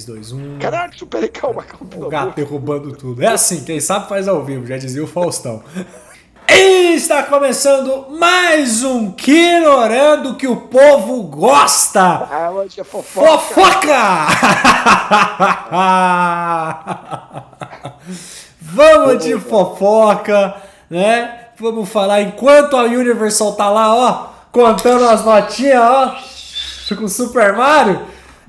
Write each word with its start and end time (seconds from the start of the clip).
3, 0.00 0.04
2, 0.04 0.32
1. 0.32 0.58
Caralho, 0.58 1.06
peraí, 1.06 1.28
calma, 1.28 1.62
calma. 1.62 2.06
O 2.06 2.08
gato 2.08 2.36
derrubando 2.36 2.92
tudo. 2.92 3.22
É 3.22 3.28
assim, 3.28 3.64
quem 3.64 3.80
sabe 3.80 4.08
faz 4.08 4.28
ao 4.28 4.42
vivo, 4.44 4.66
já 4.66 4.76
dizia 4.76 5.02
o 5.02 5.06
Faustão. 5.06 5.62
E 6.48 6.94
está 6.94 7.22
começando 7.24 8.06
mais 8.18 8.82
um 8.82 9.12
Quinorando 9.12 10.34
que 10.36 10.46
o 10.48 10.56
povo 10.56 11.22
gosta. 11.24 12.00
Ah, 12.02 12.50
hoje 12.52 12.80
é 12.80 12.84
fofoca. 12.84 13.38
Fofoca! 13.38 14.26
Vamos 18.60 19.24
de 19.24 19.38
fofoca, 19.38 20.56
né? 20.88 21.46
Vamos 21.58 21.88
falar 21.88 22.22
enquanto 22.22 22.76
a 22.76 22.84
Universal 22.84 23.52
tá 23.54 23.68
lá, 23.68 23.94
ó, 23.94 24.28
contando 24.50 25.04
as 25.08 25.24
notinhas, 25.24 25.80
ó, 25.82 26.16
com 26.96 27.04
o 27.04 27.08
Super 27.08 27.54
Mario. 27.54 28.00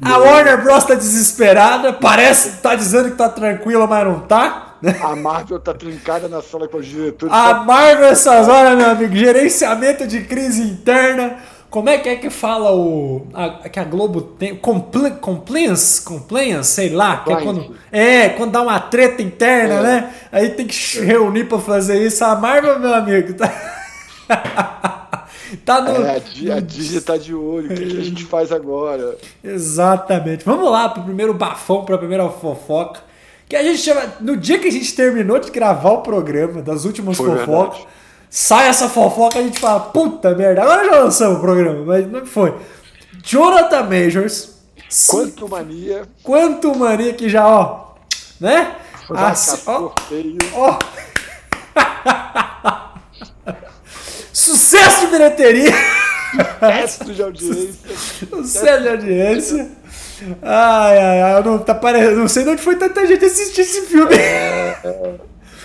A 0.04 0.18
Warner 0.18 0.64
Bros 0.64 0.84
tá 0.84 0.96
desesperada, 0.96 1.94
parece 1.94 2.54
tá 2.62 2.73
dizendo 2.76 3.12
que 3.12 3.18
tá 3.18 3.30
tranquila, 3.30 3.86
mas 3.88 4.05
não 4.08 4.20
tá. 4.22 4.76
né? 4.82 4.96
A 5.02 5.16
Marvel 5.16 5.60
tá 5.60 5.74
trincada 5.74 6.27
na 6.27 6.41
sala 6.41 6.68
com 6.68 6.77
os 6.77 6.86
diretores. 6.88 7.34
A 7.34 7.54
Marvel 7.64 8.05
essas 8.08 8.48
horas, 8.48 8.76
meu 8.77 8.90
amigo, 8.90 9.16
gerenciamento 9.16 10.08
de 10.08 10.22
crise 10.22 10.64
interna. 10.64 11.36
Como 11.70 11.88
é 11.88 11.98
que 12.00 12.10
é 12.10 12.16
que 12.18 12.30
fala 12.30 12.74
o 12.76 13.27
a, 13.34 13.70
que 13.70 13.80
a 13.80 13.84
Globo 13.86 14.22
tem 14.22 14.55
compli, 14.55 15.12
compliance, 15.12 16.02
compliance, 16.02 16.70
sei 16.72 16.90
lá, 16.90 17.18
que 17.24 17.32
é 17.32 17.36
quando 17.38 17.76
é 17.91 18.30
quando 18.30 18.52
dá 18.52 18.62
uma 18.62 18.77
treta 18.80 19.22
interna, 19.22 19.76
É. 19.76 19.82
né? 19.82 20.10
Aí 20.34 20.49
tem 20.49 20.68
que 20.68 20.76
se 20.76 20.99
reunir 20.99 21.46
pra 21.46 21.60
fazer 21.60 22.05
isso. 22.05 22.26
A 22.26 22.36
Marvel, 22.36 22.77
meu 22.77 22.94
amigo, 22.94 23.34
tá 23.35 23.49
tá 25.57 25.82
no 25.82 26.05
É, 26.05 26.16
a, 26.16 26.20
Di- 26.20 26.52
a 26.52 26.60
Disney 26.60 27.02
tá 27.02 27.18
de 27.18 27.34
olho. 27.34 27.71
O 27.71 27.76
que, 27.76 27.85
que 27.85 27.98
a 27.99 28.04
gente 28.04 28.26
faz 28.26 28.52
agora? 28.52 29.18
Exatamente. 29.44 30.44
Vamos 30.46 30.70
lá 30.71 30.90
pro 30.90 31.04
primeiro 31.04 31.34
bafão, 31.34 31.84
pra 31.85 31.98
primeira 31.98 32.30
fofoca. 32.30 33.02
Que 33.48 33.55
a 33.55 33.63
gente 33.63 33.79
chama. 33.79 34.02
No 34.22 34.38
dia 34.38 34.60
que 34.60 34.68
a 34.68 34.72
gente 34.72 34.94
terminou 34.96 35.40
de 35.40 35.52
gravar 35.52 35.91
o 35.91 36.02
programa, 36.02 36.62
das 36.62 36.85
últimas 36.85 37.18
Foi 37.18 37.29
fofocas, 37.29 37.77
verdade. 37.79 37.88
sai 38.29 38.68
essa 38.70 38.88
fofoca 38.88 39.38
e 39.38 39.41
a 39.41 39.44
gente 39.46 39.60
fala, 39.60 39.79
puta 39.79 40.34
merda, 40.35 40.62
agora 40.63 40.85
já 40.85 40.99
lançamos 41.04 41.38
o 41.38 41.41
programa, 41.41 41.84
mas 41.85 42.10
não 42.10 42.26
foi. 42.26 42.55
Jonathan 43.24 43.84
Majors. 43.84 44.52
Quanto 45.07 45.48
mania. 45.49 46.04
Quanto 46.24 46.76
mania 46.77 47.13
que 47.13 47.27
já, 47.29 47.48
ó. 47.48 47.91
Né? 48.40 48.76
Assim, 49.13 49.62
ó, 49.68 49.91
ó. 50.55 50.79
Sucesso 54.34 55.01
de 55.01 55.07
bilheteria! 55.07 55.74
Resto 56.62 57.13
de 57.13 57.21
audiência. 57.21 57.96
Sucesso 58.29 58.82
de 58.82 58.90
audiência. 58.90 59.68
Ai, 60.41 60.98
ai, 60.98 61.21
ai, 61.21 61.38
eu 61.40 61.43
não, 61.43 61.60
tá 61.60 61.73
parecendo, 61.73 62.18
não 62.18 62.27
sei 62.27 62.43
de 62.43 62.49
onde 62.51 62.62
foi 62.62 62.76
tanta 62.76 63.05
gente 63.07 63.26
assistir 63.26 63.62
esse 63.62 63.82
filme. 63.88 64.16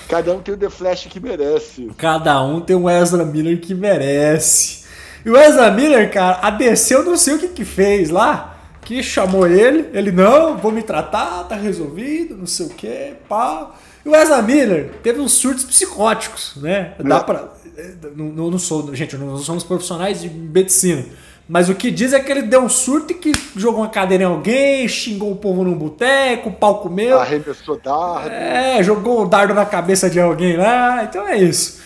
Cada 0.08 0.32
um 0.32 0.40
tem 0.40 0.54
o 0.54 0.56
The 0.56 0.70
Flash 0.70 1.06
que 1.06 1.20
merece. 1.20 1.90
Cada 1.98 2.42
um 2.42 2.60
tem 2.60 2.74
um 2.76 2.88
Ezra 2.88 3.24
Miller 3.24 3.60
que 3.60 3.74
merece. 3.74 4.84
E 5.24 5.30
o 5.30 5.36
Ezra 5.36 5.70
Miller, 5.70 6.10
cara, 6.10 6.38
a 6.42 6.50
DC 6.50 6.94
eu 6.94 7.04
não 7.04 7.16
sei 7.16 7.34
o 7.34 7.38
que 7.38 7.48
que 7.48 7.64
fez 7.64 8.10
lá, 8.10 8.56
que 8.82 9.02
chamou 9.02 9.46
ele, 9.46 9.90
ele, 9.92 10.12
não, 10.12 10.56
vou 10.56 10.70
me 10.70 10.82
tratar, 10.82 11.44
tá 11.44 11.56
resolvido, 11.56 12.36
não 12.36 12.46
sei 12.46 12.66
o 12.66 12.70
que, 12.70 13.14
pá. 13.28 13.72
E 14.04 14.08
o 14.08 14.14
Ezra 14.14 14.40
Miller 14.40 14.92
teve 15.02 15.20
uns 15.20 15.32
surtos 15.32 15.64
psicóticos, 15.64 16.52
né? 16.56 16.94
Dá 17.00 17.16
É. 17.16 17.20
pra... 17.20 17.55
Não, 18.16 18.26
não, 18.26 18.50
não 18.52 18.58
sou, 18.58 18.94
gente, 18.94 19.16
não 19.16 19.36
somos 19.38 19.62
profissionais 19.64 20.22
de 20.22 20.28
medicina. 20.30 21.04
Mas 21.48 21.68
o 21.68 21.74
que 21.76 21.90
diz 21.92 22.12
é 22.12 22.18
que 22.18 22.30
ele 22.32 22.42
deu 22.42 22.62
um 22.62 22.68
surto 22.68 23.12
e 23.12 23.14
que 23.16 23.32
jogou 23.54 23.82
uma 23.82 23.88
cadeira 23.88 24.24
em 24.24 24.26
alguém, 24.26 24.88
xingou 24.88 25.30
o 25.30 25.36
povo 25.36 25.62
num 25.62 25.74
boteco, 25.74 26.48
o 26.48 26.52
pau 26.52 26.80
comeu. 26.80 27.20
Arremessou 27.20 27.78
dardo. 27.78 28.30
É, 28.30 28.82
jogou 28.82 29.22
o 29.22 29.26
dardo 29.28 29.54
na 29.54 29.64
cabeça 29.64 30.10
de 30.10 30.18
alguém 30.20 30.56
lá, 30.56 31.04
então 31.04 31.26
é 31.28 31.36
isso. 31.38 31.80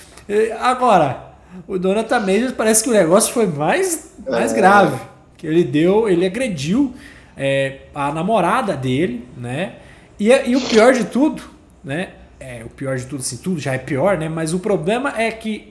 Agora, 0.61 1.34
o 1.69 1.77
Jonathan 1.79 2.21
Majors 2.21 2.53
parece 2.53 2.83
que 2.84 2.89
o 2.89 2.93
negócio 2.93 3.34
foi 3.34 3.47
mais, 3.47 4.12
mais 4.27 4.53
É. 4.53 4.56
grave. 4.56 4.99
Que 5.37 5.47
ele 5.47 5.65
deu, 5.65 6.09
ele 6.09 6.25
agrediu 6.25 6.95
é, 7.37 7.81
a 7.95 8.12
namorada 8.12 8.75
dele, 8.77 9.27
né? 9.37 9.75
E, 10.19 10.29
e 10.31 10.56
o 10.56 10.61
pior 10.61 10.93
de 10.93 11.05
tudo, 11.05 11.43
né? 11.83 12.11
É, 12.39 12.62
o 12.65 12.69
pior 12.71 12.97
de 12.97 13.05
tudo, 13.06 13.21
assim, 13.21 13.37
tudo 13.39 13.59
já 13.61 13.75
é 13.75 13.79
pior, 13.79 14.17
né? 14.17 14.29
Mas 14.29 14.55
o 14.55 14.59
problema 14.59 15.12
é 15.21 15.31
que 15.31 15.69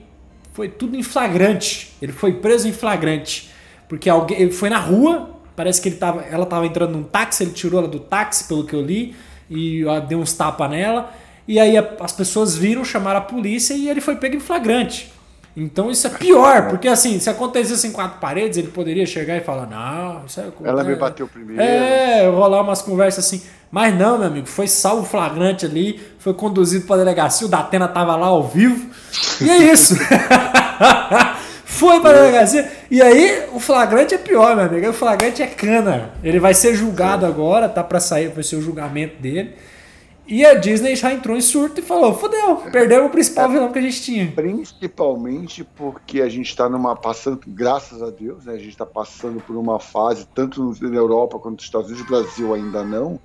foi 0.60 0.68
tudo 0.68 0.94
em 0.94 1.02
flagrante. 1.02 1.90
Ele 2.02 2.12
foi 2.12 2.34
preso 2.34 2.68
em 2.68 2.72
flagrante. 2.72 3.48
Porque 3.88 4.10
alguém 4.10 4.42
ele 4.42 4.52
foi 4.52 4.68
na 4.68 4.76
rua, 4.76 5.30
parece 5.56 5.80
que 5.80 5.88
ele 5.88 5.96
tava, 5.96 6.20
ela 6.20 6.44
tava 6.44 6.66
entrando 6.66 6.92
num 6.92 7.02
táxi, 7.02 7.44
ele 7.44 7.52
tirou 7.52 7.80
ela 7.80 7.88
do 7.88 7.98
táxi, 7.98 8.46
pelo 8.46 8.66
que 8.66 8.74
eu 8.74 8.82
li, 8.82 9.16
e 9.48 9.82
deu 10.06 10.18
uns 10.18 10.34
tapas 10.34 10.68
nela. 10.68 11.14
E 11.48 11.58
aí 11.58 11.78
as 11.78 12.12
pessoas 12.12 12.54
viram, 12.54 12.84
chamaram 12.84 13.20
a 13.20 13.22
polícia 13.22 13.72
e 13.72 13.88
ele 13.88 14.02
foi 14.02 14.16
pego 14.16 14.36
em 14.36 14.40
flagrante. 14.40 15.10
Então 15.56 15.90
isso 15.90 16.06
é 16.06 16.10
pior, 16.10 16.68
porque 16.68 16.86
assim, 16.86 17.18
se 17.18 17.28
acontecesse 17.28 17.86
em 17.86 17.90
quatro 17.92 18.20
paredes, 18.20 18.56
ele 18.56 18.68
poderia 18.68 19.04
chegar 19.04 19.36
e 19.36 19.40
falar: 19.40 19.66
Não, 19.66 20.24
isso 20.26 20.40
é. 20.40 20.44
Ela 20.64 20.84
me 20.84 20.92
é- 20.92 20.96
bateu 20.96 21.26
primeiro. 21.26 21.60
é, 21.60 22.28
rolar 22.28 22.62
umas 22.62 22.80
conversas 22.82 23.24
assim. 23.26 23.42
Mas 23.70 23.94
não, 23.96 24.18
meu 24.18 24.26
amigo, 24.28 24.46
foi 24.46 24.66
salvo 24.66 25.04
flagrante 25.04 25.64
ali, 25.66 26.00
foi 26.18 26.34
conduzido 26.34 26.86
pra 26.86 26.96
delegacia, 26.96 27.46
o 27.46 27.50
Datena 27.50 27.86
tava 27.88 28.16
lá 28.16 28.26
ao 28.26 28.42
vivo. 28.48 28.90
E 29.40 29.48
é 29.50 29.58
isso. 29.72 29.94
foi 31.64 32.00
pra 32.00 32.12
delegacia. 32.12 32.70
E 32.90 33.00
aí, 33.00 33.44
o 33.52 33.60
flagrante 33.60 34.14
é 34.14 34.18
pior, 34.18 34.56
meu 34.56 34.64
amigo. 34.66 34.88
O 34.88 34.92
flagrante 34.92 35.42
é 35.42 35.46
cana. 35.46 36.10
Ele 36.22 36.38
vai 36.40 36.54
ser 36.54 36.74
julgado 36.74 37.24
agora, 37.26 37.68
tá 37.68 37.82
pra 37.82 38.00
sair, 38.00 38.28
vai 38.28 38.42
ser 38.42 38.56
o 38.56 38.62
julgamento 38.62 39.20
dele. 39.20 39.54
E 40.30 40.46
a 40.46 40.54
Disney 40.54 40.94
já 40.94 41.12
entrou 41.12 41.36
em 41.36 41.40
surto 41.40 41.80
e 41.80 41.82
falou: 41.82 42.14
fodeu, 42.14 42.58
perdemos 42.70 43.08
o 43.08 43.10
principal 43.10 43.50
vilão 43.50 43.72
que 43.72 43.80
a 43.80 43.82
gente 43.82 44.00
tinha. 44.00 44.30
Principalmente 44.30 45.64
porque 45.64 46.22
a 46.22 46.28
gente 46.28 46.46
está 46.46 46.68
numa 46.68 46.94
passando, 46.94 47.40
graças 47.48 48.00
a 48.00 48.10
Deus, 48.10 48.44
né, 48.44 48.52
a 48.52 48.58
gente 48.58 48.68
está 48.68 48.86
passando 48.86 49.40
por 49.40 49.56
uma 49.56 49.80
fase, 49.80 50.26
tanto 50.32 50.72
na 50.80 50.96
Europa 50.96 51.38
quanto 51.40 51.56
nos 51.56 51.64
Estados 51.64 51.88
Unidos, 51.88 52.08
Brasil 52.08 52.54
ainda 52.54 52.84
não, 52.84 53.18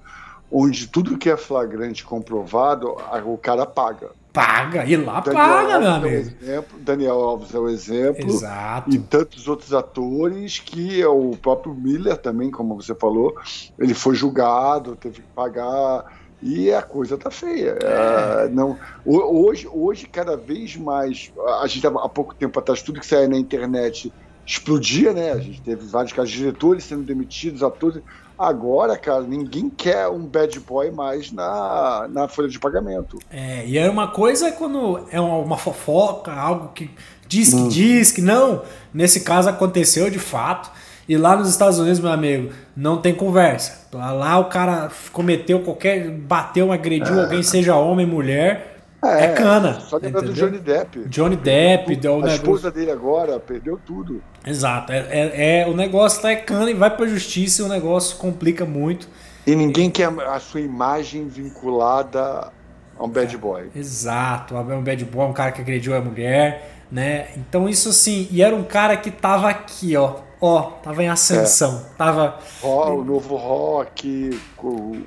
onde 0.51 0.88
tudo 0.88 1.17
que 1.17 1.29
é 1.29 1.38
flagrante 1.38 2.03
comprovado, 2.03 2.95
o 3.25 3.37
cara 3.37 3.67
paga. 3.67 4.09
Paga, 4.33 4.83
e 4.85 4.97
lá 4.97 5.22
Daniel 5.22 5.45
paga, 5.45 5.79
meu 5.79 5.87
Alves 5.87 5.87
é 5.87 6.09
amigo. 6.09 6.16
exemplo, 6.16 6.79
Daniel 6.79 7.22
Alves 7.22 7.53
é 7.53 7.59
o 7.59 7.69
exemplo. 7.69 8.29
Exato. 8.29 8.93
E 8.93 8.99
tantos 8.99 9.47
outros 9.47 9.73
atores 9.73 10.59
que 10.59 11.01
é 11.01 11.07
o 11.07 11.31
próprio 11.41 11.73
Miller 11.73 12.17
também, 12.17 12.51
como 12.51 12.75
você 12.75 12.93
falou, 12.93 13.33
ele 13.79 13.93
foi 13.93 14.13
julgado, 14.13 14.97
teve 14.97 15.22
que 15.22 15.27
pagar. 15.33 16.24
E 16.41 16.72
a 16.73 16.81
coisa 16.81 17.18
tá 17.18 17.31
feia. 17.31 17.78
É, 17.81 18.50
não, 18.50 18.78
ho- 19.06 19.46
hoje, 19.47 19.68
hoje, 19.72 20.06
cada 20.06 20.35
vez 20.38 20.75
mais. 20.75 21.31
A 21.62 21.68
gente 21.68 21.85
há 21.88 21.91
pouco 22.09 22.35
tempo 22.35 22.59
atrás, 22.59 22.81
tudo 22.81 23.00
que 23.00 23.06
saía 23.06 23.28
na 23.28 23.38
internet 23.38 24.12
explodia, 24.46 25.12
né? 25.12 25.31
A 25.31 25.40
gente 25.40 25.59
teve 25.62 25.85
vários 25.88 26.13
casos 26.13 26.31
diretores 26.31 26.84
sendo 26.84 27.01
demitidos, 27.03 27.63
atores. 27.63 28.01
Agora, 28.38 28.97
cara, 28.97 29.22
ninguém 29.22 29.69
quer 29.69 30.07
um 30.09 30.19
bad 30.25 30.59
boy 30.59 30.91
mais 30.91 31.31
na, 31.31 32.06
na 32.12 32.28
folha 32.28 32.50
de 32.50 32.59
pagamento. 32.59 33.17
É, 33.31 33.66
e 33.66 33.78
era 33.78 33.90
uma 33.90 34.09
coisa 34.09 34.52
quando 34.52 35.07
é 35.09 35.19
uma, 35.19 35.38
uma 35.38 35.57
fofoca, 35.57 36.34
algo 36.34 36.67
que 36.73 36.91
diz 37.28 37.53
que 37.53 37.67
diz 37.69 38.12
que 38.12 38.22
não. 38.22 38.62
Nesse 38.94 39.22
caso 39.22 39.47
aconteceu 39.50 40.09
de 40.09 40.19
fato. 40.19 40.69
E 41.07 41.17
lá 41.17 41.35
nos 41.35 41.49
Estados 41.49 41.77
Unidos, 41.77 41.99
meu 41.99 42.11
amigo, 42.11 42.51
não 42.75 42.97
tem 42.97 43.13
conversa. 43.13 43.88
Lá, 43.93 44.39
o 44.39 44.45
cara 44.45 44.89
cometeu 45.11 45.59
qualquer. 45.59 46.09
bateu, 46.09 46.71
agrediu 46.71 47.21
alguém, 47.21 47.43
seja 47.43 47.75
homem, 47.75 48.05
mulher. 48.05 48.72
É, 49.03 49.28
cana. 49.29 49.79
Só 49.81 49.97
lembrar 49.97 50.22
do? 50.22 50.34
Johnny 50.34 50.57
Depp. 50.57 51.07
Johnny 51.07 51.35
Depp, 51.35 51.96
deu 51.96 52.13
o 52.13 52.16
a 52.16 52.17
negócio. 52.17 52.35
esposa 52.37 52.72
dele 52.72 52.90
agora 52.90 53.40
perdeu 53.40 53.79
tudo. 53.85 54.22
Exato. 54.43 54.91
É, 54.91 54.97
é- 54.97 55.61
é- 55.61 55.67
o 55.67 55.75
negócio 55.75 56.22
tá 56.23 56.31
é 56.31 56.35
cana 56.37 56.72
e 56.72 56.73
vai 56.73 56.90
pra 56.90 57.05
justiça 57.05 57.61
e 57.61 57.66
o 57.66 57.67
negócio 57.67 58.17
complica 58.17 58.66
muito. 58.66 59.07
E 59.46 59.55
ninguém 59.55 59.91
quer 59.91 60.07
a 60.09 60.40
sua 60.40 60.59
imagem 60.61 61.28
vinculada 61.28 62.52
a 62.97 63.03
um 63.03 63.07
bad 63.09 63.37
boy. 63.37 63.69
Exato, 63.75 64.55
é 64.55 64.59
um 64.59 64.84
bad 64.84 65.05
boy, 65.05 65.28
um 65.28 65.34
cara 65.34 65.52
que 65.52 65.61
agrediu 65.61 65.96
a 65.96 66.02
mulher, 66.02 66.72
né? 66.91 67.28
Então 67.37 67.69
isso 67.69 67.90
assim, 67.90 68.28
e 68.31 68.41
era 68.41 68.55
um 68.55 68.63
cara 68.63 68.97
que 68.97 69.11
tava 69.11 69.47
aqui, 69.49 69.96
ó, 69.96 70.16
ó, 70.45 70.61
tava 70.83 71.03
em 71.03 71.09
ascensão, 71.09 71.85
tava 71.97 72.37
Ro- 72.61 72.99
o 73.01 73.03
novo 73.03 73.35
rock 73.35 74.39
o- 74.57 74.97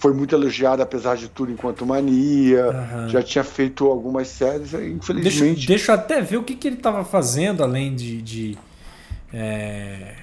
foi 0.00 0.12
muito 0.14 0.34
elogiado, 0.34 0.80
apesar 0.80 1.16
de 1.16 1.28
tudo, 1.28 1.50
enquanto 1.50 1.84
mania. 1.84 2.66
Aham. 2.66 3.08
Já 3.08 3.22
tinha 3.22 3.42
feito 3.42 3.84
algumas 3.86 4.28
séries, 4.28 4.72
e, 4.72 4.76
Deixa, 4.76 4.88
infelizmente. 4.92 5.66
deixa 5.66 5.90
eu 5.92 5.96
até 5.96 6.20
ver 6.20 6.36
o 6.36 6.42
que, 6.44 6.54
que 6.54 6.68
ele 6.68 6.76
tava 6.76 7.04
fazendo 7.04 7.62
além 7.64 7.94
de. 7.96 8.22
de, 8.22 8.58
é, 9.32 10.14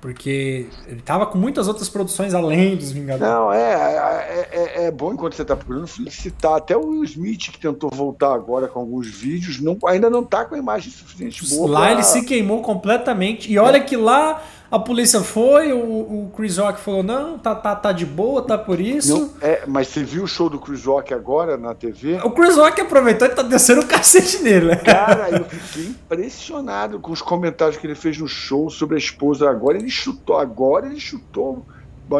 Porque 0.00 0.66
ele 0.86 1.00
tava 1.00 1.26
com 1.26 1.36
muitas 1.38 1.66
outras 1.68 1.88
produções 1.88 2.34
além 2.34 2.76
dos 2.76 2.92
Vingadores. 2.92 3.32
Não, 3.34 3.52
é, 3.52 3.58
é, 3.72 4.48
é- 4.52 4.84
é 4.86 4.90
bom 4.90 5.12
enquanto 5.12 5.34
você 5.34 5.42
está 5.42 5.56
procurando 5.56 5.86
felicitar. 5.86 6.54
Até 6.56 6.76
o 6.76 6.86
Will 6.90 7.04
Smith, 7.04 7.50
que 7.50 7.58
tentou 7.58 7.90
voltar 7.90 8.32
agora 8.34 8.68
com 8.68 8.78
alguns 8.80 9.06
vídeos, 9.08 9.60
não, 9.60 9.76
ainda 9.86 10.08
não 10.10 10.22
tá 10.22 10.44
com 10.44 10.54
a 10.54 10.58
imagem 10.58 10.92
suficiente 10.92 11.48
boa. 11.48 11.70
Lá 11.70 11.80
pra- 11.80 11.92
ele 11.92 12.02
se 12.02 12.22
queimou 12.24 12.62
completamente. 12.62 13.50
E 13.52 13.58
olha 13.58 13.80
que 13.80 13.96
lá 13.96 14.42
A 14.70 14.78
polícia 14.78 15.20
foi, 15.20 15.72
o, 15.72 15.78
o 15.78 16.32
Chris 16.36 16.58
Rock 16.58 16.80
falou: 16.80 17.02
não, 17.02 17.38
tá, 17.38 17.54
tá, 17.54 17.74
tá 17.74 17.92
de 17.92 18.04
boa, 18.04 18.42
tá 18.42 18.58
por 18.58 18.80
isso. 18.80 19.18
Não, 19.18 19.30
é, 19.40 19.62
mas 19.66 19.88
você 19.88 20.02
viu 20.02 20.24
o 20.24 20.26
show 20.26 20.48
do 20.48 20.58
Chris 20.58 20.84
Rock 20.84 21.14
agora 21.14 21.56
na 21.56 21.74
TV? 21.74 22.20
O 22.24 22.30
Chris 22.30 22.56
Rock 22.56 22.80
aproveitou 22.80 23.28
e 23.28 23.30
tá 23.30 23.42
descendo 23.42 23.82
o 23.82 23.86
cacete 23.86 24.42
nele. 24.42 24.66
Né? 24.66 24.76
Cara, 24.76 25.30
eu 25.30 25.44
fiquei 25.44 25.90
impressionado 25.90 26.98
com 26.98 27.12
os 27.12 27.22
comentários 27.22 27.76
que 27.76 27.86
ele 27.86 27.94
fez 27.94 28.18
no 28.18 28.26
show 28.26 28.68
sobre 28.68 28.96
a 28.96 28.98
esposa. 28.98 29.48
Agora 29.48 29.78
ele 29.78 29.90
chutou, 29.90 30.38
agora 30.38 30.86
ele 30.86 30.98
chutou 30.98 31.64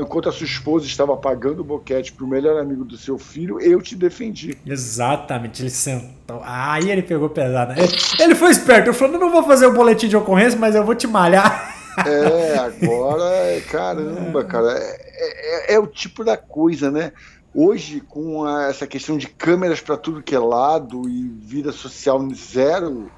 enquanto 0.01 0.29
a 0.29 0.33
sua 0.33 0.45
esposa 0.45 0.85
estava 0.85 1.17
pagando 1.17 1.61
o 1.61 1.65
boquete 1.65 2.13
para 2.13 2.25
o 2.25 2.29
melhor 2.29 2.61
amigo 2.61 2.85
do 2.85 2.97
seu 2.97 3.17
filho, 3.19 3.61
eu 3.61 3.81
te 3.81 3.95
defendi. 3.95 4.59
Exatamente, 4.67 5.63
ele 5.63 5.71
sentou. 5.71 6.41
Aí 6.43 6.91
ele 6.91 7.03
pegou 7.03 7.29
pesado. 7.29 7.73
Ele, 7.73 7.89
ele 8.19 8.35
foi 8.35 8.51
esperto, 8.51 8.89
ele 8.89 8.97
falou: 8.97 9.19
não 9.19 9.31
vou 9.31 9.45
fazer 9.45 9.67
o 9.67 9.73
boletim 9.73 10.09
de 10.09 10.17
ocorrência, 10.17 10.59
mas 10.59 10.75
eu 10.75 10.85
vou 10.85 10.95
te 10.95 11.07
malhar. 11.07 11.76
É, 12.05 12.59
agora, 12.59 13.61
caramba, 13.71 14.45
cara, 14.45 14.73
é, 14.73 15.73
é, 15.73 15.75
é 15.75 15.79
o 15.79 15.87
tipo 15.87 16.25
da 16.25 16.37
coisa, 16.37 16.91
né? 16.91 17.13
Hoje, 17.55 18.01
com 18.01 18.45
a, 18.45 18.65
essa 18.65 18.87
questão 18.87 19.17
de 19.17 19.29
câmeras 19.29 19.81
para 19.81 19.97
tudo 19.97 20.23
que 20.23 20.35
é 20.35 20.39
lado 20.39 21.09
e 21.09 21.27
vida 21.27 21.73
social 21.73 22.21
zero, 22.35 23.11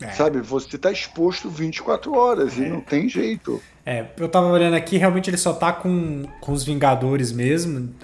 é. 0.00 0.10
sabe? 0.12 0.40
Você 0.40 0.76
está 0.76 0.92
exposto 0.92 1.48
24 1.48 2.12
horas 2.14 2.58
é. 2.58 2.62
e 2.62 2.68
não 2.68 2.80
tem 2.80 3.08
jeito. 3.08 3.60
É, 3.84 4.06
eu 4.18 4.28
tava 4.28 4.46
olhando 4.46 4.74
aqui, 4.74 4.98
realmente 4.98 5.30
ele 5.30 5.38
só 5.38 5.54
tá 5.54 5.72
com, 5.72 6.24
com 6.40 6.52
os 6.52 6.64
Vingadores 6.64 7.32
mesmo, 7.32 7.94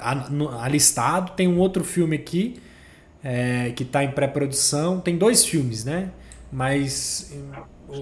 alistado. 0.58 1.32
Tem 1.32 1.46
um 1.46 1.58
outro 1.58 1.84
filme 1.84 2.16
aqui 2.16 2.56
é, 3.22 3.72
que 3.76 3.84
tá 3.84 4.02
em 4.02 4.10
pré-produção. 4.10 5.00
Tem 5.00 5.18
dois 5.18 5.44
filmes, 5.44 5.84
né? 5.84 6.10
Mas. 6.56 7.30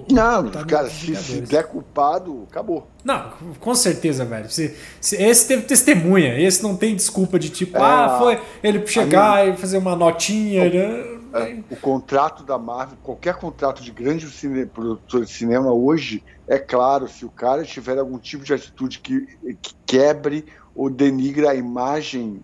Não, 0.09 0.49
tá 0.49 0.63
cara, 0.63 0.89
se, 0.89 1.13
se 1.13 1.41
der 1.41 1.67
culpado, 1.67 2.47
acabou. 2.49 2.87
Não, 3.03 3.31
com 3.59 3.75
certeza, 3.75 4.23
velho. 4.23 4.49
Se, 4.49 4.73
se, 5.01 5.21
esse 5.21 5.45
teve 5.45 5.63
testemunha, 5.63 6.39
esse 6.39 6.63
não 6.63 6.73
tem 6.77 6.95
desculpa 6.95 7.37
de 7.37 7.49
tipo, 7.49 7.77
é, 7.77 7.81
ah, 7.81 8.15
foi 8.17 8.39
ele 8.63 8.87
chegar 8.87 9.45
e 9.45 9.57
fazer 9.57 9.77
uma 9.77 9.93
notinha. 9.93 10.63
O, 10.63 10.73
né? 10.73 11.19
é, 11.33 11.59
o 11.69 11.75
contrato 11.75 12.45
da 12.45 12.57
Marvel, 12.57 12.97
qualquer 13.03 13.35
contrato 13.35 13.83
de 13.83 13.91
grande 13.91 14.29
cine, 14.29 14.65
produtor 14.65 15.25
de 15.25 15.31
cinema 15.31 15.73
hoje, 15.73 16.23
é 16.47 16.57
claro, 16.57 17.09
se 17.09 17.25
o 17.25 17.29
cara 17.29 17.65
tiver 17.65 17.99
algum 17.99 18.17
tipo 18.17 18.45
de 18.45 18.53
atitude 18.53 18.99
que, 18.99 19.27
que 19.61 19.75
quebre 19.85 20.45
ou 20.73 20.89
denigre 20.89 21.45
a 21.45 21.53
imagem 21.53 22.41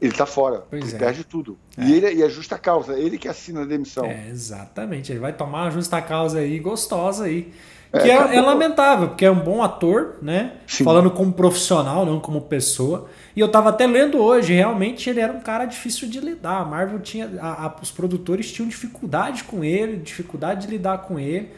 ele 0.00 0.12
tá 0.12 0.26
fora, 0.26 0.64
pois 0.70 0.86
ele 0.86 0.94
é. 0.94 0.98
perde 0.98 1.24
tudo. 1.24 1.58
É. 1.76 1.84
E, 1.84 1.92
ele, 1.94 2.14
e 2.14 2.22
é 2.22 2.28
justa 2.28 2.56
causa, 2.56 2.98
ele 2.98 3.18
que 3.18 3.28
assina 3.28 3.62
a 3.62 3.64
demissão. 3.64 4.06
É, 4.06 4.28
exatamente, 4.28 5.12
ele 5.12 5.20
vai 5.20 5.32
tomar 5.32 5.64
uma 5.64 5.70
justa 5.70 6.00
causa 6.00 6.38
aí, 6.38 6.58
gostosa 6.58 7.24
aí. 7.24 7.52
É, 7.92 7.98
que 7.98 8.10
é, 8.10 8.36
é, 8.36 8.40
lamentável, 8.40 9.08
porque 9.08 9.24
é 9.24 9.30
um 9.30 9.40
bom 9.40 9.62
ator, 9.62 10.14
né? 10.22 10.52
Sim. 10.66 10.84
Falando 10.84 11.10
como 11.10 11.32
profissional, 11.32 12.06
não 12.06 12.20
como 12.20 12.42
pessoa. 12.42 13.08
E 13.34 13.40
eu 13.40 13.48
tava 13.48 13.70
até 13.70 13.84
lendo 13.86 14.18
hoje, 14.18 14.52
realmente 14.52 15.10
ele 15.10 15.18
era 15.18 15.32
um 15.32 15.40
cara 15.40 15.64
difícil 15.64 16.08
de 16.08 16.20
lidar. 16.20 16.60
A 16.60 16.64
Marvel 16.64 17.00
tinha. 17.00 17.28
A, 17.40 17.66
a, 17.66 17.76
os 17.82 17.90
produtores 17.90 18.52
tinham 18.52 18.68
dificuldade 18.68 19.42
com 19.42 19.64
ele, 19.64 19.96
dificuldade 19.96 20.66
de 20.66 20.72
lidar 20.72 20.98
com 20.98 21.18
ele. 21.18 21.50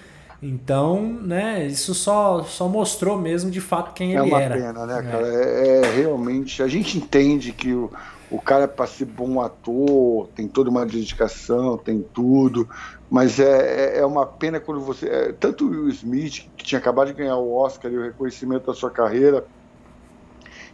Então, 0.43 1.03
né, 1.23 1.67
isso 1.67 1.95
só, 1.95 2.43
só 2.43 2.67
mostrou 2.67 3.17
mesmo 3.17 3.49
de 3.49 3.61
fato 3.61 3.93
quem 3.93 4.17
é 4.17 4.21
ele 4.21 4.35
era. 4.35 4.59
É 4.59 4.59
uma 4.59 4.73
pena, 4.73 4.87
né, 4.87 4.99
é. 4.99 5.13
cara? 5.13 5.27
É, 5.29 5.81
é, 5.83 5.95
realmente. 5.97 6.63
A 6.63 6.67
gente 6.67 6.97
entende 6.99 7.53
que 7.53 7.73
o, 7.73 7.93
o 8.33 8.41
cara, 8.41 8.67
para 8.67 8.87
ser 8.87 9.05
bom 9.05 9.43
ator, 9.43 10.33
tem 10.35 10.49
toda 10.49 10.71
uma 10.71 10.87
dedicação, 10.87 11.77
tem 11.77 12.03
tudo, 12.15 12.67
mas 13.11 13.39
é, 13.39 13.97
é, 13.97 13.99
é 13.99 14.07
uma 14.07 14.25
pena 14.25 14.59
quando 14.59 14.81
você. 14.81 15.07
É, 15.07 15.33
tanto 15.35 15.67
o 15.67 15.69
Will 15.69 15.91
Smith, 15.91 16.37
que 16.57 16.65
tinha 16.65 16.79
acabado 16.79 17.09
de 17.09 17.13
ganhar 17.13 17.37
o 17.37 17.53
Oscar 17.53 17.93
e 17.93 17.99
o 17.99 18.03
reconhecimento 18.03 18.65
da 18.65 18.75
sua 18.75 18.91
carreira, 18.91 19.47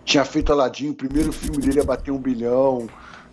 tinha 0.05 0.25
feito 0.25 0.53
Aladdin, 0.53 0.91
o 0.91 0.95
primeiro 0.95 1.33
filme 1.33 1.61
dele 1.61 1.81
a 1.81 1.85
bater 1.85 2.13
um 2.13 2.23
bilhão 2.23 2.87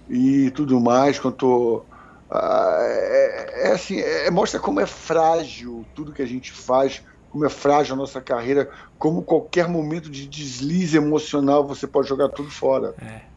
e 0.09 0.49
tudo 0.51 0.79
mais, 0.79 1.19
quanto. 1.19 1.85
Ah, 2.27 2.79
é, 2.81 3.67
é, 3.67 3.71
assim, 3.73 3.99
é, 3.99 4.31
mostra 4.31 4.59
como 4.59 4.79
é 4.79 4.87
frágil 4.87 5.85
tudo 5.93 6.11
que 6.11 6.23
a 6.23 6.25
gente 6.25 6.51
faz, 6.51 7.03
como 7.29 7.45
é 7.45 7.49
frágil 7.49 7.93
a 7.93 7.97
nossa 7.97 8.19
carreira, 8.19 8.67
como 8.97 9.23
qualquer 9.23 9.67
momento 9.67 10.09
de 10.09 10.27
deslize 10.27 10.97
emocional 10.97 11.67
você 11.67 11.85
pode 11.85 12.09
jogar 12.09 12.29
tudo 12.29 12.49
fora. 12.49 12.95
É. 12.99 13.34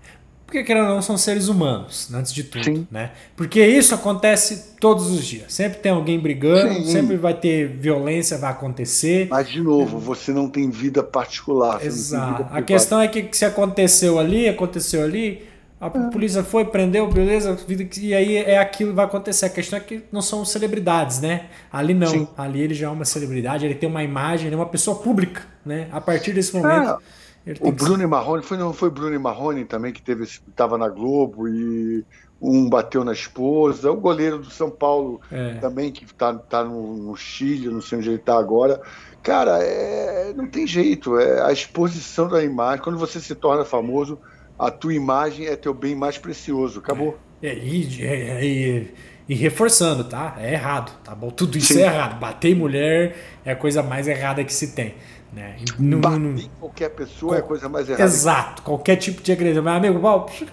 Porque, 0.49 0.65
querendo 0.65 0.89
ou 0.89 0.95
não, 0.95 1.03
são 1.03 1.19
seres 1.19 1.49
humanos, 1.49 2.09
antes 2.11 2.33
de 2.33 2.43
tudo. 2.43 2.65
Sim. 2.65 2.87
Né? 2.91 3.11
Porque 3.37 3.63
isso 3.63 3.95
acontece 3.95 4.77
todos 4.81 5.11
os 5.11 5.23
dias. 5.23 5.53
Sempre 5.53 5.79
tem 5.81 5.93
alguém 5.93 6.19
brigando, 6.19 6.73
Sim. 6.73 6.85
sempre 6.87 7.19
vai 7.19 7.35
ter 7.35 7.69
violência, 7.69 8.39
vai 8.39 8.51
acontecer. 8.51 9.29
Mas, 9.31 9.47
de 9.51 9.61
novo, 9.61 9.99
você 9.99 10.33
não 10.33 10.49
tem 10.49 10.71
vida 10.71 11.03
particular. 11.03 11.85
Exato. 11.85 12.45
Vida 12.45 12.59
a 12.59 12.63
questão 12.63 12.99
é 12.99 13.09
que 13.09 13.29
se 13.31 13.45
aconteceu 13.45 14.19
ali, 14.19 14.49
aconteceu 14.49 15.05
ali, 15.05 15.47
a 15.79 15.89
é. 15.89 16.11
polícia 16.11 16.43
foi, 16.43 16.65
prendeu, 16.65 17.07
beleza, 17.11 17.55
e 18.01 18.15
aí 18.15 18.39
é 18.39 18.57
aquilo 18.57 18.89
que 18.89 18.97
vai 18.97 19.05
acontecer. 19.05 19.45
A 19.45 19.51
questão 19.51 19.79
é 19.79 19.83
que 19.83 20.03
não 20.11 20.23
são 20.23 20.47
celebridades, 20.47 21.21
né? 21.21 21.49
Ali 21.71 21.93
não. 21.93 22.07
Sim. 22.07 22.29
Ali 22.39 22.63
ele 22.63 22.73
já 22.73 22.87
é 22.87 22.91
uma 22.91 23.05
celebridade, 23.05 23.67
ele 23.67 23.75
tem 23.75 23.87
uma 23.87 24.03
imagem, 24.03 24.47
ele 24.47 24.55
é 24.55 24.59
uma 24.59 24.65
pessoa 24.65 24.97
pública, 24.97 25.43
né? 25.63 25.89
A 25.93 26.01
partir 26.01 26.33
desse 26.33 26.57
momento. 26.57 26.89
É 26.89 27.28
o 27.61 27.73
Bruno 27.73 27.99
ser... 27.99 28.07
Marrone, 28.07 28.43
foi, 28.43 28.57
não 28.57 28.73
foi 28.73 28.91
Bruno 28.91 29.19
Marrone 29.19 29.65
também 29.65 29.93
que 29.93 30.03
teve 30.03 30.25
estava 30.25 30.77
na 30.77 30.89
Globo 30.89 31.49
e 31.49 32.05
um 32.41 32.69
bateu 32.69 33.05
na 33.05 33.13
esposa, 33.13 33.91
o 33.91 33.97
goleiro 33.97 34.39
do 34.39 34.51
São 34.51 34.71
Paulo 34.71 35.21
é. 35.31 35.55
também, 35.55 35.91
que 35.91 36.05
está 36.05 36.33
tá 36.35 36.63
no, 36.63 36.97
no, 36.97 37.17
Chile, 37.17 37.69
não 37.69 37.81
sei 37.81 37.99
onde 37.99 38.09
ele 38.09 38.17
está 38.17 38.39
agora. 38.39 38.81
Cara, 39.23 39.59
é, 39.63 40.33
não 40.35 40.47
tem 40.47 40.67
jeito, 40.67 41.19
é 41.19 41.43
a 41.43 41.53
exposição 41.53 42.29
da 42.29 42.43
imagem. 42.43 42.83
Quando 42.83 42.99
você 42.99 43.21
se 43.21 43.35
torna 43.35 43.65
famoso, 43.65 44.19
a 44.59 44.71
tua 44.71 44.95
imagem 44.95 45.47
é 45.47 45.57
teu 45.57 45.75
bem 45.75 45.95
mais 45.95 46.17
precioso. 46.17 46.79
Acabou. 46.79 47.19
É, 47.43 47.55
e, 47.55 48.03
é, 48.03 48.45
e, 48.45 48.95
e, 49.29 49.35
reforçando, 49.35 50.05
tá? 50.05 50.37
É 50.39 50.53
errado, 50.53 50.93
tá 51.05 51.15
bom? 51.15 51.31
Tudo 51.31 51.59
isso 51.59 51.75
Sim. 51.75 51.83
é 51.83 51.87
errado. 51.87 52.19
Bater 52.19 52.57
mulher 52.57 53.17
é 53.45 53.53
a 53.53 53.57
coisa 53.57 53.83
mais 53.83 54.09
errada 54.09 54.43
que 54.43 54.53
se 54.53 54.69
tem. 54.69 54.95
Né? 55.33 55.57
No, 55.79 55.99
no, 55.99 56.49
qualquer 56.59 56.89
pessoa 56.89 57.37
é 57.37 57.41
a 57.41 57.43
coisa 57.43 57.69
mais 57.69 57.89
errada. 57.89 58.05
Exato, 58.05 58.63
qualquer 58.63 58.97
tipo 58.97 59.23
de 59.23 59.31
agressão. 59.31 59.63
Meu 59.63 59.73
amigo, 59.73 60.01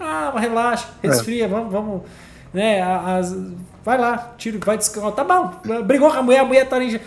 ah, 0.00 0.34
relaxa, 0.38 0.88
resfria, 1.02 1.46
é. 1.46 1.48
vamos, 1.48 1.72
vamos. 1.72 2.02
Né, 2.52 2.82
as, 2.82 3.34
vai 3.86 3.96
lá, 3.96 4.34
tira, 4.36 4.58
vai 4.58 4.76
descansar. 4.76 5.12
Tá 5.12 5.22
bom, 5.22 5.52
brigou 5.84 6.10
com 6.10 6.18
a 6.18 6.22
mulher, 6.22 6.40
a 6.40 6.44
mulher 6.44 6.68
tá 6.68 6.74
ali. 6.74 7.00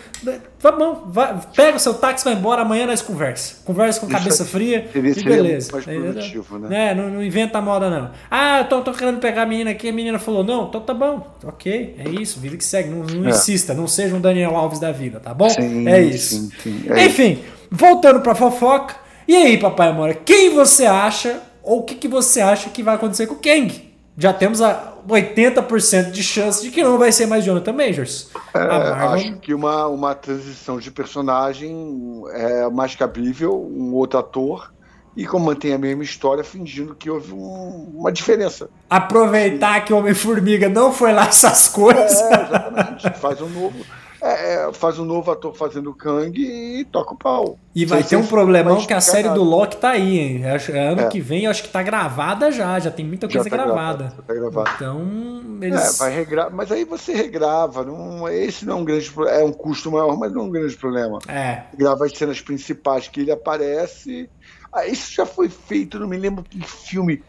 Tá 0.58 0.72
bom, 0.72 1.04
vai, 1.08 1.38
pega 1.54 1.76
o 1.76 1.80
seu 1.80 1.92
táxi, 1.92 2.24
vai 2.24 2.32
embora, 2.32 2.62
amanhã 2.62 2.86
nós 2.86 3.02
conversa. 3.02 3.56
Conversa 3.66 4.00
com 4.00 4.06
cabeça 4.06 4.46
fria 4.46 4.88
e 4.94 5.00
beleza. 5.22 5.72
Mais 5.72 5.84
produtivo, 5.84 6.58
né? 6.58 6.88
É, 6.88 6.94
não, 6.94 7.10
não, 7.10 7.22
inventa 7.22 7.60
moda, 7.60 7.90
não. 7.90 8.10
Ah, 8.30 8.60
eu 8.60 8.64
tô, 8.64 8.80
tô, 8.80 8.92
querendo 8.92 9.20
pegar 9.20 9.42
a 9.42 9.46
menina 9.46 9.72
aqui, 9.72 9.90
a 9.90 9.92
menina 9.92 10.18
falou, 10.18 10.42
não, 10.42 10.68
então 10.68 10.80
tá 10.80 10.94
bom, 10.94 11.26
ok, 11.44 11.96
é 11.98 12.08
isso, 12.08 12.40
vida 12.40 12.56
que 12.56 12.64
segue. 12.64 12.88
Não, 12.88 13.04
não 13.04 13.26
é. 13.26 13.30
insista, 13.30 13.74
não 13.74 13.86
seja 13.86 14.16
um 14.16 14.20
Daniel 14.20 14.56
Alves 14.56 14.80
da 14.80 14.90
vida, 14.90 15.20
tá 15.20 15.34
bom? 15.34 15.50
Sim, 15.50 15.86
é 15.86 16.00
isso. 16.00 16.34
Sim, 16.34 16.50
sim, 16.62 16.84
é 16.88 17.04
Enfim. 17.04 17.32
Isso. 17.32 17.60
Voltando 17.70 18.20
pra 18.20 18.34
fofoca. 18.34 18.96
E 19.28 19.36
aí, 19.36 19.58
papai 19.58 19.88
amor, 19.88 20.14
quem 20.24 20.54
você 20.54 20.86
acha 20.86 21.40
ou 21.62 21.80
o 21.80 21.82
que, 21.82 21.94
que 21.94 22.08
você 22.08 22.40
acha 22.40 22.70
que 22.70 22.82
vai 22.82 22.94
acontecer 22.94 23.26
com 23.26 23.34
o 23.34 23.38
Kang? 23.38 23.90
Já 24.16 24.32
temos 24.32 24.60
a 24.60 24.89
80% 25.08 26.10
de 26.10 26.22
chance 26.22 26.62
de 26.62 26.70
que 26.70 26.82
não 26.82 26.98
vai 26.98 27.12
ser 27.12 27.26
mais 27.26 27.44
Jonathan 27.44 27.72
Majors. 27.72 28.30
É, 28.54 28.58
Marvel... 28.58 29.08
Acho 29.10 29.36
que 29.36 29.54
uma, 29.54 29.86
uma 29.86 30.14
transição 30.14 30.78
de 30.78 30.90
personagem 30.90 32.22
é 32.32 32.68
mais 32.68 32.94
cabível, 32.94 33.52
um 33.52 33.94
outro 33.94 34.18
ator, 34.18 34.72
e 35.16 35.26
como 35.26 35.46
mantém 35.46 35.72
a 35.72 35.78
mesma 35.78 36.02
história, 36.02 36.44
fingindo 36.44 36.94
que 36.94 37.10
houve 37.10 37.32
um, 37.32 37.92
uma 37.94 38.12
diferença. 38.12 38.70
Aproveitar 38.88 39.80
Sim. 39.80 39.86
que 39.86 39.92
o 39.92 39.98
Homem-Formiga 39.98 40.68
não 40.68 40.92
foi 40.92 41.12
lá 41.12 41.26
essas 41.26 41.68
coisas. 41.68 42.20
É, 42.20 42.42
exatamente. 42.42 43.10
Faz 43.18 43.40
um 43.40 43.48
novo. 43.48 43.76
É, 44.22 44.68
é, 44.68 44.72
faz 44.72 44.98
um 44.98 45.04
novo 45.04 45.30
ator 45.30 45.54
fazendo 45.54 45.94
Kang 45.94 46.38
e 46.38 46.84
toca 46.84 47.14
o 47.14 47.16
pau. 47.16 47.58
E 47.74 47.86
vai 47.86 48.02
ter 48.02 48.16
um 48.16 48.26
problemão 48.26 48.84
que 48.84 48.92
a 48.92 49.00
série 49.00 49.28
nada. 49.28 49.38
do 49.38 49.44
Loki 49.44 49.76
tá 49.76 49.90
aí, 49.90 50.18
hein? 50.18 50.42
Ano 50.44 51.02
é. 51.02 51.08
que 51.08 51.20
vem 51.20 51.44
eu 51.44 51.50
acho 51.50 51.62
que 51.62 51.68
tá 51.68 51.82
gravada 51.82 52.50
já, 52.52 52.78
já 52.78 52.90
tem 52.90 53.04
muita 53.04 53.28
coisa 53.28 53.48
tá 53.48 53.56
gravada. 53.56 54.04
Gravado, 54.04 54.22
tá 54.22 54.34
gravado. 54.34 54.70
Então, 54.74 55.58
eles... 55.62 55.94
É, 55.94 55.98
vai 55.98 56.14
regra... 56.14 56.50
Mas 56.50 56.70
aí 56.70 56.84
você 56.84 57.14
regrava, 57.14 57.84
não... 57.84 58.28
esse 58.28 58.66
não 58.66 58.78
é 58.78 58.80
um 58.80 58.84
grande 58.84 59.12
é 59.28 59.44
um 59.44 59.52
custo 59.52 59.90
maior, 59.90 60.16
mas 60.18 60.32
não 60.32 60.42
é 60.42 60.44
um 60.44 60.50
grande 60.50 60.76
problema. 60.76 61.18
É. 61.26 61.62
Grava 61.76 62.04
as 62.04 62.12
cenas 62.12 62.40
principais 62.40 63.08
que 63.08 63.20
ele 63.20 63.32
aparece. 63.32 64.28
Ah, 64.72 64.86
isso 64.86 65.12
já 65.12 65.24
foi 65.24 65.48
feito, 65.48 65.98
não 65.98 66.08
me 66.08 66.16
lembro 66.16 66.44
que 66.44 66.60
filme. 66.60 67.22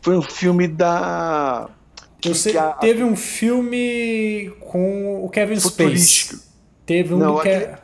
Foi 0.00 0.16
um 0.16 0.22
filme 0.22 0.68
da 0.68 1.68
você 2.28 2.56
a, 2.56 2.72
teve 2.72 3.02
um 3.02 3.16
filme 3.16 4.52
com 4.60 5.24
o 5.24 5.28
Kevin 5.28 5.58
Space. 5.58 6.40
Teve 6.84 7.14
um 7.14 7.18
Não, 7.18 7.38
aquele, 7.38 7.66
que... 7.66 7.74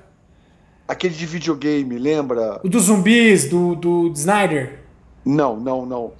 aquele 0.87 1.15
de 1.15 1.27
videogame, 1.27 1.99
lembra? 1.99 2.61
O 2.63 2.69
dos 2.69 2.85
zumbis, 2.85 3.49
do, 3.49 3.75
do 3.75 4.13
Snyder. 4.15 4.81
Não, 5.25 5.57
não, 5.57 5.87
não. 5.87 6.13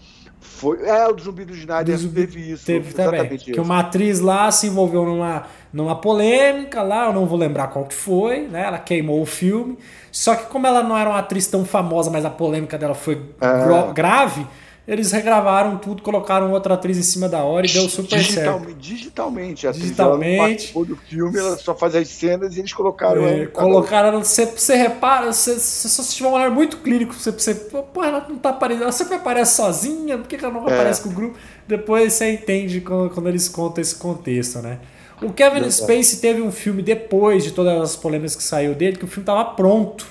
Foi, 0.63 0.81
é, 0.87 1.09
o 1.09 1.13
do 1.13 1.23
Zumbi 1.23 1.45
do 1.45 1.55
Snyder 1.55 1.97
Do 1.97 2.01
Zumbi 2.01 2.15
teve 2.21 2.53
isso. 2.53 2.65
Teve 2.67 2.95
também. 2.95 3.37
Que 3.37 3.59
uma 3.59 3.81
atriz 3.81 4.21
lá 4.21 4.49
se 4.51 4.69
envolveu 4.69 5.05
numa, 5.05 5.45
numa 5.73 5.97
polêmica 5.97 6.83
lá, 6.83 7.07
eu 7.07 7.13
não 7.13 7.27
vou 7.27 7.37
lembrar 7.37 7.67
qual 7.67 7.85
que 7.85 7.95
foi, 7.95 8.47
né? 8.47 8.67
Ela 8.67 8.79
queimou 8.79 9.21
o 9.21 9.27
filme. 9.27 9.77
Só 10.13 10.37
que 10.37 10.47
como 10.47 10.65
ela 10.67 10.83
não 10.83 10.97
era 10.97 11.11
uma 11.11 11.19
atriz 11.19 11.49
tão 11.49 11.65
famosa, 11.65 12.11
mas 12.11 12.25
a 12.25 12.31
polêmica 12.31 12.79
dela 12.79 12.95
foi 12.95 13.21
É. 13.41 13.93
grave, 13.93 14.47
eles 14.87 15.13
regravaram 15.13 15.77
tudo, 15.79 16.03
colocaram 16.03 16.51
outra 16.53 16.75
atriz 16.75 16.99
em 16.99 17.03
cima 17.03 17.29
da 17.29 17.45
hora 17.45 17.67
e 17.67 17.71
deu 17.71 17.89
super 17.89 18.23
certo. 18.25 18.67
Digitalmente, 18.69 18.79
digitalmente. 18.81 19.67
A 19.67 19.71
atriz, 19.71 19.83
Digitalmente. 19.85 20.73
Ela 20.75 20.85
do 20.87 20.97
filme, 20.97 21.39
ela 21.39 21.57
só 21.57 21.75
faz 21.75 21.95
as 21.95 22.09
cenas 22.09 22.57
e 22.57 22.61
eles 22.61 22.73
colocaram 22.73 23.25
É, 23.25 23.39
ela. 23.43 23.47
colocaram, 23.47 24.25
você, 24.25 24.45
você 24.47 24.75
repara, 24.75 25.33
você, 25.33 25.55
você 25.55 25.89
só 25.89 26.03
se 26.03 26.15
tiver 26.17 26.29
um 26.29 26.33
olhar 26.33 26.51
muito 26.51 26.79
clínico, 26.79 27.15
você, 27.15 27.31
você 27.31 27.55
pô, 27.55 28.03
ela 28.03 28.27
não 28.29 28.37
tá 28.39 28.51
aparecendo, 28.51 28.83
ela 28.83 28.93
sempre 28.93 29.15
aparece 29.15 29.55
sozinha, 29.57 30.19
por 30.19 30.27
que, 30.27 30.37
ela 30.37 30.53
não 30.53 30.69
É. 30.69 30.73
aparece 30.75 31.03
com 31.03 31.11
o 31.11 31.13
grupo? 31.13 31.39
Depois 31.69 32.13
você 32.13 32.33
entende 32.33 32.81
quando, 32.81 33.11
quando 33.11 33.29
eles 33.29 33.49
contam 33.49 33.81
esse 33.81 33.95
contexto, 33.95 34.59
né? 34.61 34.81
O 35.23 35.33
Kevin. 35.33 35.71
Spacey 35.71 36.19
teve 36.19 36.43
um 36.43 36.51
filme 36.51 36.83
depois 36.83 37.45
de 37.45 37.53
todas 37.53 37.81
as 37.81 37.95
polêmicas 37.95 38.35
que 38.35 38.43
saiu 38.43 38.75
dele, 38.75 38.97
que 38.97 39.05
o 39.05 39.09
filme 39.09 39.25
tava 39.25 39.45
pronto. 39.55 40.05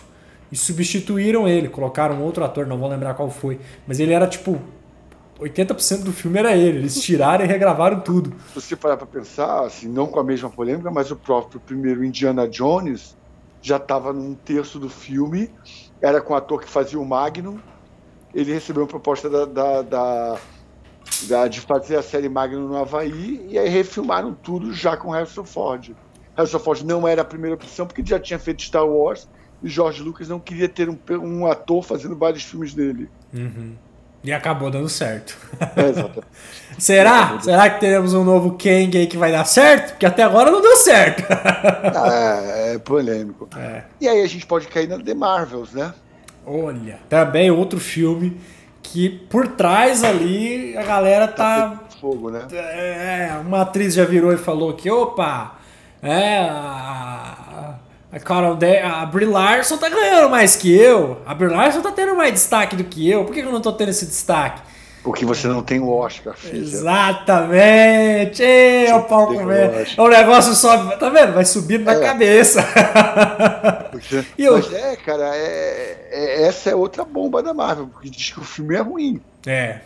E 0.51 0.57
substituíram 0.57 1.47
ele, 1.47 1.69
colocaram 1.69 2.21
outro 2.21 2.43
ator, 2.43 2.65
não 2.67 2.77
vou 2.77 2.89
lembrar 2.89 3.13
qual 3.13 3.29
foi. 3.29 3.59
Mas 3.87 3.99
ele 3.99 4.13
era 4.13 4.27
tipo. 4.27 4.59
80% 5.39 6.03
do 6.03 6.11
filme 6.13 6.37
era 6.37 6.55
ele. 6.55 6.77
Eles 6.79 7.01
tiraram 7.01 7.43
e 7.43 7.47
regravaram 7.47 7.99
tudo. 8.01 8.31
Se 8.49 8.61
você 8.61 8.75
parar 8.75 8.95
para 8.97 9.07
pensar, 9.07 9.65
assim, 9.65 9.87
não 9.87 10.05
com 10.05 10.19
a 10.19 10.23
mesma 10.23 10.49
polêmica, 10.51 10.91
mas 10.91 11.09
o 11.09 11.15
próprio 11.15 11.59
primeiro 11.59 12.05
Indiana 12.05 12.47
Jones 12.47 13.17
já 13.59 13.77
estava 13.77 14.13
num 14.13 14.35
terço 14.35 14.77
do 14.77 14.87
filme, 14.89 15.49
era 15.99 16.21
com 16.21 16.33
o 16.33 16.35
ator 16.37 16.61
que 16.61 16.69
fazia 16.69 16.99
o 16.99 17.05
Magnum. 17.05 17.57
Ele 18.35 18.53
recebeu 18.53 18.83
uma 18.83 18.87
proposta 18.87 19.29
da- 19.29 19.81
da- 19.81 20.37
da- 21.27 21.47
de 21.47 21.59
fazer 21.61 21.95
a 21.95 22.03
série 22.03 22.29
Magnum 22.29 22.67
no 22.67 22.77
Havaí, 22.77 23.43
e 23.49 23.57
aí 23.57 23.67
refilmaram 23.69 24.33
tudo 24.33 24.71
já 24.73 24.95
com 24.95 25.09
Harrison 25.11 25.43
Ford. 25.43 25.91
Harrison 26.35 26.59
Ford 26.59 26.83
não 26.83 27.07
era 27.07 27.23
a 27.23 27.25
primeira 27.25 27.55
opção, 27.55 27.87
porque 27.87 28.01
ele 28.01 28.09
já 28.09 28.19
tinha 28.19 28.37
feito 28.39 28.61
Star 28.61 28.85
Wars, 28.87 29.27
e 29.63 29.69
George 29.69 30.01
Lucas 30.01 30.27
não 30.27 30.39
queria 30.39 30.67
ter 30.67 30.89
um, 30.89 30.97
um 31.21 31.45
ator 31.45 31.83
fazendo 31.83 32.15
vários 32.15 32.43
filmes 32.43 32.73
dele. 32.73 33.09
E 34.23 34.31
acabou 34.31 34.69
dando 34.69 34.87
certo. 34.87 35.35
É, 35.75 35.89
exatamente. 35.89 36.27
Será? 36.77 37.39
Será 37.39 37.69
que 37.69 37.79
teremos 37.79 38.13
um 38.13 38.23
novo 38.23 38.51
Kang 38.51 38.95
aí 38.95 39.07
que 39.07 39.17
vai 39.17 39.31
dar 39.31 39.45
certo? 39.45 39.91
Porque 39.91 40.05
até 40.05 40.23
agora 40.23 40.51
não 40.51 40.61
deu 40.61 40.75
certo. 40.77 41.23
é, 42.11 42.75
é 42.75 42.79
polêmico. 42.79 43.47
É. 43.57 43.83
E 43.99 44.07
aí 44.07 44.21
a 44.21 44.27
gente 44.27 44.45
pode 44.45 44.67
cair 44.67 44.87
na 44.87 44.99
The 44.99 45.13
Marvels, 45.13 45.73
né? 45.73 45.93
Olha, 46.45 46.99
também 47.09 47.49
outro 47.51 47.79
filme 47.79 48.39
que 48.81 49.09
por 49.09 49.47
trás 49.47 50.03
ali 50.03 50.75
a 50.77 50.83
galera 50.83 51.27
tá. 51.27 51.81
Fogo, 51.99 52.31
né? 52.31 52.47
É, 52.51 53.31
uma 53.45 53.61
atriz 53.61 53.93
já 53.93 54.03
virou 54.05 54.33
e 54.33 54.37
falou 54.37 54.73
que, 54.73 54.89
opa, 54.89 55.59
é, 56.01 56.39
a, 56.39 57.20
a 58.11 58.19
Carol 58.19 58.55
De 58.55 58.77
a 58.79 59.05
Brie 59.05 59.25
Larson 59.27 59.77
tá 59.77 59.87
ganhando 59.89 60.29
mais 60.29 60.55
que 60.55 60.71
eu. 60.75 61.21
A 61.25 61.33
Brie 61.33 61.49
Larson 61.49 61.81
tá 61.81 61.91
tendo 61.91 62.15
mais 62.15 62.33
destaque 62.33 62.75
do 62.75 62.83
que 62.83 63.09
eu. 63.09 63.23
Por 63.25 63.33
que 63.33 63.39
eu 63.41 63.51
não 63.51 63.61
tô 63.61 63.71
tendo 63.73 63.89
esse 63.89 64.05
destaque? 64.05 64.61
Porque 65.03 65.25
você 65.25 65.47
não 65.47 65.63
tem 65.63 65.79
o 65.79 65.89
Oscar, 65.89 66.35
filha. 66.35 66.59
Exatamente! 66.61 68.43
Ê, 68.43 68.85
o 68.93 69.01
comendo. 69.03 69.47
lógica. 69.77 70.01
O 70.01 70.07
negócio 70.07 70.53
sobe, 70.53 70.95
tá 70.97 71.09
vendo? 71.09 71.33
Vai 71.33 71.43
subindo 71.45 71.85
na 71.85 71.93
É. 71.93 71.99
cabeça. 71.99 72.61
Porque- 73.91 74.23
E 74.37 74.43
eu- 74.45 74.53
Mas 74.53 74.71
é, 74.73 74.95
cara, 74.97 75.31
é, 75.35 75.97
é- 76.11 76.43
essa 76.47 76.69
é 76.69 76.75
outra 76.75 77.03
bomba 77.03 77.41
da 77.41 77.51
Marvel, 77.53 77.87
porque 77.87 78.09
diz 78.11 78.29
que 78.31 78.39
o 78.39 78.43
filme 78.43 78.75
é 78.75 78.79
ruim. 78.81 79.19
É. 79.47 79.79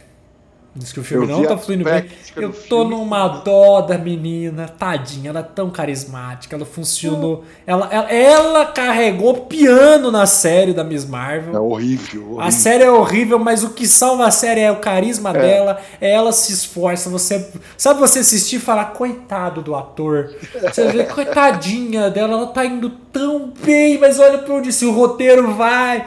Diz 0.77 0.91
que 0.91 0.99
o 0.99 1.03
filme 1.05 1.25
Eu 1.31 1.37
não 1.37 1.45
tá 1.45 1.57
fluindo 1.57 1.85
bem. 1.85 2.01
crítica 2.01 2.41
Eu 2.41 2.51
tô 2.51 2.81
filme. 2.81 2.95
numa 2.97 3.27
dó 3.29 3.79
da 3.79 3.97
menina, 3.97 4.67
tadinha, 4.67 5.29
ela 5.29 5.39
é 5.39 5.43
tão 5.43 5.69
carismática, 5.69 6.53
ela 6.53 6.65
funcionou. 6.65 7.45
Ela, 7.65 7.87
ela, 7.89 8.11
ela 8.11 8.65
carregou 8.65 9.45
piano 9.45 10.11
na 10.11 10.25
série 10.25 10.73
da 10.73 10.83
Miss 10.83 11.05
É 11.05 11.07
Marvel. 11.07 11.63
horrível. 11.65 12.23
horrível. 12.23 12.41
A 12.41 12.51
série 12.51 12.83
é 12.83 12.91
horrível, 12.91 13.39
mas 13.39 13.63
o 13.63 13.69
que 13.69 13.87
salva 13.87 14.27
a 14.27 14.31
série 14.31 14.59
é 14.59 14.69
o 14.71 14.75
carisma 14.81 15.31
dela, 15.31 15.79
é 16.01 16.11
ela 16.11 16.33
se 16.33 16.51
esforça. 16.51 17.09
Você 17.09 17.47
sabe 17.77 17.99
você 18.01 18.19
assistir 18.19 18.57
e 18.57 18.59
falar, 18.59 18.85
coitado 18.87 19.61
do 19.61 19.73
ator. 19.75 20.29
Você 20.61 20.91
vê, 20.91 21.05
coitadinha 21.07 22.09
dela, 22.09 22.33
ela 22.33 22.47
tá 22.47 22.65
indo 22.65 22.89
tão 23.13 23.53
bem, 23.63 23.97
mas 23.97 24.19
olha 24.19 24.39
pra 24.39 24.53
onde 24.53 24.69
esse 24.69 24.85
roteiro 24.91 25.53
vai. 25.53 26.05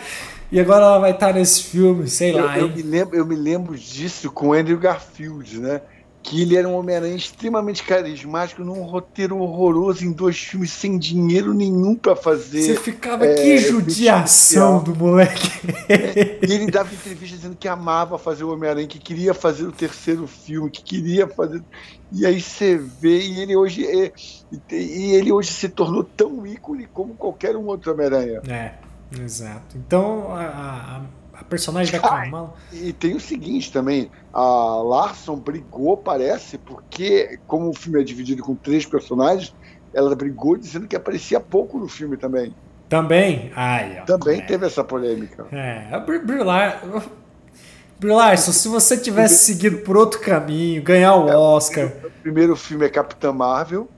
E 0.51 0.59
agora 0.59 0.85
ela 0.85 0.99
vai 0.99 1.11
estar 1.11 1.35
nesse 1.35 1.65
filme, 1.65 2.09
sei 2.09 2.33
eu, 2.33 2.45
lá. 2.45 2.59
eu 2.59 2.67
hein? 2.67 2.73
me 2.75 2.83
lembro, 2.83 3.17
eu 3.17 3.27
me 3.27 3.37
lembro 3.37 3.77
disso 3.77 4.31
com 4.31 4.53
Andrew 4.53 4.79
Garfield, 4.79 5.61
né? 5.61 5.83
Que 6.23 6.43
ele 6.43 6.57
era 6.57 6.69
um 6.69 6.75
Homem-Aranha 6.75 7.15
extremamente 7.15 7.83
carismático 7.83 8.65
num 8.65 8.83
roteiro 8.83 9.39
horroroso 9.39 10.05
em 10.05 10.13
dois 10.13 10.37
filmes 10.39 10.73
sem 10.73 10.99
dinheiro 10.99 11.55
nenhum 11.55 11.95
pra 11.95 12.17
fazer. 12.17 12.63
Você 12.63 12.77
ficava, 12.77 13.25
é, 13.25 13.35
que 13.35 13.59
judiação 13.59 14.83
do 14.83 14.95
moleque. 14.95 15.49
E 16.47 16.53
ele 16.53 16.71
dava 16.71 16.93
entrevista 16.93 17.37
dizendo 17.37 17.57
que 17.57 17.69
amava 17.69 18.19
fazer 18.19 18.45
o 18.45 18.53
Homem-Aranha, 18.53 18.87
que 18.87 18.99
queria 18.99 19.33
fazer 19.33 19.65
o 19.65 19.73
terceiro 19.73 20.27
filme, 20.27 20.71
que 20.71 20.83
queria 20.83 21.29
fazer. 21.29 21.63
E 22.11 22.27
aí 22.27 22.41
você 22.41 22.77
vê, 22.77 23.21
e 23.21 23.41
ele 23.41 23.57
hoje 23.57 23.87
é, 23.87 24.13
e 24.73 25.13
ele 25.15 25.31
hoje 25.31 25.53
se 25.53 25.69
tornou 25.69 26.03
tão 26.03 26.47
ícone 26.47 26.87
como 26.93 27.15
qualquer 27.15 27.55
um 27.55 27.67
outro 27.67 27.93
Homem-Aranha. 27.93 28.43
É, 28.49 28.73
exato. 29.13 29.77
Então, 29.77 30.33
a, 30.33 30.43
a, 31.35 31.41
a 31.41 31.45
personagem 31.45 31.93
da 31.93 32.01
Kamala. 32.01 32.55
E 32.73 32.93
tem 32.93 33.15
o 33.15 33.21
seguinte 33.21 33.73
também, 33.73 34.11
a 34.33 34.41
Larson 34.83 35.37
brigou, 35.37 35.97
parece, 35.97 36.59
porque 36.59 37.39
como 37.47 37.69
o 37.71 37.75
filme 37.75 38.01
é 38.01 38.05
dividido 38.05 38.43
com 38.43 38.55
três 38.55 38.85
personagens, 38.87 39.55
ela 39.95 40.15
brigou 40.15 40.57
dizendo 40.57 40.87
que 40.87 40.97
aparecia 40.97 41.41
pouco 41.41 41.79
no 41.79 41.89
filme 41.89 42.17
também. 42.17 42.55
Também. 42.89 43.53
Ai, 43.55 43.99
ó, 44.01 44.05
Também 44.05 44.41
é. 44.41 44.45
teve 44.45 44.67
essa 44.67 44.83
polêmica. 44.83 45.47
É, 45.53 45.89
a 45.93 45.99
Brie 45.99 46.21
Brie 46.21 46.43
Lar- 46.43 46.83
Brie 48.01 48.13
Larson, 48.13 48.53
se 48.53 48.69
você 48.69 48.97
tivesse 48.97 49.45
seguido 49.45 49.79
por 49.79 49.97
outro 49.97 50.21
caminho, 50.21 50.83
ganhar 50.83 51.15
o 51.15 51.27
Oscar. 51.27 51.93
O 52.05 52.11
primeiro 52.23 52.55
filme 52.57 52.87
é 52.87 52.89
Capitã 52.89 53.33
Marvel. 53.33 53.89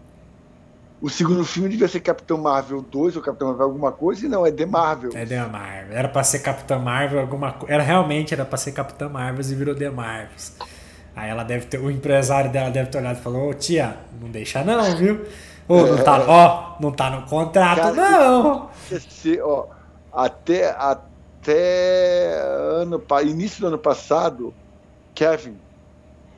O 1.01 1.09
segundo 1.09 1.45
filme 1.45 1.71
devia 1.71 1.89
ser 1.89 2.01
Capitão 2.01 2.37
Marvel 2.37 2.83
2 2.83 3.17
ou 3.17 3.23
Capitão 3.23 3.49
Marvel 3.49 3.65
alguma 3.67 3.91
coisa, 3.91 4.27
e 4.27 4.29
não, 4.29 4.45
é 4.45 4.53
The 4.53 4.67
Marvel. 4.67 5.11
É 5.15 5.25
The 5.25 5.47
Marvel. 5.47 5.97
Era 5.97 6.09
pra 6.09 6.23
ser 6.23 6.41
Capitã 6.41 6.79
Marvel, 6.79 7.21
alguma 7.21 7.53
coisa. 7.53 7.73
Era 7.73 7.83
realmente 7.83 8.35
era 8.35 8.45
pra 8.45 8.59
ser 8.59 8.73
Capitã 8.73 9.09
Marvel 9.09 9.41
e 9.41 9.55
virou 9.55 9.75
The 9.75 9.89
Marvels. 9.89 10.53
Aí 11.17 11.31
ela 11.31 11.43
deve 11.43 11.67
ter. 11.67 11.79
O 11.79 11.91
empresário 11.91 12.51
dela 12.53 12.71
deve 12.71 12.91
ter 12.91 12.99
olhado 12.99 13.19
e 13.19 13.23
falou, 13.23 13.49
ô 13.49 13.55
tia, 13.55 13.97
não 14.21 14.29
deixa 14.29 14.63
não, 14.63 14.95
viu? 14.97 15.25
Ô, 15.67 15.87
não 15.87 16.05
tá, 16.05 16.21
ó, 16.29 16.77
não 16.81 16.93
tá 16.93 17.09
no 17.11 17.23
contrato, 17.27 17.79
Cara, 17.79 17.93
não. 17.93 18.69
Esse, 18.93 19.41
ó, 19.41 19.67
até, 20.13 20.71
até 20.71 22.35
ano, 22.73 23.03
início 23.23 23.63
do 23.63 23.69
ano 23.69 23.79
passado, 23.79 24.53
Kevin, 25.15 25.57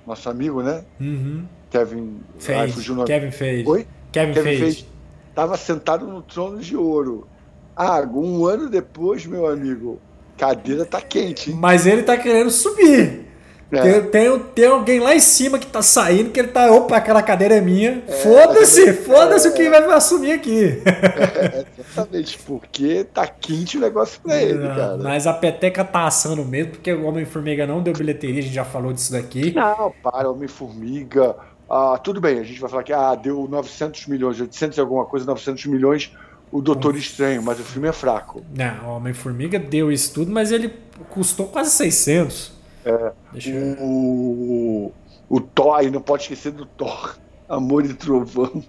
nosso 0.06 0.30
amigo, 0.30 0.62
né? 0.62 0.84
Uhum. 1.00 1.46
Kevin. 1.68 2.20
ai, 2.34 2.40
Fez. 2.40 2.74
fugiu 2.74 2.94
o 2.94 2.96
nome. 2.98 3.06
Kevin 3.08 3.30
fez. 3.30 3.66
Oi? 3.66 3.86
Kevin, 4.12 4.32
Kevin 4.34 4.48
fez. 4.48 4.60
Feige 4.60 4.92
estava 5.32 5.56
sentado 5.56 6.06
no 6.06 6.22
trono 6.22 6.58
de 6.58 6.76
ouro. 6.76 7.26
Ah, 7.74 8.02
um 8.02 8.44
ano 8.44 8.68
depois, 8.68 9.24
meu 9.24 9.46
amigo, 9.46 9.98
cadeira 10.36 10.84
tá 10.84 11.00
quente. 11.00 11.50
hein? 11.50 11.56
Mas 11.58 11.86
ele 11.86 12.02
tá 12.02 12.16
querendo 12.16 12.50
subir. 12.50 13.32
É. 13.72 13.80
Tem, 13.80 14.02
tem, 14.10 14.38
tem 14.54 14.66
alguém 14.66 15.00
lá 15.00 15.14
em 15.14 15.20
cima 15.20 15.58
que 15.58 15.66
tá 15.66 15.80
saindo, 15.80 16.30
que 16.30 16.38
ele 16.38 16.48
tá, 16.48 16.70
opa, 16.70 16.94
aquela 16.94 17.22
cadeira 17.22 17.54
é 17.54 17.60
minha. 17.62 18.02
foda-se, 18.22 18.86
é, 18.86 18.92
foda-se 18.92 19.48
o 19.48 19.54
que 19.54 19.70
vai 19.70 19.82
assumir 19.94 20.32
aqui. 20.32 20.82
É, 20.84 21.64
exatamente, 21.78 22.38
porque 22.40 23.04
tá 23.04 23.26
quente 23.26 23.78
o 23.78 23.80
negócio 23.80 24.20
pra 24.20 24.42
ele, 24.42 24.58
Não, 24.58 24.76
cara. 24.76 24.98
Mas 24.98 25.26
a 25.26 25.32
peteca 25.32 25.82
tá 25.82 26.06
assando 26.06 26.44
mesmo, 26.44 26.72
porque 26.72 26.92
o 26.92 27.06
Homem-Formiga 27.06 27.66
não 27.66 27.82
deu 27.82 27.94
bilheteria, 27.94 28.40
a 28.40 28.42
gente 28.42 28.54
já 28.54 28.64
falou 28.64 28.92
disso 28.92 29.12
daqui. 29.12 29.54
Não, 29.54 29.90
para, 30.02 30.30
Homem-Formiga. 30.30 31.34
Ah, 31.74 31.96
tudo 31.96 32.20
bem, 32.20 32.38
a 32.38 32.42
gente 32.42 32.60
vai 32.60 32.68
falar 32.68 32.82
que 32.82 32.92
ah, 32.92 33.14
deu 33.14 33.48
900 33.48 34.06
milhões, 34.06 34.38
800 34.38 34.76
e 34.76 34.80
alguma 34.82 35.06
coisa, 35.06 35.24
900 35.24 35.64
milhões 35.66 36.12
o 36.50 36.60
Doutor 36.60 36.94
Estranho, 36.96 37.42
mas 37.42 37.58
o 37.58 37.62
filme 37.62 37.88
é 37.88 37.92
fraco. 37.92 38.44
Não, 38.54 38.90
o 38.90 38.96
Homem-Formiga 38.96 39.58
deu 39.58 39.90
isso 39.90 40.12
tudo, 40.12 40.30
mas 40.30 40.52
ele 40.52 40.68
custou 41.08 41.46
quase 41.46 41.70
600. 41.70 42.52
É, 42.84 43.12
Deixa 43.32 43.50
eu... 43.50 43.78
o, 43.80 44.92
o 45.30 45.40
Thor, 45.40 45.76
aí 45.76 45.90
não 45.90 46.02
pode 46.02 46.24
esquecer 46.24 46.52
do 46.52 46.66
Thor, 46.66 47.16
Amor 47.48 47.86
e 47.86 47.94
Trovão. 47.94 48.62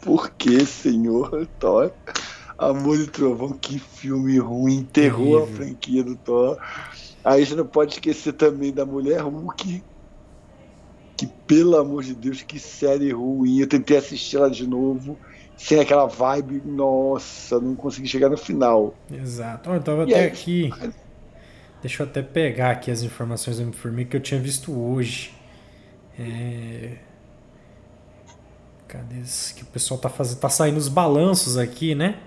Por 0.00 0.30
que, 0.30 0.64
senhor 0.64 1.46
Thor? 1.58 1.90
Amor 2.56 2.98
e 2.98 3.06
Trovão, 3.08 3.52
que 3.52 3.78
filme 3.78 4.38
ruim, 4.38 4.78
enterrou 4.78 5.42
a 5.42 5.46
franquia 5.46 6.02
do 6.02 6.16
Thor. 6.16 6.56
Aí 7.22 7.44
você 7.44 7.54
não 7.54 7.66
pode 7.66 7.92
esquecer 7.92 8.32
também 8.32 8.72
da 8.72 8.86
Mulher 8.86 9.20
Hulk. 9.20 9.82
Que, 11.16 11.26
pelo 11.26 11.76
amor 11.76 12.02
de 12.02 12.14
Deus, 12.14 12.42
que 12.42 12.58
série 12.58 13.12
ruim. 13.12 13.60
Eu 13.60 13.68
tentei 13.68 13.96
assistir 13.96 14.36
ela 14.36 14.50
de 14.50 14.66
novo, 14.66 15.16
sem 15.56 15.78
aquela 15.78 16.06
vibe. 16.06 16.62
Nossa, 16.64 17.60
não 17.60 17.74
consegui 17.76 18.08
chegar 18.08 18.28
no 18.28 18.36
final. 18.36 18.94
Exato. 19.10 19.70
Ó, 19.70 19.74
eu 19.74 19.82
tava 19.82 20.02
E 20.04 20.12
até 20.12 20.20
aí? 20.22 20.26
aqui. 20.26 20.70
Deixa 21.80 22.02
eu 22.02 22.06
até 22.06 22.22
pegar 22.22 22.70
aqui 22.70 22.90
as 22.90 23.02
informações 23.02 23.58
do 23.58 23.62
Homem-Formiga 23.62 24.10
que 24.10 24.16
eu 24.16 24.20
tinha 24.20 24.40
visto 24.40 24.72
hoje. 24.72 25.32
É... 26.18 26.96
Cadê 28.88 29.20
esse? 29.20 29.54
que 29.54 29.62
o 29.62 29.66
pessoal 29.66 29.98
tá 30.00 30.08
fazendo? 30.08 30.38
Tá 30.38 30.48
saindo 30.48 30.76
os 30.78 30.88
balanços 30.88 31.56
aqui, 31.56 31.94
né? 31.94 32.18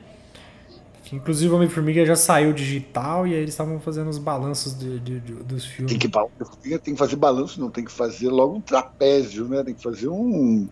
Que, 1.07 1.15
inclusive 1.15 1.53
o 1.53 1.55
Homem-Formiga 1.55 2.05
já 2.05 2.17
saiu 2.17 2.51
digital 2.51 3.25
e 3.25 3.33
aí 3.33 3.39
eles 3.39 3.51
estavam 3.51 3.79
fazendo 3.79 4.09
os 4.09 4.17
balanços 4.17 4.77
de, 4.77 4.99
de, 4.99 5.21
de, 5.21 5.33
dos 5.35 5.63
filmes. 5.63 5.93
Tem 5.93 5.97
que, 5.97 6.79
tem 6.79 6.93
que 6.93 6.99
fazer 6.99 7.15
balanço, 7.15 7.61
não, 7.61 7.71
tem 7.71 7.85
que 7.85 7.91
fazer 7.91 8.27
logo 8.27 8.55
um 8.55 8.59
trapézio, 8.59 9.45
né? 9.47 9.63
Tem 9.63 9.73
que 9.73 9.81
fazer 9.81 10.09
um, 10.09 10.67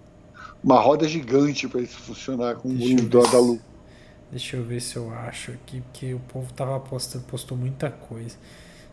uma 0.62 0.78
roda 0.78 1.08
gigante 1.08 1.70
para 1.70 1.80
isso 1.80 1.98
funcionar 2.00 2.56
com 2.56 2.68
o 2.68 3.02
dó 3.04 3.26
da 3.26 3.40
luz. 3.40 3.62
Deixa 4.30 4.58
eu 4.58 4.66
ver 4.66 4.82
se 4.82 4.98
eu 4.98 5.10
acho 5.10 5.52
aqui, 5.52 5.80
porque 5.80 6.14
o 6.14 6.20
povo 6.20 6.52
tava 6.52 6.78
postando, 6.82 7.24
postou 7.24 7.58
muita 7.58 7.90
coisa. 7.90 8.36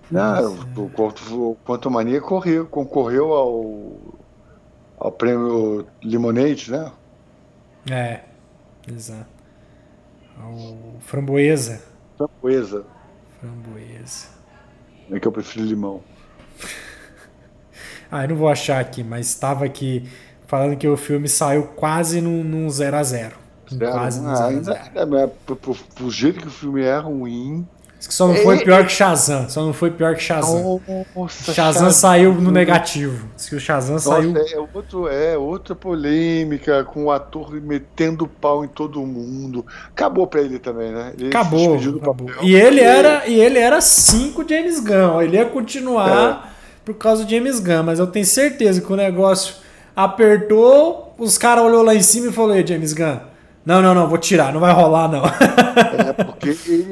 Não, 0.08 0.54
o 0.76 0.90
Quanto, 0.90 1.56
Quanto 1.64 1.90
Mania 1.90 2.20
correu, 2.20 2.66
concorreu 2.66 3.32
ao, 3.32 3.96
ao 4.96 5.10
prêmio 5.10 5.88
Limonade, 6.00 6.70
né? 6.70 6.92
É, 7.90 8.20
exato. 8.86 9.41
Ao 10.38 10.96
Framboesa. 11.00 11.82
Framboesa. 12.16 12.84
Framboesa. 13.40 14.28
É 15.10 15.20
que 15.20 15.26
eu 15.26 15.32
prefiro 15.32 15.64
limão. 15.64 16.02
ah, 18.10 18.24
eu 18.24 18.28
não 18.30 18.36
vou 18.36 18.48
achar 18.48 18.80
aqui, 18.80 19.02
mas 19.02 19.28
estava 19.28 19.64
aqui 19.64 20.08
falando 20.46 20.76
que 20.76 20.86
o 20.86 20.96
filme 20.96 21.28
saiu 21.28 21.64
quase 21.64 22.20
num 22.20 22.68
0 22.68 22.96
a 22.96 23.02
0 23.02 23.36
Quase 23.78 24.20
num 24.20 24.34
0 24.34 24.58
a 24.58 24.62
0 24.62 25.16
é, 25.16 25.22
é, 25.22 25.26
pro, 25.26 25.56
pro, 25.56 25.74
pro 25.74 26.10
jeito 26.10 26.40
que 26.40 26.48
o 26.48 26.50
filme 26.50 26.82
é 26.82 26.98
ruim, 26.98 27.66
que 28.08 28.14
só 28.14 28.26
não 28.26 28.34
foi 28.36 28.58
pior 28.58 28.84
que 28.84 28.92
Shazam. 28.92 29.48
Só 29.48 29.64
não 29.64 29.72
foi 29.72 29.90
pior 29.90 30.16
que 30.16 30.22
Shazam. 30.22 30.80
Nossa, 31.14 31.52
Shazam, 31.52 31.54
Shazam 31.54 31.90
saiu 31.90 32.34
no 32.34 32.50
negativo. 32.50 33.28
Diz 33.36 33.48
que 33.48 33.54
o 33.54 33.60
Shazam 33.60 33.94
Nossa, 33.94 34.10
saiu. 34.10 34.34
É, 34.36 34.58
outro, 34.74 35.08
é 35.08 35.38
outra 35.38 35.74
polêmica 35.74 36.84
com 36.84 37.04
o 37.04 37.10
ator 37.12 37.52
metendo 37.60 38.26
pau 38.26 38.64
em 38.64 38.68
todo 38.68 39.00
mundo. 39.06 39.64
Acabou 39.90 40.26
pra 40.26 40.40
ele 40.40 40.58
também, 40.58 40.90
né? 40.90 41.12
Ele 41.16 41.28
acabou. 41.28 41.76
acabou. 41.76 42.30
E 42.42 42.54
ele 42.54 42.80
era 42.80 43.26
e 43.26 43.40
ele 43.40 43.58
era 43.58 43.80
cinco 43.80 44.46
James 44.48 44.80
Gunn. 44.80 45.22
Ele 45.22 45.36
ia 45.36 45.44
continuar 45.44 46.48
é. 46.48 46.50
por 46.84 46.94
causa 46.94 47.24
do 47.24 47.30
James 47.30 47.60
Gunn, 47.60 47.84
mas 47.84 47.98
eu 47.98 48.06
tenho 48.06 48.26
certeza 48.26 48.80
que 48.80 48.92
o 48.92 48.96
negócio 48.96 49.54
apertou, 49.94 51.14
os 51.18 51.38
caras 51.38 51.64
olhou 51.64 51.82
lá 51.82 51.94
em 51.94 52.02
cima 52.02 52.28
e 52.28 52.32
falou: 52.32 52.54
James 52.66 52.92
Gunn, 52.92 53.18
não, 53.64 53.80
não, 53.80 53.94
não, 53.94 54.08
vou 54.08 54.18
tirar, 54.18 54.52
não 54.52 54.60
vai 54.60 54.72
rolar, 54.72 55.08
não. 55.08 55.22
é, 55.24 56.12
porque 56.12 56.48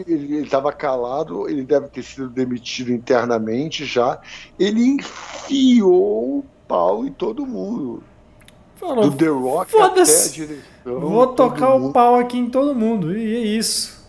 ele 0.07 0.43
estava 0.43 0.73
calado, 0.73 1.49
ele 1.49 1.65
deve 1.65 1.89
ter 1.89 2.03
sido 2.03 2.29
demitido 2.29 2.93
internamente 2.93 3.85
já. 3.85 4.21
Ele 4.59 4.85
enfiou 4.85 6.39
o 6.39 6.45
pau 6.69 7.05
em 7.05 7.11
todo 7.11 7.45
mundo. 7.45 8.03
Falou, 8.77 9.11
Do 9.11 9.17
The 9.17 9.27
Rock 9.27 9.77
até 9.77 10.01
a 10.01 10.05
direção. 10.05 10.61
Vou 10.85 11.27
tocar 11.29 11.75
o 11.75 11.93
pau 11.93 12.17
aqui 12.17 12.39
em 12.39 12.49
todo 12.49 12.75
mundo, 12.75 13.17
e 13.17 13.37
é 13.37 13.41
isso. 13.41 14.01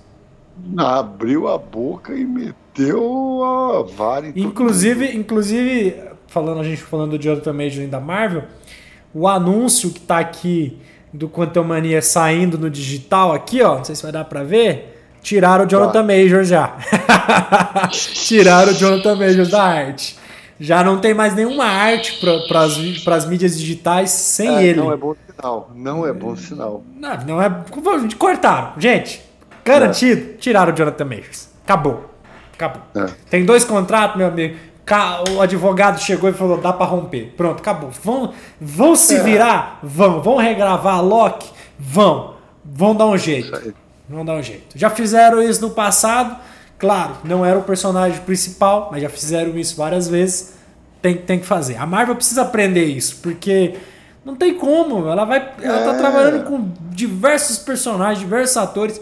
Abriu 0.78 1.48
a 1.48 1.58
boca 1.58 2.14
e 2.14 2.24
meteu 2.24 3.44
a 3.44 3.82
vara 3.82 4.28
em 4.28 4.34
inclusive, 4.40 5.06
todo 5.08 5.14
mundo. 5.14 5.20
Inclusive, 5.20 6.04
falando, 6.28 6.62
a 6.62 6.64
gente 6.64 6.82
falando 6.84 7.18
do 7.18 7.22
Jonathan 7.22 7.54
Major 7.54 7.88
da 7.88 8.00
Marvel, 8.00 8.44
o 9.14 9.28
anúncio 9.28 9.90
que 9.90 10.00
está 10.00 10.20
aqui 10.20 10.80
do 11.14 11.30
Quantum 11.30 11.64
Mania 11.64 12.02
saindo 12.02 12.58
no 12.58 12.70
digital 12.70 13.34
aqui, 13.34 13.62
ó. 13.62 13.78
Não 13.78 13.84
sei 13.84 13.96
se 13.96 14.04
vai 14.04 14.12
dar 14.12 14.26
pra 14.26 14.44
ver. 14.44 14.98
Tiraram 15.22 15.66
o 15.66 15.68
Jonathan. 15.68 16.04
Major 16.04 16.44
já. 16.44 16.78
Tiraram 17.92 18.72
o 18.72 18.76
Jonathan 18.76 19.16
Major 19.16 19.48
da 19.48 19.64
arte. 19.64 20.18
Já 20.60 20.84
não 20.84 21.00
tem 21.00 21.14
mais 21.14 21.34
nenhuma 21.36 21.66
arte 21.66 22.20
para 22.48 23.16
as 23.16 23.26
mídias 23.26 23.58
digitais 23.58 24.12
sem 24.12 24.48
é, 24.58 24.64
ele. 24.64 24.80
Não 24.80 24.92
é 24.92 24.98
bom 24.98 25.16
sinal. 25.28 25.72
Não 25.76 26.08
é 26.08 26.14
bom 26.14 26.36
sinal. 26.36 26.84
Não, 26.96 27.18
não 27.26 27.42
é. 27.42 27.50
Cortaram. 28.18 28.74
Gente, 28.78 29.22
garantido. 29.66 30.32
É. 30.32 30.38
Tiraram 30.38 30.72
o 30.72 30.76
Jonathan 30.76 31.06
Majors. 31.06 31.50
Acabou. 31.64 32.12
Acabou. 32.54 32.82
É. 32.96 33.10
Tem 33.30 33.44
dois 33.44 33.64
contratos, 33.64 34.18
meu 34.18 34.28
amigo 34.28 34.56
o 35.30 35.42
advogado 35.42 36.00
chegou 36.00 36.30
e 36.30 36.34
falou: 36.34 36.58
dá 36.58 36.74
para 36.74 36.86
romper. 36.86 37.34
Pronto, 37.38 37.60
acabou. 37.60 37.90
Vão, 37.92 38.34
vão 38.60 38.96
se 38.96 39.16
é. 39.16 39.24
virar? 39.24 39.80
Vão. 39.82 40.22
Vão 40.22 40.38
regravar 40.38 40.96
a 40.96 41.02
Loki? 41.02 41.50
Vão. 41.80 42.36
Vão 42.64 42.96
dar 42.96 43.08
um 43.08 43.18
jeito. 43.18 43.74
Vão 44.10 44.26
dar 44.26 44.36
um 44.36 44.44
jeito. 44.44 44.78
Já 44.78 44.90
fizeram 44.90 45.42
isso 45.42 45.62
no 45.62 45.72
passado. 45.72 46.36
Claro, 46.78 47.14
não 47.24 47.46
era 47.46 47.60
o 47.60 47.64
personagem 47.64 48.20
principal, 48.22 48.90
mas 48.92 49.02
já 49.02 49.10
fizeram 49.10 49.58
isso 49.58 49.76
várias 49.76 50.08
vezes. 50.08 50.56
Tem, 51.02 51.16
tem 51.16 51.40
que 51.40 51.46
fazer. 51.46 51.78
A 51.78 51.86
Marvel 51.86 52.16
precisa 52.16 52.42
aprender 52.42 52.86
isso, 52.86 53.18
porque 53.22 53.76
não 54.26 54.36
tem 54.36 54.56
como. 54.56 55.08
Ela 55.08 55.26
vai. 55.26 55.54
Ela 55.62 55.84
tá 55.86 55.94
é. 55.94 55.98
trabalhando 55.98 56.44
com 56.44 56.72
diversos 56.90 57.58
personagens, 57.60 58.20
diversos 58.20 58.58
atores. 58.58 59.02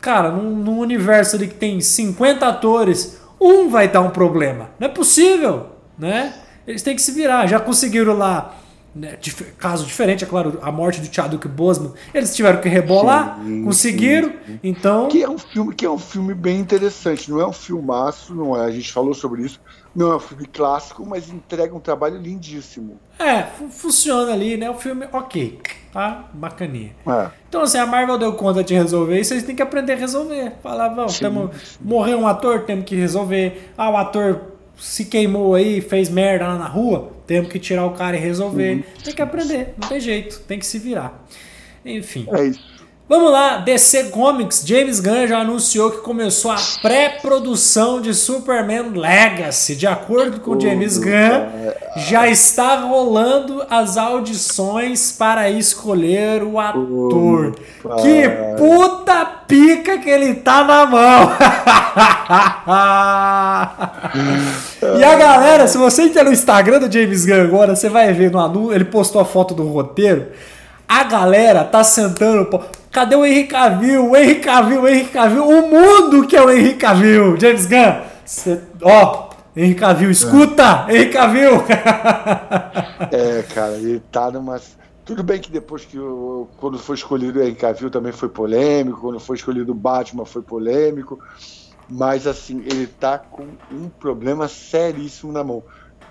Cara, 0.00 0.30
num, 0.30 0.54
num 0.54 0.78
universo 0.78 1.36
ali 1.36 1.48
que 1.48 1.54
tem 1.54 1.80
50 1.80 2.46
atores 2.46 3.23
um 3.40 3.68
vai 3.68 3.88
dar 3.88 4.00
um 4.00 4.10
problema. 4.10 4.70
Não 4.78 4.88
é 4.88 4.90
possível, 4.90 5.66
né? 5.98 6.34
Eles 6.66 6.82
têm 6.82 6.94
que 6.94 7.02
se 7.02 7.12
virar. 7.12 7.46
Já 7.46 7.60
conseguiram 7.60 8.16
lá, 8.16 8.54
né, 8.94 9.18
caso 9.58 9.84
diferente, 9.84 10.22
é 10.22 10.26
claro, 10.26 10.58
a 10.62 10.70
morte 10.70 11.00
do 11.00 11.12
Chadwick 11.12 11.48
Boseman. 11.48 11.92
Eles 12.12 12.34
tiveram 12.34 12.60
que 12.60 12.68
rebolar, 12.68 13.40
sim, 13.42 13.64
conseguiram. 13.64 14.32
Sim. 14.46 14.60
Então, 14.62 15.08
que 15.08 15.22
é 15.22 15.28
um 15.28 15.38
filme 15.38 15.74
que 15.74 15.84
é 15.84 15.90
um 15.90 15.98
filme 15.98 16.32
bem 16.32 16.58
interessante. 16.60 17.30
Não 17.30 17.40
é 17.40 17.46
um 17.46 17.52
filmaço, 17.52 18.34
não 18.34 18.56
é. 18.56 18.64
A 18.64 18.70
gente 18.70 18.92
falou 18.92 19.12
sobre 19.12 19.42
isso. 19.42 19.60
Não 19.94 20.12
é 20.12 20.16
um 20.16 20.20
filme 20.20 20.46
clássico, 20.46 21.04
mas 21.06 21.28
entrega 21.28 21.74
um 21.74 21.80
trabalho 21.80 22.16
lindíssimo. 22.18 22.98
É, 23.18 23.42
funciona 23.70 24.32
ali, 24.32 24.56
né? 24.56 24.68
O 24.68 24.74
filme, 24.74 25.06
ok, 25.12 25.60
tá? 25.92 26.28
Bacaninha. 26.32 26.94
É. 27.06 27.30
Então, 27.48 27.62
assim, 27.62 27.78
a 27.78 27.86
Marvel 27.86 28.18
deu 28.18 28.32
conta 28.34 28.62
de 28.62 28.74
resolver 28.74 29.20
isso, 29.20 29.34
eles 29.34 29.44
têm 29.44 29.54
que 29.54 29.62
aprender 29.62 29.92
a 29.92 29.96
resolver. 29.96 30.52
Falar, 30.62 30.88
vamos, 30.88 31.18
tamo, 31.18 31.50
morreu 31.80 32.18
um 32.18 32.26
ator, 32.26 32.62
temos 32.62 32.84
que 32.84 32.96
resolver. 32.96 33.72
Ah, 33.78 33.90
o 33.90 33.96
ator 33.96 34.54
se 34.76 35.04
queimou 35.04 35.54
aí, 35.54 35.80
fez 35.80 36.08
merda 36.08 36.48
lá 36.48 36.58
na 36.58 36.66
rua, 36.66 37.12
temos 37.26 37.50
que 37.50 37.58
tirar 37.58 37.86
o 37.86 37.92
cara 37.92 38.16
e 38.16 38.20
resolver. 38.20 38.76
Uhum. 38.76 38.82
Tem 39.02 39.14
que 39.14 39.22
aprender, 39.22 39.74
não 39.80 39.88
tem 39.88 40.00
jeito, 40.00 40.40
tem 40.40 40.58
que 40.58 40.66
se 40.66 40.78
virar. 40.78 41.26
Enfim. 41.84 42.26
É 42.32 42.44
isso. 42.44 42.73
Vamos 43.06 43.30
lá, 43.30 43.58
DC 43.58 44.04
Comics, 44.04 44.62
James 44.64 44.98
Gunn 44.98 45.26
já 45.26 45.40
anunciou 45.40 45.90
que 45.90 45.98
começou 45.98 46.50
a 46.50 46.56
pré-produção 46.80 48.00
de 48.00 48.14
Superman 48.14 48.92
Legacy. 48.94 49.76
De 49.76 49.86
acordo 49.86 50.40
com 50.40 50.58
James 50.58 50.96
Gunn, 50.96 51.70
já 51.98 52.26
está 52.28 52.76
rolando 52.76 53.62
as 53.68 53.98
audições 53.98 55.12
para 55.12 55.50
escolher 55.50 56.42
o 56.42 56.58
ator. 56.58 57.54
Que 58.00 58.26
puta 58.56 59.26
pica 59.46 59.98
que 59.98 60.08
ele 60.08 60.36
tá 60.36 60.64
na 60.64 60.86
mão! 60.86 61.30
e 64.98 65.04
a 65.04 65.14
galera, 65.14 65.68
se 65.68 65.76
você 65.76 66.04
entrar 66.04 66.24
no 66.24 66.32
Instagram 66.32 66.78
do 66.78 66.90
James 66.90 67.26
Gunn 67.26 67.42
agora, 67.42 67.76
você 67.76 67.90
vai 67.90 68.10
ver 68.14 68.30
no 68.30 68.38
anúncio, 68.38 68.72
ele 68.74 68.86
postou 68.86 69.20
a 69.20 69.26
foto 69.26 69.52
do 69.52 69.68
roteiro. 69.68 70.28
A 70.88 71.04
galera 71.04 71.64
tá 71.64 71.84
sentando. 71.84 72.48
Cadê 72.94 73.16
o 73.16 73.26
Henrique 73.26 73.48
Cavill? 73.48 74.08
O 74.08 74.16
Henrique 74.16 74.42
Cavill, 74.42 74.82
o 74.82 74.86
Henrique 74.86 75.10
Cavill, 75.10 75.48
o 75.48 75.68
mundo 75.68 76.28
que 76.28 76.36
é 76.36 76.40
o 76.40 76.48
Henrique 76.48 76.78
Cavill. 76.78 77.36
James 77.40 77.66
Gunn, 77.66 78.02
cê, 78.24 78.60
ó, 78.80 79.30
Henrique 79.56 79.80
Cavill, 79.80 80.12
escuta, 80.12 80.86
é. 80.86 80.94
Henrique 80.94 81.12
Cavill. 81.12 81.64
é, 83.10 83.42
cara, 83.52 83.72
ele 83.72 84.00
tá 84.12 84.30
numa... 84.30 84.60
Tudo 85.04 85.24
bem 85.24 85.40
que 85.40 85.50
depois 85.50 85.84
que 85.84 85.98
quando 86.56 86.78
foi 86.78 86.94
escolhido 86.94 87.40
o 87.40 87.42
Henrique 87.42 87.62
Cavill 87.62 87.90
também 87.90 88.12
foi 88.12 88.28
polêmico, 88.28 89.00
quando 89.00 89.18
foi 89.18 89.34
escolhido 89.34 89.72
o 89.72 89.74
Batman 89.74 90.24
foi 90.24 90.42
polêmico, 90.42 91.18
mas 91.90 92.28
assim, 92.28 92.62
ele 92.64 92.86
tá 92.86 93.18
com 93.18 93.48
um 93.72 93.88
problema 93.88 94.46
seríssimo 94.46 95.32
na 95.32 95.42
mão. 95.42 95.64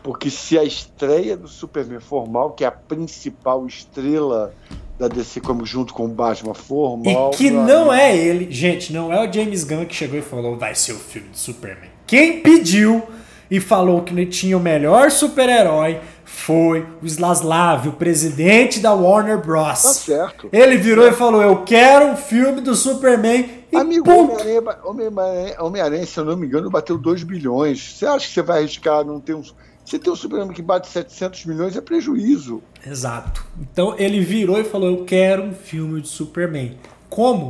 Porque 0.03 0.29
se 0.29 0.59
a 0.59 0.65
estreia 0.65 1.37
do 1.37 1.47
Superman 1.47 2.01
formal, 2.01 2.51
que 2.51 2.65
é 2.65 2.67
a 2.67 2.71
principal 2.71 3.65
estrela 3.65 4.53
da 4.97 5.07
DC 5.07 5.41
como 5.41 5.65
junto 5.65 5.93
com 5.93 6.05
o 6.05 6.07
Batman 6.07 6.53
formal. 6.53 7.31
E 7.33 7.37
que 7.37 7.49
não 7.49 7.91
é 7.91 8.15
ele, 8.15 8.51
gente, 8.51 8.93
não 8.93 9.11
é 9.11 9.27
o 9.27 9.31
James 9.31 9.63
Gunn 9.63 9.85
que 9.85 9.95
chegou 9.95 10.17
e 10.17 10.21
falou 10.21 10.57
vai 10.57 10.75
ser 10.75 10.93
o 10.93 10.99
filme 10.99 11.29
do 11.29 11.37
Superman. 11.37 11.89
Quem 12.05 12.41
pediu 12.41 13.03
e 13.49 13.59
falou 13.59 14.01
que 14.01 14.25
tinha 14.25 14.57
o 14.57 14.59
melhor 14.59 15.11
super-herói 15.11 15.99
foi 16.25 16.85
o 17.01 17.05
Slaslav, 17.05 17.87
o 17.87 17.93
presidente 17.93 18.79
da 18.79 18.93
Warner 18.93 19.37
Bros. 19.37 19.81
Tá 19.81 19.89
certo. 19.89 20.49
Ele 20.51 20.77
virou 20.77 21.07
e 21.07 21.11
falou: 21.11 21.41
Eu 21.41 21.63
quero 21.63 22.07
um 22.07 22.15
filme 22.15 22.61
do 22.61 22.73
Superman. 22.75 23.63
E 23.71 23.75
Amigo, 23.75 24.09
Homem-Aranha, 24.11 24.61
Homem-Aranha, 24.83 25.55
Homem 25.59 26.05
se 26.05 26.19
eu 26.19 26.25
não 26.25 26.37
me 26.37 26.47
engano, 26.47 26.69
bateu 26.69 26.97
2 26.97 27.23
bilhões. 27.23 27.95
Você 27.95 28.05
acha 28.05 28.27
que 28.27 28.33
você 28.33 28.41
vai 28.41 28.59
arriscar 28.59 29.03
não 29.03 29.19
ter 29.19 29.33
uns 29.33 29.53
você 29.85 29.99
tem 29.99 30.11
um 30.11 30.15
Superman 30.15 30.53
que 30.53 30.61
bate 30.61 30.87
700 30.87 31.45
milhões 31.45 31.75
é 31.75 31.81
prejuízo. 31.81 32.63
Exato. 32.85 33.45
Então 33.59 33.95
ele 33.97 34.21
virou 34.21 34.59
e 34.59 34.63
falou: 34.63 34.89
Eu 34.89 35.05
quero 35.05 35.43
um 35.43 35.53
filme 35.53 36.01
de 36.01 36.07
Superman. 36.07 36.77
Como? 37.09 37.49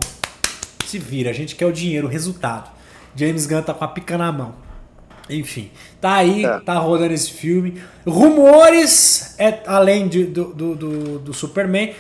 Se 0.86 0.98
vira, 0.98 1.30
a 1.30 1.34
gente 1.34 1.56
quer 1.56 1.66
o 1.66 1.72
dinheiro, 1.72 2.08
o 2.08 2.10
resultado. 2.10 2.72
James 3.16 3.46
Gunn 3.46 3.62
tá 3.62 3.74
com 3.74 3.84
a 3.84 3.88
pica 3.88 4.18
na 4.18 4.32
mão. 4.32 4.56
Enfim, 5.30 5.72
tá 6.02 6.16
aí, 6.16 6.44
é. 6.44 6.60
tá 6.60 6.78
rodando 6.78 7.14
esse 7.14 7.32
filme. 7.32 7.82
Rumores, 8.06 9.36
é, 9.40 9.62
além 9.66 10.08
de, 10.08 10.26
do, 10.26 10.54
do, 10.54 10.76
do, 10.76 11.20
do, 11.20 11.34
Superman, 11.34 11.94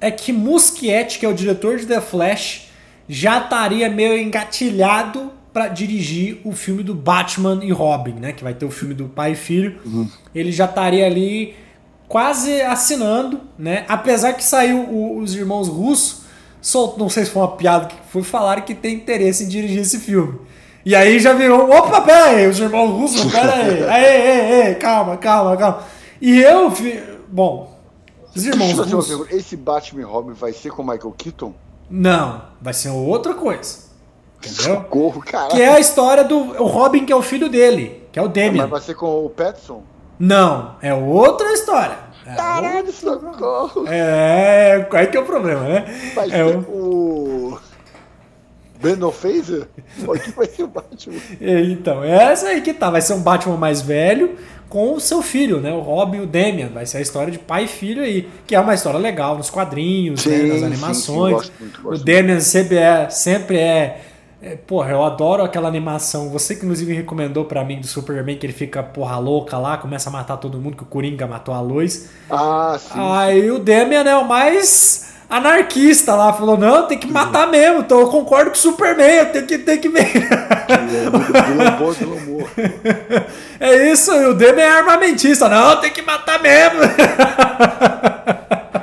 é 0.00 0.10
que 0.10 0.32
Muschietti, 0.32 1.18
que 1.18 1.24
é 1.24 1.28
o 1.28 1.34
diretor 1.34 1.78
de 1.78 1.86
The 1.86 2.00
Flash, 2.00 2.68
já 3.08 3.38
estaria 3.38 3.88
meio 3.88 4.18
engatilhado 4.18 5.32
para 5.56 5.68
dirigir 5.68 6.38
o 6.44 6.52
filme 6.52 6.82
do 6.82 6.94
Batman 6.94 7.60
e 7.62 7.72
Robin, 7.72 8.12
né? 8.12 8.30
Que 8.30 8.44
vai 8.44 8.52
ter 8.52 8.66
o 8.66 8.70
filme 8.70 8.92
do 8.92 9.06
pai 9.06 9.32
e 9.32 9.34
filho. 9.34 9.80
Uhum. 9.86 10.06
Ele 10.34 10.52
já 10.52 10.66
estaria 10.66 11.06
ali 11.06 11.56
quase 12.06 12.60
assinando, 12.60 13.40
né? 13.58 13.86
Apesar 13.88 14.34
que 14.34 14.44
saiu 14.44 14.80
o, 14.80 15.18
os 15.18 15.34
irmãos 15.34 15.66
russos, 15.66 16.24
soltou, 16.60 16.98
não 16.98 17.08
sei 17.08 17.24
se 17.24 17.30
foi 17.30 17.40
uma 17.40 17.56
piada 17.56 17.86
que 17.86 17.96
foi, 18.10 18.22
falaram 18.22 18.60
que 18.60 18.74
tem 18.74 18.96
interesse 18.96 19.44
em 19.44 19.48
dirigir 19.48 19.80
esse 19.80 19.98
filme. 19.98 20.38
E 20.84 20.94
aí 20.94 21.18
já 21.18 21.32
virou, 21.32 21.70
opa, 21.70 22.02
pera 22.02 22.26
aí, 22.26 22.46
os 22.46 22.60
irmãos 22.60 22.90
russos, 22.90 23.32
pera 23.32 23.54
aí, 23.54 23.80
ei, 24.04 24.20
ei, 24.20 24.66
ei, 24.66 24.74
calma, 24.74 25.16
calma, 25.16 25.56
calma. 25.56 25.84
E 26.20 26.38
eu, 26.38 26.70
bom, 27.28 27.74
os 28.34 28.44
irmãos 28.44 28.78
russos... 28.78 29.30
Esse 29.30 29.56
Batman 29.56 30.06
Robin 30.06 30.34
vai 30.34 30.52
ser 30.52 30.70
com 30.70 30.82
Michael 30.82 31.14
Keaton? 31.16 31.54
Não, 31.88 32.42
vai 32.60 32.74
ser 32.74 32.90
outra 32.90 33.32
coisa. 33.32 33.85
Entendeu? 34.38 34.76
Socorro, 34.76 35.22
cara. 35.22 35.48
Que 35.48 35.62
é 35.62 35.68
a 35.68 35.80
história 35.80 36.24
do 36.24 36.36
o 36.36 36.66
Robin, 36.66 37.04
que 37.04 37.12
é 37.12 37.16
o 37.16 37.22
filho 37.22 37.48
dele, 37.48 38.02
que 38.12 38.18
é 38.18 38.22
o 38.22 38.28
Damian. 38.28 38.62
Mas 38.62 38.70
vai 38.70 38.80
ser 38.80 38.94
com 38.94 39.24
o 39.24 39.30
Petson? 39.30 39.82
Não, 40.18 40.76
é 40.80 40.94
outra 40.94 41.52
história. 41.52 42.06
É 42.26 42.34
Caralho, 42.34 42.92
socorro. 42.92 43.86
É, 43.86 44.86
qual 44.90 45.02
é 45.02 45.06
que 45.06 45.16
é 45.16 45.20
o 45.20 45.24
problema, 45.24 45.60
né? 45.60 46.12
Vai 46.14 46.26
é 46.26 46.30
ser 46.30 46.56
o... 46.68 47.58
Brandon 48.80 49.12
Fraser? 49.12 49.68
Vai 50.36 50.46
ser 50.46 50.64
o 50.64 50.68
Batman? 50.68 51.16
Então, 51.40 52.02
é 52.02 52.32
essa 52.32 52.48
aí 52.48 52.60
que 52.60 52.74
tá. 52.74 52.90
Vai 52.90 53.00
ser 53.00 53.14
um 53.14 53.20
Batman 53.20 53.56
mais 53.56 53.80
velho 53.80 54.36
com 54.68 54.94
o 54.94 55.00
seu 55.00 55.22
filho, 55.22 55.60
né? 55.60 55.72
O 55.72 55.80
Robin 55.80 56.18
e 56.18 56.20
o 56.22 56.26
Damian. 56.26 56.68
Vai 56.68 56.84
ser 56.84 56.98
a 56.98 57.00
história 57.00 57.30
de 57.30 57.38
pai 57.38 57.64
e 57.64 57.68
filho 57.68 58.02
aí. 58.02 58.28
Que 58.46 58.54
é 58.54 58.60
uma 58.60 58.74
história 58.74 58.98
legal 58.98 59.36
nos 59.36 59.48
quadrinhos, 59.48 60.22
sim, 60.22 60.30
né? 60.30 60.54
nas 60.54 60.62
animações. 60.62 60.96
Sim, 60.96 61.06
sim, 61.06 61.30
gosto 61.30 61.52
muito, 61.60 61.82
gosto 61.82 62.02
o 62.02 62.04
Damian 62.04 62.40
sempre 62.40 62.76
é, 62.76 63.08
sempre 63.08 63.56
é, 63.58 64.00
é. 64.46 64.56
Porra, 64.56 64.90
eu 64.92 65.04
adoro 65.04 65.42
aquela 65.42 65.68
animação. 65.68 66.30
Você 66.30 66.54
que 66.54 66.64
inclusive 66.64 66.92
recomendou 66.92 67.44
para 67.44 67.64
mim 67.64 67.80
do 67.80 67.86
Superman 67.86 68.36
que 68.36 68.46
ele 68.46 68.52
fica 68.52 68.82
porra 68.82 69.18
louca 69.18 69.58
lá, 69.58 69.76
começa 69.76 70.08
a 70.08 70.12
matar 70.12 70.36
todo 70.36 70.60
mundo, 70.60 70.76
que 70.76 70.82
o 70.82 70.86
Coringa 70.86 71.26
matou 71.26 71.54
a 71.54 71.60
luz. 71.60 72.10
Ah, 72.30 72.76
sim. 72.78 72.94
Aí 72.94 73.50
o 73.50 73.58
Damian 73.58 74.04
é 74.04 74.16
o 74.16 74.26
mais 74.26 75.14
anarquista 75.28 76.14
lá, 76.14 76.32
falou: 76.32 76.56
não, 76.56 76.86
tem 76.86 76.98
que 76.98 77.10
matar 77.10 77.48
mesmo. 77.48 77.80
Então 77.80 78.00
eu 78.00 78.08
concordo 78.08 78.50
com 78.50 78.56
o 78.56 78.58
Superman, 78.58 79.16
eu 79.16 79.32
tenho 79.32 79.46
que. 79.46 79.58
Tenho 79.58 79.80
que... 79.80 79.92
é 83.60 83.90
isso, 83.90 84.12
e 84.12 84.26
o 84.26 84.34
Demi 84.34 84.60
é 84.60 84.78
armamentista, 84.78 85.48
não, 85.48 85.80
tem 85.80 85.92
que 85.92 86.02
matar 86.02 86.40
mesmo. 86.40 86.80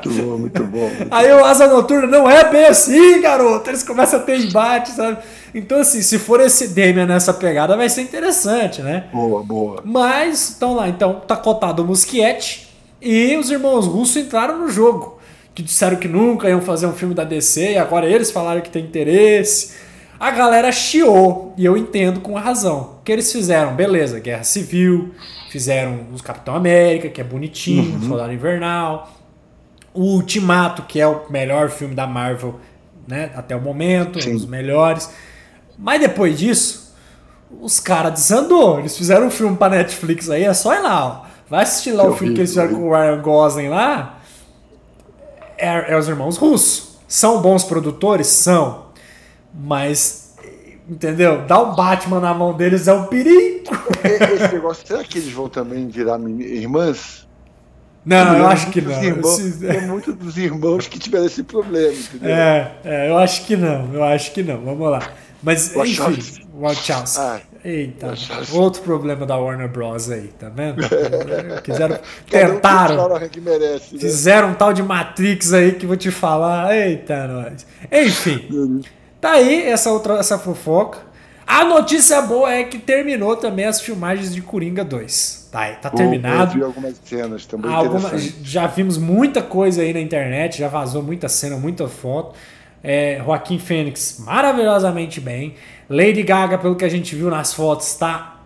Muito 0.04 0.10
bom, 0.22 0.38
muito 0.38 0.64
bom. 0.64 0.90
Muito 0.90 1.08
Aí 1.12 1.32
o 1.32 1.46
Asa 1.46 1.68
Noturna, 1.68 2.08
não 2.08 2.30
é 2.30 2.44
bem 2.50 2.66
assim, 2.66 3.22
garoto. 3.22 3.70
Eles 3.70 3.84
começam 3.84 4.20
a 4.20 4.24
ter 4.24 4.40
embate, 4.40 4.92
sabe? 4.92 5.18
Então, 5.54 5.80
assim, 5.80 6.02
se 6.02 6.18
for 6.18 6.40
esse 6.42 6.70
Demian 6.70 7.06
nessa 7.06 7.34
pegada, 7.34 7.78
vai 7.78 7.90
ser 7.90 8.02
interessante, 8.02 8.82
né? 8.82 9.06
Boa, 9.14 9.44
boa. 9.44 9.82
Mas, 9.86 10.56
então 10.56 10.74
lá, 10.74 10.90
então 10.90 11.22
tá 11.28 11.36
cotado 11.36 11.84
o 11.84 11.86
Muschietti 11.86 12.68
e 13.02 13.36
os 13.38 13.52
irmãos 13.52 13.86
Russo 13.86 14.18
entraram 14.18 14.60
no 14.60 14.70
jogo 14.70 15.20
que 15.54 15.62
disseram 15.62 15.98
que 15.98 16.08
nunca 16.08 16.50
iam 16.50 16.62
fazer 16.62 16.88
um 16.88 16.94
filme 16.94 17.14
da 17.14 17.24
DC 17.24 17.74
e 17.74 17.78
agora 17.78 18.08
eles 18.08 18.32
falaram 18.32 18.62
que 18.62 18.70
tem 18.70 18.84
interesse. 18.84 19.76
A 20.20 20.32
galera 20.32 20.72
chiou, 20.72 21.54
e 21.58 21.66
eu 21.66 21.76
entendo 21.76 22.22
com 22.22 22.34
razão. 22.34 22.98
O 23.00 23.04
que 23.04 23.12
eles 23.12 23.32
fizeram? 23.32 23.76
Beleza, 23.76 24.20
Guerra 24.20 24.44
Civil, 24.44 25.12
fizeram 25.52 26.08
os 26.14 26.22
Capitão 26.22 26.56
América, 26.56 27.10
que 27.10 27.20
é 27.20 27.24
bonitinho, 27.24 27.96
uhum. 27.96 28.08
Soldado 28.08 28.32
Invernal, 28.32 29.12
o 29.94 30.16
Ultimato, 30.16 30.84
que 30.84 31.00
é 31.00 31.06
o 31.06 31.30
melhor 31.30 31.70
filme 31.70 31.94
da 31.94 32.08
Marvel 32.08 32.60
né, 33.08 33.32
até 33.36 33.56
o 33.56 33.62
momento, 33.62 34.22
Sim. 34.22 34.32
um 34.32 34.34
dos 34.34 34.46
melhores. 34.46 35.12
Mas 35.78 36.00
depois 36.00 36.38
disso, 36.38 36.94
os 37.62 37.80
caras 37.80 38.14
desandou. 38.14 38.80
Eles 38.80 38.98
fizeram 38.98 39.28
um 39.28 39.32
filme 39.32 39.56
pra 39.58 39.70
Netflix 39.70 40.30
aí, 40.30 40.44
é 40.44 40.54
só 40.54 40.74
ir 40.74 40.82
lá, 40.82 41.06
ó. 41.06 41.34
Vai 41.50 41.64
assistir 41.64 41.92
lá 41.92 42.06
o 42.06 42.16
filme 42.16 42.34
que 42.34 42.42
eles 42.42 42.52
fizeram 42.52 42.74
com 42.74 42.90
o 42.90 42.92
Ryan 42.92 43.22
Gosling 43.22 43.70
lá 43.70 44.20
é, 45.64 45.94
é 45.94 45.98
os 45.98 46.08
irmãos 46.08 46.38
russos. 46.38 46.98
São 47.08 47.42
bons 47.42 47.64
produtores? 47.64 48.28
São. 48.28 48.88
Mas, 49.54 50.36
entendeu? 50.90 51.46
Dar 51.46 51.62
um 51.62 51.76
Batman 51.76 52.20
na 52.20 52.34
mão 52.34 52.54
deles 52.54 52.88
é 52.88 52.94
um 52.94 53.06
perigo. 53.06 53.64
Esse 54.04 54.54
negócio, 54.54 54.86
será 54.86 55.04
que 55.04 55.20
eles 55.20 55.32
vão 55.32 55.48
também 55.48 55.88
virar 55.88 56.20
irmãs? 56.20 57.28
Não, 58.06 58.38
eu 58.38 58.48
acho 58.48 58.70
que 58.70 58.82
não. 58.82 59.02
Irmãos, 59.02 59.38
Tem 59.38 59.82
muitos 59.88 60.14
dos 60.16 60.38
irmãos 60.38 60.88
que 60.88 61.00
tiveram 61.00 61.26
esse 61.26 61.44
problema, 61.44 61.94
entendeu? 61.94 62.36
É, 62.36 62.72
é, 62.84 63.10
eu 63.10 63.18
acho 63.18 63.46
que 63.46 63.56
não, 63.56 63.94
eu 63.94 64.04
acho 64.04 64.34
que 64.34 64.44
não. 64.44 64.60
Vamos 64.60 64.92
lá. 64.92 65.02
Mas, 65.44 65.76
enfim, 65.76 66.46
Wachowski. 66.54 67.20
Ah, 67.20 67.42
Eita, 67.66 68.14
outro 68.54 68.82
problema 68.82 69.26
da 69.26 69.38
Warner 69.38 69.70
Bros. 69.70 70.10
aí, 70.10 70.30
tá 70.40 70.50
vendo? 70.50 70.82
Quiseram, 71.64 72.00
tentaram. 72.30 73.10
Merece, 73.42 73.96
né? 73.96 74.00
Fizeram 74.00 74.50
um 74.50 74.54
tal 74.54 74.74
de 74.74 74.82
Matrix 74.84 75.54
aí 75.54 75.74
que 75.74 75.86
vou 75.86 75.98
te 75.98 76.12
falar. 76.12 76.76
Eita, 76.76 77.28
nós. 77.28 77.66
Enfim, 77.92 78.82
tá 79.20 79.32
aí 79.32 79.64
essa 79.64 79.92
outra 79.92 80.16
essa 80.16 80.38
fofoca. 80.38 81.14
A 81.46 81.66
notícia 81.66 82.22
boa 82.22 82.52
é 82.52 82.64
que 82.64 82.80
terminou 82.80 83.36
também 83.36 83.66
as 83.66 83.82
filmagens 83.82 84.34
de 84.34 84.42
Coringa 84.42 84.84
2. 84.84 85.50
Tá, 85.52 85.72
tá 85.74 85.90
terminado. 85.90 86.54
Eu 86.54 86.58
vi 86.58 86.64
algumas 86.64 86.96
cenas 87.04 87.46
também. 87.46 87.72
Alguma, 87.72 88.12
já 88.42 88.66
vimos 88.66 88.98
muita 88.98 89.42
coisa 89.42 89.82
aí 89.82 89.94
na 89.94 90.00
internet, 90.00 90.58
já 90.58 90.68
vazou 90.68 91.04
muita 91.04 91.28
cena, 91.30 91.58
muita 91.58 91.88
foto. 91.88 92.36
É, 92.84 93.22
Joaquim 93.24 93.58
Fênix 93.58 94.18
maravilhosamente 94.20 95.22
bem. 95.22 95.56
Lady 95.90 96.22
Gaga, 96.24 96.58
pelo 96.58 96.76
que 96.76 96.84
a 96.84 96.90
gente 96.90 97.16
viu 97.16 97.30
nas 97.30 97.54
fotos, 97.54 97.88
está 97.88 98.42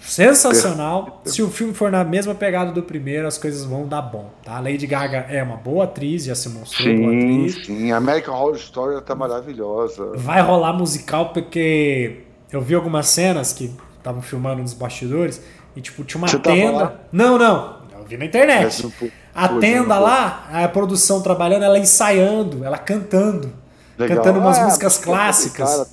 sensacional. 0.00 1.22
Se 1.24 1.42
o 1.42 1.50
filme 1.50 1.74
for 1.74 1.90
na 1.90 2.04
mesma 2.04 2.34
pegada 2.34 2.72
do 2.72 2.82
primeiro, 2.82 3.26
as 3.26 3.38
coisas 3.38 3.64
vão 3.64 3.86
dar 3.86 4.02
bom, 4.02 4.30
tá? 4.44 4.58
Lady 4.60 4.86
Gaga 4.86 5.26
é 5.28 5.42
uma 5.42 5.56
boa 5.56 5.84
atriz, 5.84 6.24
já 6.24 6.34
se 6.34 6.48
mostrou 6.48 6.88
sim, 6.88 6.96
boa 6.96 7.08
atriz. 7.08 7.66
Sim, 7.66 7.92
American 7.92 8.34
Horror 8.34 8.56
Story 8.56 9.02
tá 9.02 9.14
maravilhosa. 9.14 10.12
Vai 10.14 10.40
rolar 10.40 10.72
musical 10.72 11.30
porque 11.30 12.20
eu 12.52 12.60
vi 12.60 12.74
algumas 12.74 13.06
cenas 13.08 13.52
que 13.52 13.74
estavam 13.96 14.22
filmando 14.22 14.62
nos 14.62 14.74
bastidores 14.74 15.42
e 15.74 15.80
tipo 15.80 16.04
tinha 16.04 16.18
uma 16.18 16.28
Você 16.28 16.38
tenda. 16.38 17.00
Não, 17.10 17.38
não, 17.38 17.78
eu 17.98 18.04
vi 18.06 18.16
na 18.16 18.26
internet. 18.26 18.86
A 19.34 19.48
tenda 19.48 19.98
lá, 19.98 20.48
a 20.52 20.68
produção 20.68 21.20
trabalhando, 21.20 21.64
ela 21.64 21.78
ensaiando, 21.78 22.64
ela 22.64 22.78
cantando. 22.78 23.63
Legal. 23.96 24.18
Cantando 24.18 24.40
umas 24.40 24.58
ah, 24.58 24.64
músicas 24.64 24.98
clássicas. 24.98 25.70
Cara. 25.70 25.86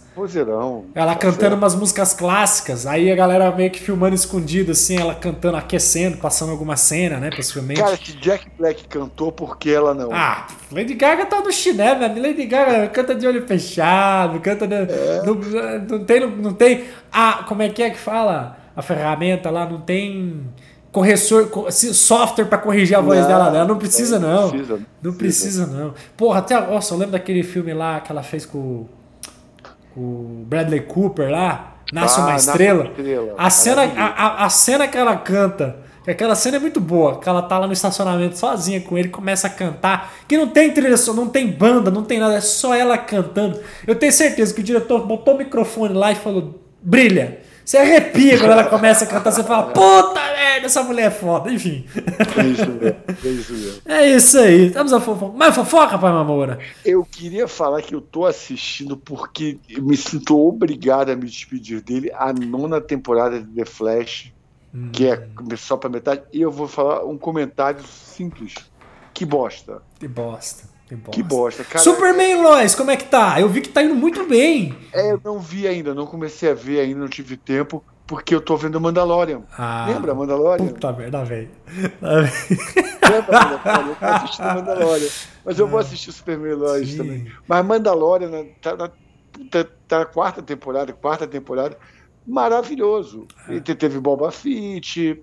Ela 0.96 1.14
tá 1.14 1.20
cantando 1.20 1.42
certo. 1.42 1.54
umas 1.54 1.76
músicas 1.76 2.14
clássicas. 2.14 2.88
Aí 2.88 3.12
a 3.12 3.16
galera 3.16 3.52
meio 3.56 3.70
que 3.70 3.80
filmando 3.80 4.16
escondido, 4.16 4.72
assim, 4.72 4.98
ela 4.98 5.14
cantando, 5.14 5.58
aquecendo, 5.58 6.18
passando 6.18 6.52
alguma 6.52 6.76
cena, 6.76 7.18
né? 7.18 7.30
Possivelmente. 7.30 7.80
Cara, 7.80 7.96
se 7.96 8.14
Jack 8.18 8.48
Black 8.58 8.88
cantou, 8.88 9.32
por 9.32 9.58
que 9.58 9.72
ela 9.72 9.94
não? 9.94 10.10
Ah, 10.12 10.48
Lady 10.72 10.96
Gaga 10.96 11.26
tá 11.26 11.42
no 11.42 11.52
chinelo, 11.52 12.00
né? 12.00 12.08
Lady 12.08 12.46
Gaga 12.46 12.88
canta 12.90 13.14
de 13.14 13.28
olho 13.28 13.48
fechado, 13.48 14.40
canta. 14.40 14.68
De, 14.68 14.76
é. 14.76 15.22
não, 15.24 15.36
não, 15.36 16.06
tem. 16.06 16.28
Não 16.28 16.54
tem. 16.54 16.86
Ah, 17.12 17.46
como 17.48 17.62
é 17.62 17.70
que 17.70 17.84
é 17.84 17.92
que 17.92 18.00
fala? 18.00 18.58
A 18.76 18.82
ferramenta 18.82 19.50
lá 19.50 19.70
não 19.70 19.82
tem 19.82 20.46
corretor, 20.92 21.72
software 21.72 22.46
para 22.46 22.58
corrigir 22.58 22.98
a 22.98 23.02
voz 23.02 23.22
não, 23.22 23.28
dela, 23.28 23.48
ela 23.48 23.66
não 23.66 23.78
precisa 23.78 24.20
não. 24.20 24.50
Precisa, 24.50 24.74
não, 24.76 24.86
não 25.02 25.14
precisa. 25.14 25.68
não. 25.68 25.94
Porra, 26.18 26.40
até, 26.40 26.60
nossa, 26.60 26.94
eu 26.94 26.98
lembro 26.98 27.14
daquele 27.14 27.44
filme 27.44 27.74
lá 27.74 28.00
que 28.02 28.12
ela 28.12 28.24
fez 28.24 28.46
com, 28.46 28.86
com 29.94 30.02
o 30.02 30.46
Bradley 30.48 30.82
Cooper 30.82 31.30
lá, 31.30 31.72
Nasce 31.92 32.20
ah, 32.20 32.24
uma 32.24 32.36
estrela. 32.36 32.86
estrela. 32.86 33.36
A 33.38 33.50
cena, 33.50 33.82
a, 33.84 34.06
a, 34.06 34.46
a, 34.46 34.50
cena 34.50 34.88
que 34.88 34.98
ela 34.98 35.18
canta, 35.18 35.76
aquela 36.08 36.36
cena 36.36 36.56
é 36.56 36.60
muito 36.60 36.80
boa, 36.80 37.20
que 37.20 37.28
ela 37.28 37.42
tá 37.42 37.60
lá 37.60 37.68
no 37.68 37.74
estacionamento 37.74 38.38
sozinha 38.38 38.80
com 38.80 38.98
ele, 38.98 39.10
começa 39.10 39.48
a 39.48 39.50
cantar, 39.50 40.14
que 40.26 40.38
não 40.38 40.48
tem 40.48 40.72
trilha, 40.72 40.96
não 41.14 41.28
tem 41.28 41.52
banda, 41.52 41.92
não 41.92 42.04
tem 42.04 42.18
nada, 42.18 42.36
é 42.36 42.42
só 42.42 42.74
ela 42.74 42.98
cantando. 42.98 43.60
Eu 43.86 43.96
tenho 43.96 44.12
certeza 44.12 44.54
que 44.54 44.62
o 44.62 44.64
diretor 44.64 45.06
botou 45.06 45.36
o 45.36 45.38
microfone 45.38 45.94
lá 45.94 46.12
e 46.12 46.16
falou: 46.16 46.62
"Brilha". 46.82 47.40
Você 47.64 47.78
arrepia 47.78 48.38
quando 48.38 48.52
ela 48.52 48.64
começa 48.66 49.06
a 49.06 49.08
cantar, 49.08 49.32
você 49.32 49.44
fala, 49.44 49.72
puta 49.72 50.22
merda, 50.22 50.66
essa 50.66 50.84
mulher 50.84 51.08
é 51.08 51.12
foda, 51.12 51.52
enfim. 51.52 51.86
É 52.38 52.48
isso 52.48 52.72
mesmo, 52.72 52.98
é 53.24 53.30
isso 53.30 53.54
mesmo. 53.54 53.82
É 53.86 54.10
isso 54.10 54.38
aí. 54.40 54.68
Estamos 54.68 54.94
a 54.94 55.00
fofoca. 55.00 55.38
Mais 55.38 55.56
fofoca, 55.56 55.98
pai 55.98 56.12
Mamoura? 56.12 56.60
Eu 56.84 57.04
queria 57.04 57.48
falar 57.48 57.82
que 57.82 57.94
eu 57.94 58.02
tô 58.02 58.26
assistindo 58.26 58.98
porque 58.98 59.60
me 59.78 59.96
sinto 59.98 60.40
obrigado 60.40 61.10
a 61.10 61.16
me 61.16 61.26
despedir 61.26 61.82
dele 61.82 62.12
a 62.16 62.34
nona 62.34 62.82
temporada 62.82 63.40
de 63.40 63.48
The 63.48 63.66
Flash, 63.66 64.34
hum. 64.74 64.90
que 64.92 65.08
é 65.08 65.28
só 65.58 65.78
pra 65.78 65.90
metade, 65.90 66.24
e 66.34 66.42
eu 66.42 66.52
vou 66.52 66.68
falar 66.68 67.06
um 67.06 67.18
comentário 67.18 67.84
simples. 67.86 68.56
Que 69.14 69.26
bosta. 69.26 69.82
Que 70.00 70.08
bosta. 70.08 70.71
Que 70.92 70.96
bosta. 70.96 71.12
Que 71.12 71.24
bosta. 71.24 71.64
Cara, 71.64 71.80
Superman 71.84 72.42
Lois, 72.44 72.76
como 72.76 72.92
é 72.92 72.98
que 72.98 73.06
tá? 73.06 73.40
Eu 73.40 73.48
vi 73.50 73.62
que 73.62 73.70
tá 73.70 73.82
indo 73.82 73.96
muito 73.96 74.26
bem. 74.28 74.76
É, 74.94 75.12
eu 75.14 75.22
não 75.24 75.40
vi 75.40 75.68
ainda, 75.68 75.94
não 75.94 76.06
comecei 76.06 76.52
a 76.52 76.54
ver 76.54 76.80
ainda, 76.82 77.00
não 77.00 77.08
tive 77.08 77.38
tempo. 77.38 77.84
porque 78.08 78.36
eu 78.36 78.42
tô 78.42 78.58
vendo 78.58 78.80
Mandalorian. 78.82 79.44
Ah, 79.58 79.86
Lembra 79.88 80.14
Mandalorian? 80.14 80.68
Puta 80.68 80.92
merda, 80.92 81.24
velho. 81.24 81.50
Lembra 82.02 83.40
Mandalorian? 83.40 83.88
Eu 83.90 83.96
tô 83.96 84.06
assistindo 84.06 84.46
Mandalorian. 84.56 85.10
Mas 85.46 85.60
eu 85.60 85.68
vou 85.68 85.80
assistir 85.80 86.10
o 86.10 86.14
Superman 86.14 86.56
Lois 86.56 86.90
Sim. 86.90 86.98
também. 86.98 87.32
Mas 87.48 87.66
Mandalorian 87.66 88.30
né, 88.30 88.46
tá 88.62 88.76
na, 88.76 88.90
tá, 89.50 89.66
tá 89.88 90.00
na 90.00 90.06
quarta 90.06 90.42
temporada, 90.42 90.92
quarta 90.94 91.26
temporada, 91.28 91.78
maravilhoso. 92.28 93.28
É. 93.48 93.60
Te- 93.60 93.76
teve 93.76 94.00
Boba 94.00 94.32
Fett, 94.32 95.22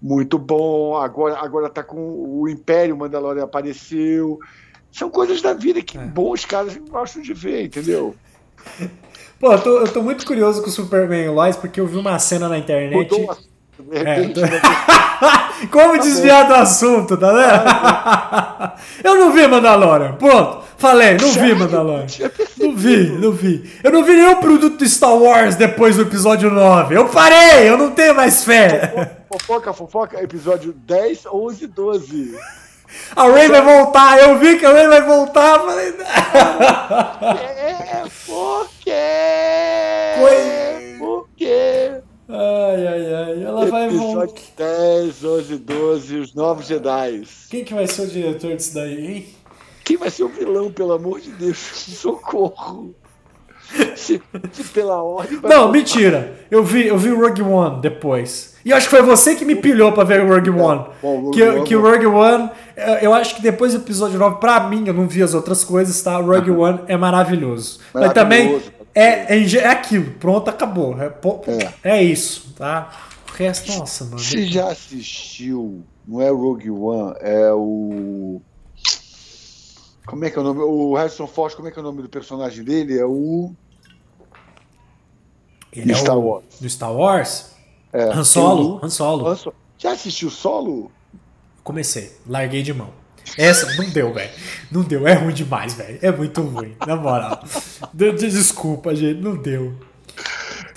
muito 0.00 0.38
bom. 0.38 0.96
Agora, 0.96 1.38
agora 1.38 1.68
tá 1.70 1.82
com 1.82 1.96
o 2.40 2.48
Império 2.48 2.96
Mandalorian 2.96 3.44
apareceu. 3.44 4.38
São 4.96 5.10
coisas 5.10 5.42
da 5.42 5.52
vida 5.52 5.82
que 5.82 5.98
É. 5.98 6.00
bons 6.00 6.44
caras 6.46 6.74
gostam 6.88 7.20
de 7.20 7.34
ver, 7.34 7.64
entendeu? 7.66 8.14
Pô, 9.38 9.52
eu 9.52 9.60
tô, 9.60 9.78
eu 9.80 9.88
tô 9.92 10.02
muito 10.02 10.24
curioso 10.24 10.62
com 10.62 10.68
o 10.68 10.72
Superman 10.72 11.28
Lois, 11.28 11.54
porque 11.56 11.78
eu 11.78 11.86
vi 11.86 11.98
uma 11.98 12.18
cena 12.18 12.48
na 12.48 12.56
internet. 12.56 12.94
Mudou 13.12 13.26
o 13.26 13.30
assunto, 13.30 13.48
de 13.90 13.98
repente, 13.98 14.40
É, 14.40 14.42
né? 14.50 14.60
Como 15.70 15.98
desviar 15.98 16.46
do 16.48 16.54
assunto, 16.54 17.16
tá 17.18 17.30
vendo? 17.32 18.72
eu 19.04 19.16
não 19.16 19.32
vi 19.32 19.46
Mandalorian. 19.46 20.14
Pronto. 20.14 20.64
Falei, 20.78 21.12
não 21.18 21.28
vi 21.28 21.34
Sério? 21.34 21.58
Mandalorian. 21.58 22.06
Tinha 22.06 22.28
percebido. 22.30 22.66
Não 22.68 22.76
vi, 22.76 23.08
não 23.18 23.32
vi. 23.32 23.70
Eu 23.84 23.90
não 23.92 24.02
vi 24.04 24.12
nenhum 24.14 24.36
produto 24.36 24.78
do 24.78 24.88
Star 24.88 25.14
Wars 25.14 25.56
depois 25.56 25.96
do 25.96 26.02
episódio 26.02 26.50
9. 26.50 26.94
Eu 26.96 27.08
parei, 27.08 27.68
eu 27.68 27.76
não 27.78 27.90
tenho 27.90 28.14
mais 28.14 28.44
fé. 28.44 29.18
Fofoca, 29.30 29.72
fofoca, 29.74 30.22
episódio 30.22 30.72
10, 30.72 31.26
11, 31.26 31.66
12. 31.66 32.34
A 33.14 33.28
Ray 33.28 33.48
vai 33.48 33.62
voltar, 33.62 34.18
eu 34.20 34.38
vi 34.38 34.58
que 34.58 34.66
a 34.66 34.72
Ray 34.72 34.86
vai 34.88 35.02
voltar. 35.02 35.58
Falei, 35.60 35.94
É, 37.36 38.04
por 38.26 38.68
quê? 38.80 38.92
Foi- 40.18 40.98
Por 40.98 41.28
quê? 41.36 42.00
ai, 42.28 42.86
ai, 42.86 43.14
ai. 43.14 43.42
Ela 43.44 43.66
vai 43.66 43.88
voltar. 43.90 44.32
10, 44.56 45.24
11, 45.24 45.56
12, 45.58 46.16
os 46.18 46.34
novos 46.34 46.66
Jedi. 46.66 47.22
Quem 47.50 47.64
que 47.64 47.74
vai 47.74 47.86
ser 47.86 48.02
o 48.02 48.06
diretor 48.06 48.54
disso 48.56 48.74
daí, 48.74 49.06
hein? 49.06 49.26
Quem 49.84 49.96
vai 49.96 50.10
ser 50.10 50.24
o 50.24 50.28
vilão, 50.28 50.70
pelo 50.72 50.92
amor 50.92 51.20
de 51.20 51.30
Deus? 51.32 51.56
Socorro. 52.00 52.94
Se, 53.96 54.20
se 54.52 54.64
pela 54.72 55.02
ordem. 55.02 55.40
Não, 55.42 55.70
mentira. 55.72 56.34
Eu 56.50 56.62
vi, 56.62 56.86
eu 56.86 56.96
vi 56.96 57.10
o 57.10 57.20
Rogue 57.20 57.42
One 57.42 57.80
depois. 57.80 58.54
E 58.64 58.72
acho 58.72 58.88
que 58.88 58.96
foi 58.96 59.02
você 59.02 59.34
que 59.34 59.44
me 59.44 59.54
pilhou 59.56 59.92
pra 59.92 60.04
ver 60.04 60.20
o 60.22 60.28
Rogue 60.28 60.50
One. 60.50 60.84
bom, 61.02 61.20
Rogue 61.20 61.36
que, 61.36 61.42
One, 61.42 61.64
que 61.64 61.76
o. 61.76 61.80
Rogue 61.82 62.06
One, 62.06 62.50
eh, 62.76 62.98
eu 63.06 63.14
acho 63.14 63.36
que 63.36 63.42
depois 63.42 63.72
do 63.72 63.78
episódio 63.78 64.18
9, 64.18 64.36
pra 64.40 64.60
mim, 64.68 64.84
eu 64.86 64.94
não 64.94 65.06
vi 65.06 65.22
as 65.22 65.34
outras 65.34 65.64
coisas, 65.64 66.00
tá? 66.02 66.18
O 66.18 66.26
Rogue 66.26 66.50
One 66.50 66.80
é 66.88 66.96
maravilhoso. 66.96 67.80
Mas 67.94 68.12
também 68.12 68.46
Maravilhoso. 68.46 68.72
é, 68.94 69.36
é, 69.36 69.56
é 69.58 69.68
aquilo. 69.68 70.12
Pronto, 70.20 70.48
acabou. 70.50 70.96
É, 71.00 71.12
É. 71.84 71.98
é 71.98 72.02
isso, 72.02 72.54
tá? 72.56 72.90
O 73.28 73.36
resto, 73.36 73.76
nossa, 73.78 74.04
mano. 74.04 74.18
Você 74.18 74.44
já 74.46 74.68
assistiu? 74.68 75.82
Não 76.06 76.20
é 76.22 76.30
o 76.30 76.36
Rogue 76.36 76.70
One, 76.70 77.14
é 77.20 77.52
o. 77.52 78.40
Como 80.06 80.24
é 80.24 80.30
que 80.30 80.38
é 80.38 80.40
o 80.40 80.44
nome? 80.44 80.60
O 80.60 80.94
Harrison 80.94 81.26
Ford, 81.26 81.54
como 81.54 81.68
é 81.68 81.70
que 81.70 81.78
é 81.78 81.82
o 81.82 81.84
nome 81.84 82.00
do 82.02 82.08
personagem 82.08 82.62
dele? 82.64 82.98
É 82.98 83.04
o. 83.04 83.52
Ele 85.72 85.92
é 85.92 85.94
Star 85.94 86.16
o- 86.16 86.26
Wars. 86.28 86.44
Do 86.60 86.68
Star 86.70 86.92
Wars? 86.94 87.50
É, 87.92 88.04
Han 88.04 88.24
Solo. 88.24 88.80
Han 88.82 88.88
Solo. 88.90 89.26
Han 89.28 89.36
Solo. 89.36 89.54
Já 89.78 89.92
assistiu 89.92 90.30
Solo? 90.30 90.90
Comecei, 91.62 92.12
larguei 92.26 92.62
de 92.62 92.72
mão. 92.72 92.90
Essa 93.36 93.74
não 93.76 93.88
deu, 93.90 94.12
velho. 94.12 94.30
Não 94.70 94.82
deu, 94.82 95.06
é 95.06 95.14
ruim 95.14 95.34
demais, 95.34 95.74
velho. 95.74 95.98
É 96.00 96.10
muito 96.12 96.40
ruim, 96.42 96.76
na 96.86 96.96
moral. 96.96 97.42
De- 97.92 98.12
de- 98.12 98.30
Desculpa, 98.30 98.94
gente, 98.94 99.20
não 99.20 99.36
deu. 99.36 99.74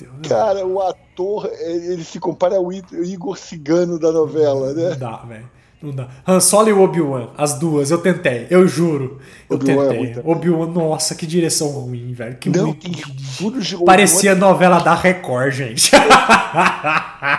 Não 0.02 0.14
não 0.14 0.22
Cara, 0.30 0.66
o 0.66 0.82
ator, 0.82 1.46
ele 1.60 2.04
se 2.04 2.20
compara 2.20 2.56
ao 2.58 2.72
Igor 2.72 3.38
Cigano 3.38 4.00
da 4.00 4.12
novela, 4.12 4.74
Não 4.74 4.90
né? 4.90 4.96
dá, 4.96 5.18
velho. 5.18 5.50
Não 5.82 5.92
dá. 5.92 6.10
Han 6.28 6.42
Solo 6.42 6.68
e 6.68 6.74
Obi-Wan, 6.74 7.30
as 7.38 7.58
duas, 7.58 7.90
eu 7.90 8.00
tentei, 8.00 8.48
eu 8.50 8.68
juro. 8.68 9.20
Eu 9.50 9.56
é 9.56 9.60
tentei. 9.60 9.76
também. 10.14 10.22
Obi-Wan, 10.26 10.68
nossa, 10.68 11.16
que 11.16 11.26
direção 11.26 11.70
ruim, 11.70 12.12
velho. 12.14 12.36
Que 12.36 12.50
Não, 12.50 12.66
muito. 12.68 12.82
tem 12.82 13.02
furos 13.38 13.66
de 13.66 13.78
Parecia 13.86 14.36
novela 14.36 14.80
da 14.80 14.94
Record, 14.94 15.54
gente. 15.54 15.92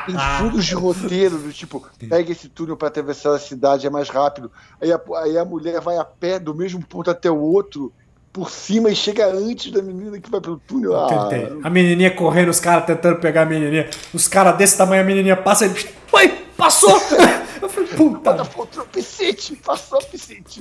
Tem 0.07 0.14
furos 0.38 0.64
de 0.64 0.74
roteiro, 0.74 1.37
do 1.38 1.53
tipo, 1.53 1.85
pega 2.09 2.31
esse 2.33 2.48
túnel 2.48 2.76
para 2.76 2.88
atravessar 2.88 3.35
a 3.35 3.38
cidade, 3.38 3.87
é 3.87 3.90
mais 3.90 4.09
rápido. 4.09 4.50
Aí 4.81 4.92
a, 4.92 5.00
aí 5.22 5.37
a 5.38 5.44
mulher 5.44 5.81
vai 5.81 5.96
a 5.96 6.05
pé 6.05 6.38
do 6.38 6.55
mesmo 6.55 6.85
ponto 6.87 7.11
até 7.11 7.31
o 7.31 7.37
outro, 7.38 7.92
por 8.33 8.50
cima, 8.50 8.90
e 8.90 8.94
chega 8.96 9.26
antes 9.26 9.72
da 9.72 9.83
menina 9.83 10.18
que 10.20 10.31
vai 10.31 10.40
pelo 10.40 10.59
túnel. 10.59 10.96
Ah, 10.96 11.09
Tentei. 11.29 11.59
A 11.62 11.68
menininha 11.70 12.11
correndo, 12.11 12.48
os 12.50 12.61
caras 12.61 12.87
tentando 12.87 13.16
pegar 13.20 13.42
a 13.42 13.46
menininha. 13.46 13.88
Os 14.14 14.29
caras 14.29 14.57
desse 14.57 14.76
tamanho, 14.79 15.03
a 15.03 15.05
menininha 15.05 15.37
passa 15.37 15.66
e. 15.66 15.70
Oi, 16.12 16.29
passou! 16.57 16.98
Eu 18.01 18.11
puta. 18.11 18.33
Bota 18.33 18.63
o 18.63 18.67
tropicite, 18.67 19.57
passou 19.57 19.99
tropicite. 19.99 20.61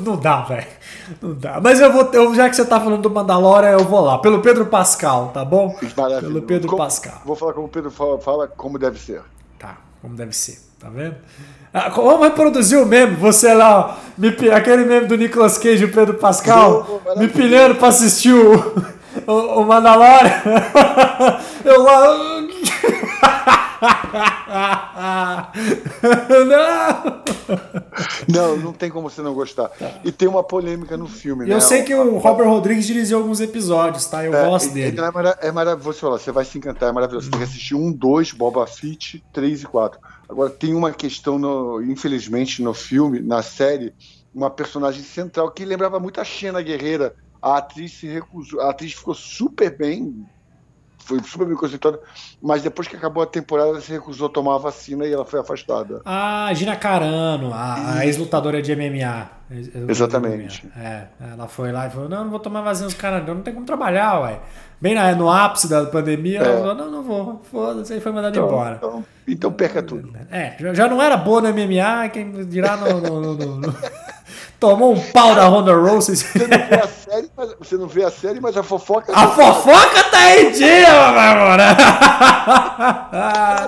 Não 0.00 0.16
dá, 0.16 0.42
velho. 0.42 0.66
Não 1.22 1.34
dá. 1.34 1.60
Mas 1.60 1.80
eu 1.80 1.92
vou. 1.92 2.10
Eu, 2.12 2.34
já 2.34 2.48
que 2.48 2.56
você 2.56 2.64
tá 2.64 2.78
falando 2.80 3.02
do 3.02 3.10
Mandalorian, 3.10 3.70
eu 3.70 3.84
vou 3.84 4.00
lá. 4.00 4.18
Pelo 4.18 4.40
Pedro 4.40 4.66
Pascal, 4.66 5.30
tá 5.32 5.44
bom? 5.44 5.76
Maravilhoso. 5.96 6.26
Pelo 6.34 6.42
Pedro 6.42 6.68
Como- 6.68 6.82
Pascal. 6.82 7.22
Vou 7.24 7.36
falar 7.36 7.52
como 7.52 7.66
o 7.66 7.70
Pedro 7.70 7.90
fala, 7.90 8.18
fala 8.18 8.48
como 8.48 8.78
deve 8.78 8.98
ser. 8.98 9.22
Tá, 9.58 9.76
como 10.02 10.14
deve 10.14 10.32
ser, 10.36 10.58
tá 10.78 10.88
vendo? 10.88 11.16
Ah, 11.72 11.88
vamos 11.90 12.20
reproduzir 12.22 12.78
o 12.78 12.86
meme, 12.86 13.16
você 13.16 13.52
lá, 13.52 13.78
ó, 13.78 13.94
me, 14.16 14.28
aquele 14.50 14.84
meme 14.84 15.06
do 15.06 15.16
Nicolas 15.16 15.58
Cage 15.58 15.82
e 15.82 15.86
o 15.86 15.92
Pedro 15.92 16.14
Pascal, 16.14 17.02
Não, 17.04 17.16
me 17.18 17.28
pilhando 17.28 17.74
pra 17.74 17.88
assistir 17.88 18.32
o, 18.32 18.54
o, 19.26 19.32
o 19.60 19.64
Mandalorian. 19.66 20.42
Eu 21.64 21.82
lá. 21.82 22.06
Não! 26.46 27.22
Não, 28.28 28.56
não 28.56 28.72
tem 28.72 28.90
como 28.90 29.08
você 29.08 29.22
não 29.22 29.34
gostar. 29.34 29.70
E 30.04 30.10
tem 30.12 30.28
uma 30.28 30.42
polêmica 30.42 30.96
no 30.96 31.06
filme, 31.06 31.44
E 31.44 31.48
né? 31.48 31.54
eu 31.54 31.60
sei 31.60 31.82
que 31.82 31.94
o 31.94 32.18
Robert 32.18 32.48
Rodrigues 32.48 32.86
dirigiu 32.86 33.18
alguns 33.18 33.40
episódios, 33.40 34.06
tá? 34.06 34.24
Eu 34.24 34.34
É, 34.34 34.44
gosto 34.46 34.72
dele. 34.72 34.98
É, 35.00 35.10
mara- 35.10 35.38
é 35.40 35.52
maravilhoso, 35.52 35.98
falar, 35.98 36.18
você 36.18 36.32
vai 36.32 36.44
se 36.44 36.58
encantar, 36.58 36.88
é 36.90 36.92
maravilhoso. 36.92 37.26
Você 37.26 37.30
tem 37.30 37.38
que 37.40 37.44
assistir 37.46 37.74
um, 37.74 37.92
dois, 37.92 38.32
Boba 38.32 38.66
Fett, 38.66 39.24
três 39.32 39.62
e 39.62 39.66
quatro. 39.66 39.98
Agora, 40.28 40.50
tem 40.50 40.74
uma 40.74 40.92
questão, 40.92 41.38
no- 41.38 41.80
infelizmente, 41.82 42.62
no 42.62 42.74
filme, 42.74 43.20
na 43.20 43.42
série, 43.42 43.92
uma 44.34 44.50
personagem 44.50 45.02
central 45.02 45.50
que 45.50 45.64
lembrava 45.64 45.98
muito 46.00 46.20
a 46.20 46.24
Xena 46.24 46.60
Guerreira. 46.62 47.14
A 47.40 47.58
atriz 47.58 47.92
se 47.92 48.06
recusou, 48.06 48.60
a 48.60 48.70
atriz 48.70 48.92
ficou 48.92 49.14
super 49.14 49.76
bem, 49.76 50.26
foi 51.06 51.20
super 51.22 51.46
bem 51.46 51.56
conceituada, 51.56 52.00
mas 52.42 52.62
depois 52.62 52.88
que 52.88 52.96
acabou 52.96 53.22
a 53.22 53.26
temporada, 53.26 53.68
ela 53.70 53.80
se 53.80 53.92
recusou 53.92 54.26
a 54.26 54.30
tomar 54.30 54.56
a 54.56 54.58
vacina 54.58 55.06
e 55.06 55.12
ela 55.12 55.24
foi 55.24 55.38
afastada. 55.40 56.02
A 56.04 56.50
Gina 56.52 56.74
Carano, 56.76 57.52
a, 57.54 57.98
a 57.98 58.06
ex-lutadora 58.06 58.60
de 58.60 58.74
MMA. 58.74 59.28
Ex- 59.50 59.68
ex-lutadora 59.68 59.86
de 59.86 59.92
Exatamente. 59.92 60.66
MMA. 60.66 60.84
É, 60.84 61.06
ela 61.32 61.46
foi 61.48 61.70
lá 61.72 61.86
e 61.86 61.90
falou: 61.90 62.08
Não, 62.08 62.24
não 62.24 62.30
vou 62.30 62.40
tomar 62.40 62.60
vacina 62.62 62.86
dos 62.86 62.96
caras, 62.96 63.26
não 63.26 63.40
tem 63.40 63.54
como 63.54 63.64
trabalhar, 63.64 64.20
ué. 64.22 64.40
Bem 64.80 64.94
na- 64.94 65.14
no 65.14 65.30
ápice 65.30 65.68
da 65.68 65.86
pandemia, 65.86 66.40
ela 66.40 66.48
É. 66.48 66.56
falou: 66.58 66.74
Não, 66.74 66.90
não 66.90 67.02
vou, 67.02 67.40
foda-se, 67.50 67.92
aí 67.92 68.00
foi 68.00 68.10
mandada 68.12 68.36
Então, 68.36 68.48
embora. 68.48 68.74
então, 68.76 69.04
então 69.28 69.52
perca 69.52 69.82
tudo. 69.82 70.12
É, 70.30 70.56
já, 70.74 70.88
não 70.88 71.00
era 71.00 71.16
boa 71.16 71.40
no 71.40 71.48
MMA, 71.48 72.08
quem 72.12 72.30
dirá 72.46 72.76
no- 72.76 73.00
no- 73.00 73.34
no- 73.58 73.74
Tomou 74.58 74.94
um 74.94 75.00
pau 75.12 75.34
da 75.34 75.46
Ronda 75.46 75.74
Rousey. 75.74 76.16
Você 76.16 76.38
não 76.38 76.48
vê 76.48 76.74
a 76.74 76.88
série, 76.88 77.30
mas, 77.36 77.54
você 77.58 77.76
não 77.76 77.86
vê 77.86 78.04
a 78.04 78.10
série, 78.10 78.40
mas 78.40 78.56
a 78.56 78.62
fofoca. 78.62 79.12
A 79.14 79.28
fofoca 79.28 80.04
tá 80.04 80.36
em 80.36 80.50
dia, 80.52 80.88
amor. 81.08 81.58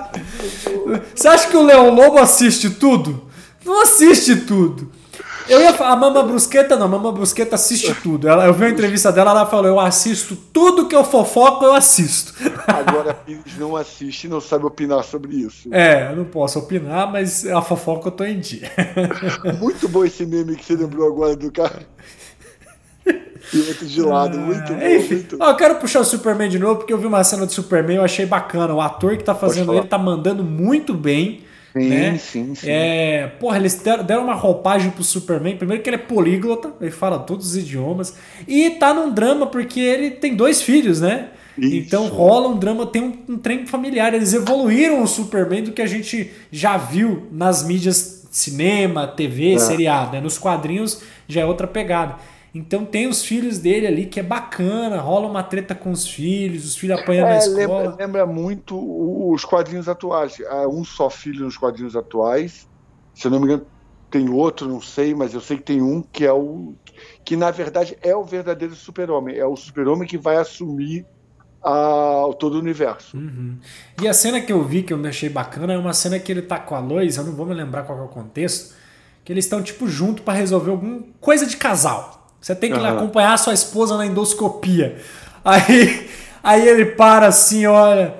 Você 1.14 1.28
acha 1.28 1.48
que 1.48 1.56
o 1.56 1.62
Leão 1.62 1.94
Lobo 1.94 2.18
assiste 2.18 2.70
tudo? 2.70 3.28
Não 3.64 3.82
assiste 3.82 4.36
tudo. 4.36 4.90
Eu 5.48 5.60
ia 5.60 5.72
falar, 5.72 5.92
a 5.92 5.96
Mama 5.96 6.22
Brusqueta 6.22 6.76
não, 6.76 6.86
a 6.86 6.88
Mama 6.88 7.12
Brusqueta 7.12 7.54
assiste 7.54 7.94
tudo. 8.02 8.28
Ela, 8.28 8.46
eu 8.46 8.52
vi 8.52 8.64
uma 8.64 8.70
entrevista 8.70 9.10
dela, 9.10 9.30
ela 9.30 9.46
falou: 9.46 9.66
Eu 9.66 9.80
assisto 9.80 10.36
tudo 10.36 10.86
que 10.86 10.94
eu 10.94 11.04
fofoco, 11.04 11.64
eu 11.64 11.74
assisto. 11.74 12.34
Agora 12.66 13.10
a 13.12 13.14
Pires 13.14 13.56
não 13.58 13.74
assiste 13.76 14.24
e 14.24 14.28
não 14.28 14.40
sabe 14.40 14.66
opinar 14.66 15.02
sobre 15.04 15.36
isso. 15.36 15.72
É, 15.72 16.10
eu 16.10 16.16
não 16.16 16.24
posso 16.24 16.58
opinar, 16.58 17.10
mas 17.10 17.46
a 17.46 17.62
fofoca 17.62 18.08
eu 18.08 18.12
tô 18.12 18.24
em 18.24 18.38
dia. 18.38 18.70
Muito 19.58 19.88
bom 19.88 20.04
esse 20.04 20.26
meme 20.26 20.56
que 20.56 20.64
você 20.64 20.76
lembrou 20.76 21.06
agora 21.08 21.34
do 21.36 21.50
cara. 21.50 21.86
E 23.54 23.60
outro 23.60 23.86
de 23.86 24.02
lado, 24.02 24.36
muito 24.36 24.74
bom. 24.74 24.86
Enfim, 24.86 25.14
muito... 25.14 25.38
ó, 25.40 25.50
eu 25.50 25.56
quero 25.56 25.76
puxar 25.76 26.00
o 26.00 26.04
Superman 26.04 26.50
de 26.50 26.58
novo, 26.58 26.76
porque 26.76 26.92
eu 26.92 26.98
vi 26.98 27.06
uma 27.06 27.24
cena 27.24 27.46
do 27.46 27.52
Superman, 27.52 27.96
eu 27.96 28.04
achei 28.04 28.26
bacana. 28.26 28.74
O 28.74 28.80
ator 28.80 29.16
que 29.16 29.24
tá 29.24 29.34
fazendo 29.34 29.72
ele 29.72 29.86
tá 29.86 29.96
mandando 29.96 30.44
muito 30.44 30.92
bem. 30.92 31.44
Sim, 31.82 31.88
né? 31.88 32.18
sim, 32.18 32.54
sim. 32.54 32.66
É, 32.68 33.26
porra, 33.38 33.56
eles 33.58 33.74
deram 34.06 34.24
uma 34.24 34.34
roupagem 34.34 34.90
pro 34.90 35.02
Superman. 35.04 35.56
Primeiro 35.56 35.82
que 35.82 35.88
ele 35.88 35.96
é 35.96 36.00
políglota, 36.00 36.72
ele 36.80 36.90
fala 36.90 37.18
todos 37.18 37.46
os 37.48 37.56
idiomas. 37.56 38.14
E 38.46 38.70
tá 38.70 38.92
num 38.94 39.10
drama 39.10 39.46
porque 39.46 39.80
ele 39.80 40.10
tem 40.10 40.34
dois 40.34 40.62
filhos, 40.62 41.00
né? 41.00 41.28
Isso. 41.56 41.74
Então 41.74 42.06
rola 42.06 42.48
um 42.48 42.56
drama, 42.56 42.86
tem 42.86 43.02
um, 43.02 43.34
um 43.34 43.38
trem 43.38 43.66
familiar. 43.66 44.14
Eles 44.14 44.32
evoluíram 44.32 45.02
o 45.02 45.06
Superman 45.06 45.64
do 45.64 45.72
que 45.72 45.82
a 45.82 45.86
gente 45.86 46.30
já 46.52 46.76
viu 46.76 47.26
nas 47.32 47.66
mídias 47.66 48.26
cinema, 48.30 49.06
TV, 49.06 49.54
É. 49.54 49.58
seriado. 49.58 50.12
Né? 50.12 50.20
Nos 50.20 50.38
quadrinhos 50.38 51.02
já 51.26 51.40
é 51.40 51.44
outra 51.44 51.66
pegada. 51.66 52.16
Então 52.58 52.84
tem 52.84 53.06
os 53.06 53.24
filhos 53.24 53.58
dele 53.58 53.86
ali 53.86 54.06
que 54.06 54.18
é 54.18 54.22
bacana, 54.22 55.00
rola 55.00 55.28
uma 55.28 55.44
treta 55.44 55.76
com 55.76 55.92
os 55.92 56.08
filhos, 56.08 56.64
os 56.64 56.76
filhos 56.76 56.98
apanhando 56.98 57.28
é, 57.28 57.30
na 57.30 57.38
escola. 57.38 57.90
Lembra, 57.90 57.96
lembra, 58.04 58.26
muito 58.26 59.32
os 59.32 59.44
quadrinhos 59.44 59.88
atuais. 59.88 60.42
Há 60.48 60.66
um 60.66 60.84
só 60.84 61.08
filho 61.08 61.44
nos 61.44 61.56
quadrinhos 61.56 61.94
atuais. 61.94 62.68
Se 63.14 63.28
eu 63.28 63.30
não 63.30 63.38
me 63.38 63.44
engano, 63.44 63.64
tem 64.10 64.28
outro, 64.28 64.68
não 64.68 64.80
sei, 64.80 65.14
mas 65.14 65.34
eu 65.34 65.40
sei 65.40 65.56
que 65.56 65.62
tem 65.62 65.80
um 65.80 66.02
que 66.02 66.24
é 66.24 66.32
o. 66.32 66.74
que 67.24 67.36
na 67.36 67.52
verdade 67.52 67.96
é 68.02 68.14
o 68.16 68.24
verdadeiro 68.24 68.74
super-homem. 68.74 69.36
É 69.36 69.46
o 69.46 69.54
super-homem 69.54 70.08
que 70.08 70.18
vai 70.18 70.36
assumir 70.36 71.06
a, 71.62 72.24
todo 72.40 72.54
o 72.54 72.58
universo. 72.58 73.16
Uhum. 73.16 73.56
E 74.02 74.08
a 74.08 74.12
cena 74.12 74.40
que 74.40 74.52
eu 74.52 74.64
vi, 74.64 74.82
que 74.82 74.92
eu 74.92 75.06
achei 75.06 75.28
bacana, 75.28 75.74
é 75.74 75.78
uma 75.78 75.92
cena 75.92 76.18
que 76.18 76.32
ele 76.32 76.42
tá 76.42 76.58
com 76.58 76.74
a 76.74 76.80
Lois, 76.80 77.16
eu 77.18 77.24
não 77.24 77.34
vou 77.34 77.46
me 77.46 77.54
lembrar 77.54 77.84
qual 77.84 77.98
é 77.98 78.02
o 78.02 78.08
contexto, 78.08 78.74
que 79.24 79.32
eles 79.32 79.44
estão 79.44 79.62
tipo 79.62 79.86
junto 79.86 80.22
para 80.22 80.34
resolver 80.34 80.72
alguma 80.72 81.04
coisa 81.20 81.46
de 81.46 81.56
casal. 81.56 82.17
Você 82.40 82.54
tem 82.54 82.72
que 82.72 82.78
uhum. 82.78 82.86
acompanhar 82.86 83.34
a 83.34 83.38
sua 83.38 83.54
esposa 83.54 83.96
na 83.96 84.06
endoscopia. 84.06 84.98
Aí, 85.44 86.08
aí 86.42 86.66
ele 86.66 86.86
para 86.86 87.26
assim, 87.26 87.66
olha, 87.66 88.14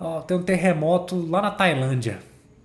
ó, 0.00 0.20
tem 0.20 0.36
um 0.36 0.42
terremoto 0.42 1.26
lá 1.28 1.40
na 1.40 1.50
Tailândia. 1.50 2.18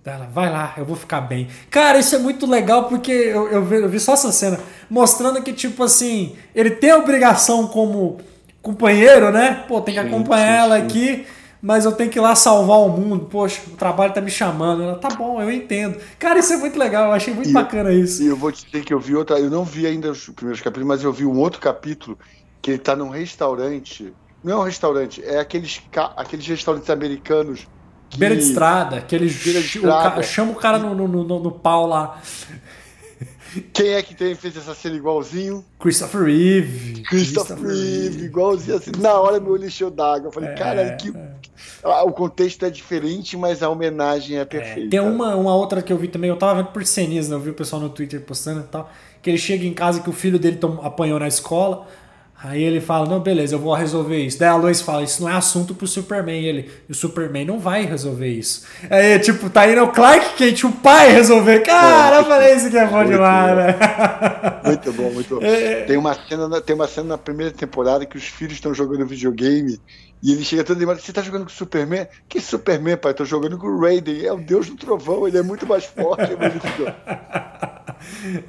Ela, 0.04 0.26
vai 0.26 0.50
lá, 0.50 0.74
eu 0.76 0.84
vou 0.84 0.96
ficar 0.96 1.20
bem. 1.20 1.46
Cara, 1.70 1.96
isso 1.98 2.16
é 2.16 2.18
muito 2.18 2.44
legal 2.44 2.88
porque 2.88 3.12
eu, 3.12 3.48
eu, 3.48 3.64
vi, 3.64 3.76
eu 3.76 3.88
vi 3.88 4.00
só 4.00 4.14
essa 4.14 4.32
cena 4.32 4.58
mostrando 4.90 5.40
que, 5.42 5.52
tipo 5.52 5.84
assim, 5.84 6.34
ele 6.52 6.70
tem 6.70 6.90
a 6.90 6.98
obrigação 6.98 7.68
como 7.68 8.18
companheiro, 8.60 9.30
né? 9.30 9.64
Pô, 9.68 9.80
tem 9.80 9.94
que 9.94 10.00
acompanhar 10.00 10.64
ela 10.64 10.76
aqui, 10.76 11.24
mas 11.62 11.84
eu 11.84 11.92
tenho 11.92 12.10
que 12.10 12.18
ir 12.18 12.20
lá 12.20 12.34
salvar 12.34 12.78
o 12.80 12.88
mundo. 12.88 13.26
Poxa, 13.26 13.62
o 13.68 13.76
trabalho 13.76 14.12
tá 14.12 14.20
me 14.20 14.32
chamando. 14.32 14.82
Ela, 14.82 14.96
tá 14.96 15.08
bom, 15.10 15.40
eu 15.40 15.50
entendo. 15.50 15.96
Cara, 16.18 16.40
isso 16.40 16.52
é 16.52 16.56
muito 16.56 16.76
legal, 16.76 17.06
eu 17.06 17.12
achei 17.12 17.32
muito 17.32 17.50
e, 17.50 17.52
bacana 17.52 17.92
isso. 17.92 18.20
E 18.20 18.26
eu 18.26 18.36
vou 18.36 18.50
te 18.50 18.66
dizer 18.66 18.84
que 18.84 18.92
eu 18.92 18.98
vi 18.98 19.14
outra, 19.14 19.38
eu 19.38 19.48
não 19.48 19.64
vi 19.64 19.86
ainda 19.86 20.10
os 20.10 20.28
primeiros 20.30 20.60
capítulos, 20.60 20.88
mas 20.88 21.04
eu 21.04 21.12
vi 21.12 21.24
um 21.24 21.38
outro 21.38 21.60
capítulo 21.60 22.18
que 22.60 22.72
ele 22.72 22.78
tá 22.78 22.96
num 22.96 23.10
restaurante. 23.10 24.12
Não 24.42 24.54
é 24.54 24.56
um 24.56 24.64
restaurante, 24.64 25.22
é 25.24 25.38
aqueles, 25.38 25.80
aqueles 26.16 26.44
restaurantes 26.48 26.90
americanos 26.90 27.68
que... 28.10 28.18
Beira 28.18 28.34
de 28.34 28.42
estrada, 28.42 29.00
que 29.00 29.14
ele 29.14 29.26
o 29.26 30.22
chama 30.24 30.50
o 30.50 30.56
cara 30.56 30.78
no, 30.78 30.94
no, 30.94 31.06
no, 31.06 31.38
no, 31.38 31.50
pau 31.52 31.86
lá. 31.86 32.20
Quem 33.72 33.90
é 33.90 34.02
que 34.02 34.14
tem, 34.14 34.34
fez 34.34 34.56
essa 34.56 34.74
cena 34.74 34.96
igualzinho? 34.96 35.64
Christopher 35.78 36.22
Reeve. 36.22 37.02
Christopher, 37.02 37.56
Christopher 37.56 37.66
Reeve, 37.66 38.24
igualzinho 38.24 38.76
assim. 38.76 38.92
Na 38.98 39.14
hora 39.14 39.40
meu 39.40 39.52
olho 39.52 39.66
encheu 39.66 39.90
d'água. 39.90 40.28
Eu 40.28 40.32
falei, 40.32 40.50
é, 40.50 40.54
cara, 40.54 40.96
que. 40.96 41.08
É. 41.08 41.32
Ah, 41.84 42.04
o 42.04 42.12
contexto 42.12 42.64
é 42.64 42.70
diferente, 42.70 43.36
mas 43.36 43.62
a 43.62 43.68
homenagem 43.68 44.38
é 44.38 44.44
perfeita. 44.44 44.86
É, 44.86 44.88
tem 44.88 45.00
uma, 45.00 45.34
uma 45.36 45.54
outra 45.54 45.82
que 45.82 45.92
eu 45.92 45.98
vi 45.98 46.08
também, 46.08 46.30
eu 46.30 46.36
tava 46.36 46.62
vendo 46.62 46.72
por 46.72 46.84
cenas, 46.86 47.28
né? 47.28 47.34
Eu 47.34 47.40
vi 47.40 47.50
o 47.50 47.54
pessoal 47.54 47.80
no 47.80 47.88
Twitter 47.88 48.20
postando 48.20 48.60
e 48.60 48.64
tal. 48.64 48.90
Que 49.20 49.30
ele 49.30 49.38
chega 49.38 49.64
em 49.64 49.74
casa 49.74 50.00
que 50.00 50.10
o 50.10 50.12
filho 50.12 50.38
dele 50.38 50.56
tom, 50.56 50.80
apanhou 50.82 51.18
na 51.18 51.28
escola. 51.28 51.86
Aí 52.44 52.60
ele 52.60 52.80
fala, 52.80 53.08
não, 53.08 53.20
beleza, 53.20 53.54
eu 53.54 53.58
vou 53.60 53.72
resolver 53.72 54.18
isso. 54.18 54.36
Daí 54.36 54.48
a 54.48 54.56
Lois 54.56 54.80
fala, 54.80 55.04
isso 55.04 55.22
não 55.22 55.30
é 55.30 55.34
assunto 55.34 55.76
pro 55.76 55.86
Superman. 55.86 56.40
E 56.40 56.46
ele, 56.46 56.70
o 56.90 56.94
Superman 56.94 57.44
não 57.44 57.60
vai 57.60 57.84
resolver 57.84 58.26
isso. 58.26 58.66
Aí, 58.90 59.16
tipo, 59.20 59.48
tá 59.48 59.70
indo 59.70 59.82
o 59.84 59.92
Clark 59.92 60.34
Kent, 60.34 60.64
o 60.64 60.72
pai, 60.72 61.12
resolver. 61.12 61.60
Cara, 61.60 62.16
eu 62.16 62.24
falei, 62.24 62.56
isso 62.56 62.68
que 62.68 62.76
é 62.76 62.84
bom 62.86 63.04
demais, 63.04 63.56
né? 63.56 63.76
Muito 64.64 64.92
bom, 64.92 65.10
muito 65.10 65.36
bom. 65.36 65.46
É... 65.46 65.82
Tem, 65.82 65.96
uma 65.96 66.14
cena, 66.14 66.60
tem 66.60 66.74
uma 66.74 66.88
cena 66.88 67.08
na 67.10 67.18
primeira 67.18 67.52
temporada 67.52 68.04
que 68.04 68.16
os 68.16 68.24
filhos 68.24 68.54
estão 68.54 68.74
jogando 68.74 69.06
videogame 69.06 69.78
e 70.20 70.32
ele 70.32 70.44
chega 70.44 70.64
todo 70.64 70.76
animado, 70.76 71.00
você 71.00 71.12
tá 71.12 71.22
jogando 71.22 71.42
com 71.42 71.50
o 71.50 71.52
Superman? 71.52 72.08
Que 72.28 72.40
Superman, 72.40 72.96
pai? 72.96 73.14
Tô 73.14 73.24
jogando 73.24 73.58
com 73.58 73.66
o 73.68 73.80
Raiden, 73.80 74.24
é 74.24 74.32
o 74.32 74.38
deus 74.38 74.68
do 74.68 74.76
trovão, 74.76 75.28
ele 75.28 75.38
é 75.38 75.42
muito 75.42 75.66
mais 75.66 75.84
forte. 75.84 76.32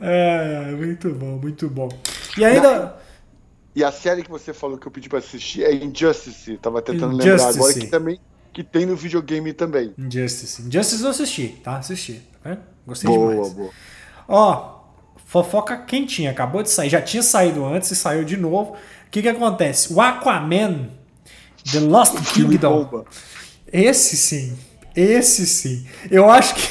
é, 0.01 0.71
muito 0.71 1.09
bom, 1.11 1.37
muito 1.41 1.67
bom. 1.67 1.89
E 2.37 2.43
ainda... 2.43 3.02
E 3.75 3.83
a 3.83 3.91
série 3.91 4.23
que 4.23 4.29
você 4.29 4.53
falou 4.53 4.77
que 4.77 4.87
eu 4.87 4.91
pedi 4.91 5.09
para 5.09 5.19
assistir 5.19 5.63
é 5.63 5.73
Injustice. 5.73 6.57
Tava 6.57 6.81
tentando 6.81 7.13
Injustice. 7.15 7.31
lembrar 7.31 7.49
agora 7.49 7.73
que 7.73 7.87
também 7.87 8.19
que 8.53 8.63
tem 8.63 8.85
no 8.85 8.95
videogame 8.95 9.51
também. 9.51 9.93
Injustice. 9.97 10.61
Injustice 10.61 11.03
eu 11.03 11.09
assisti, 11.09 11.47
tá? 11.63 11.77
Assisti. 11.77 12.21
Tá 12.43 12.57
Gostei 12.85 13.09
boa, 13.09 13.33
demais. 13.33 13.53
Boa. 13.53 13.71
Ó, 14.27 14.83
fofoca 15.25 15.75
quentinha. 15.77 16.29
Acabou 16.29 16.61
de 16.61 16.69
sair. 16.69 16.89
Já 16.89 17.01
tinha 17.01 17.23
saído 17.23 17.65
antes 17.65 17.89
e 17.89 17.95
saiu 17.95 18.23
de 18.23 18.37
novo. 18.37 18.73
O 18.73 19.09
que 19.09 19.23
que 19.23 19.27
acontece? 19.27 19.91
O 19.91 19.99
Aquaman 19.99 20.91
The 21.71 21.79
Lost 21.79 22.15
Kingdom. 22.33 23.05
Esse 23.71 24.15
sim. 24.15 24.55
Esse 24.95 25.47
sim. 25.47 25.87
Eu 26.11 26.29
acho 26.29 26.53
que 26.53 26.69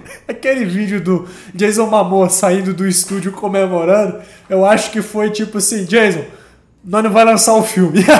aquele 0.28 0.64
vídeo 0.64 1.00
do 1.00 1.28
Jason 1.52 1.86
Momoa 1.86 2.28
saindo 2.28 2.72
do 2.72 2.86
estúdio 2.86 3.32
comemorando, 3.32 4.22
eu 4.48 4.64
acho 4.64 4.90
que 4.90 5.02
foi 5.02 5.30
tipo 5.30 5.58
assim, 5.58 5.84
Jason, 5.84 6.24
nós 6.84 7.02
não 7.02 7.10
vai 7.10 7.24
lançar 7.24 7.54
o 7.54 7.62
filme. 7.62 8.04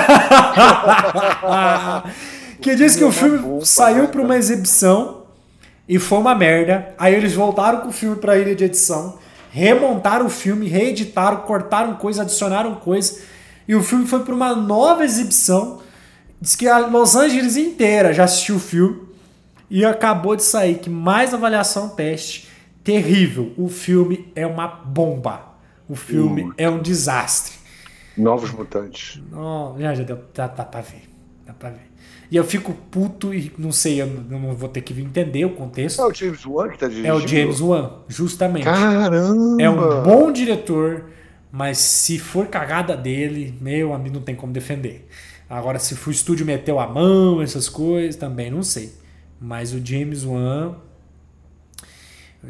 que 2.59 2.75
diz 2.75 2.95
que 2.95 3.03
o 3.03 3.11
filme 3.11 3.63
saiu 3.63 4.07
para 4.07 4.21
uma 4.21 4.35
exibição 4.35 5.23
e 5.87 5.99
foi 5.99 6.17
uma 6.17 6.33
merda. 6.33 6.95
Aí 6.97 7.13
eles 7.13 7.33
voltaram 7.33 7.81
com 7.81 7.89
o 7.89 7.93
filme 7.93 8.15
para 8.15 8.33
a 8.33 8.37
ilha 8.37 8.55
de 8.55 8.63
edição, 8.63 9.19
remontaram 9.51 10.25
o 10.25 10.29
filme, 10.29 10.67
reeditaram, 10.67 11.37
cortaram 11.37 11.93
coisa, 11.95 12.23
adicionaram 12.23 12.75
coisa. 12.75 13.21
E 13.67 13.75
o 13.75 13.83
filme 13.83 14.07
foi 14.07 14.21
para 14.21 14.33
uma 14.33 14.55
nova 14.55 15.05
exibição. 15.05 15.81
Diz 16.41 16.55
que 16.55 16.67
a 16.67 16.79
Los 16.79 17.15
Angeles 17.15 17.55
inteira 17.55 18.13
já 18.13 18.23
assistiu 18.23 18.55
o 18.55 18.59
filme 18.59 19.01
e 19.69 19.85
acabou 19.85 20.35
de 20.35 20.43
sair 20.43 20.79
que 20.79 20.89
mais 20.89 21.33
avaliação 21.33 21.89
teste 21.89 22.47
terrível. 22.83 23.53
O 23.57 23.69
filme 23.69 24.31
é 24.35 24.45
uma 24.45 24.67
bomba. 24.67 25.55
O 25.87 25.95
filme 25.95 26.43
uh. 26.43 26.53
é 26.57 26.69
um 26.69 26.81
desastre. 26.81 27.54
Novos 28.17 28.51
Mutantes. 28.51 29.21
Não, 29.31 29.75
já, 29.79 29.93
já 29.93 30.03
deu, 30.03 30.19
dá, 30.33 30.47
dá 30.47 30.63
pra 30.63 30.81
ver. 30.81 31.03
Dá 31.45 31.53
pra 31.53 31.69
ver. 31.69 31.91
E 32.29 32.37
eu 32.37 32.43
fico 32.43 32.73
puto 32.89 33.33
e 33.33 33.51
não 33.57 33.71
sei, 33.71 34.01
eu 34.01 34.07
não 34.07 34.53
vou 34.53 34.67
ter 34.67 34.81
que 34.81 34.99
entender 34.99 35.45
o 35.45 35.51
contexto. 35.51 36.01
É 36.01 36.05
o 36.05 36.13
James 36.13 36.45
Wan 36.45 36.69
que 36.69 36.79
tá 36.79 36.87
dirigindo? 36.87 37.07
É 37.07 37.13
o 37.13 37.27
James 37.27 37.61
Wan, 37.61 37.91
justamente. 38.07 38.63
Caramba! 38.63 39.61
É 39.61 39.69
um 39.69 40.03
bom 40.03 40.31
diretor, 40.31 41.05
mas 41.51 41.77
se 41.77 42.17
for 42.17 42.47
cagada 42.47 42.97
dele, 42.97 43.55
meu 43.61 43.93
amigo, 43.93 44.15
não 44.15 44.23
tem 44.23 44.35
como 44.35 44.51
defender. 44.51 45.07
Agora, 45.47 45.77
se 45.77 45.93
o 45.93 46.11
estúdio 46.11 46.45
meteu 46.45 46.79
a 46.79 46.87
mão, 46.87 47.41
essas 47.41 47.69
coisas, 47.69 48.15
também 48.15 48.49
não 48.49 48.63
sei. 48.63 48.91
Mas 49.39 49.73
o 49.73 49.85
James 49.85 50.25
Wan 50.25 50.75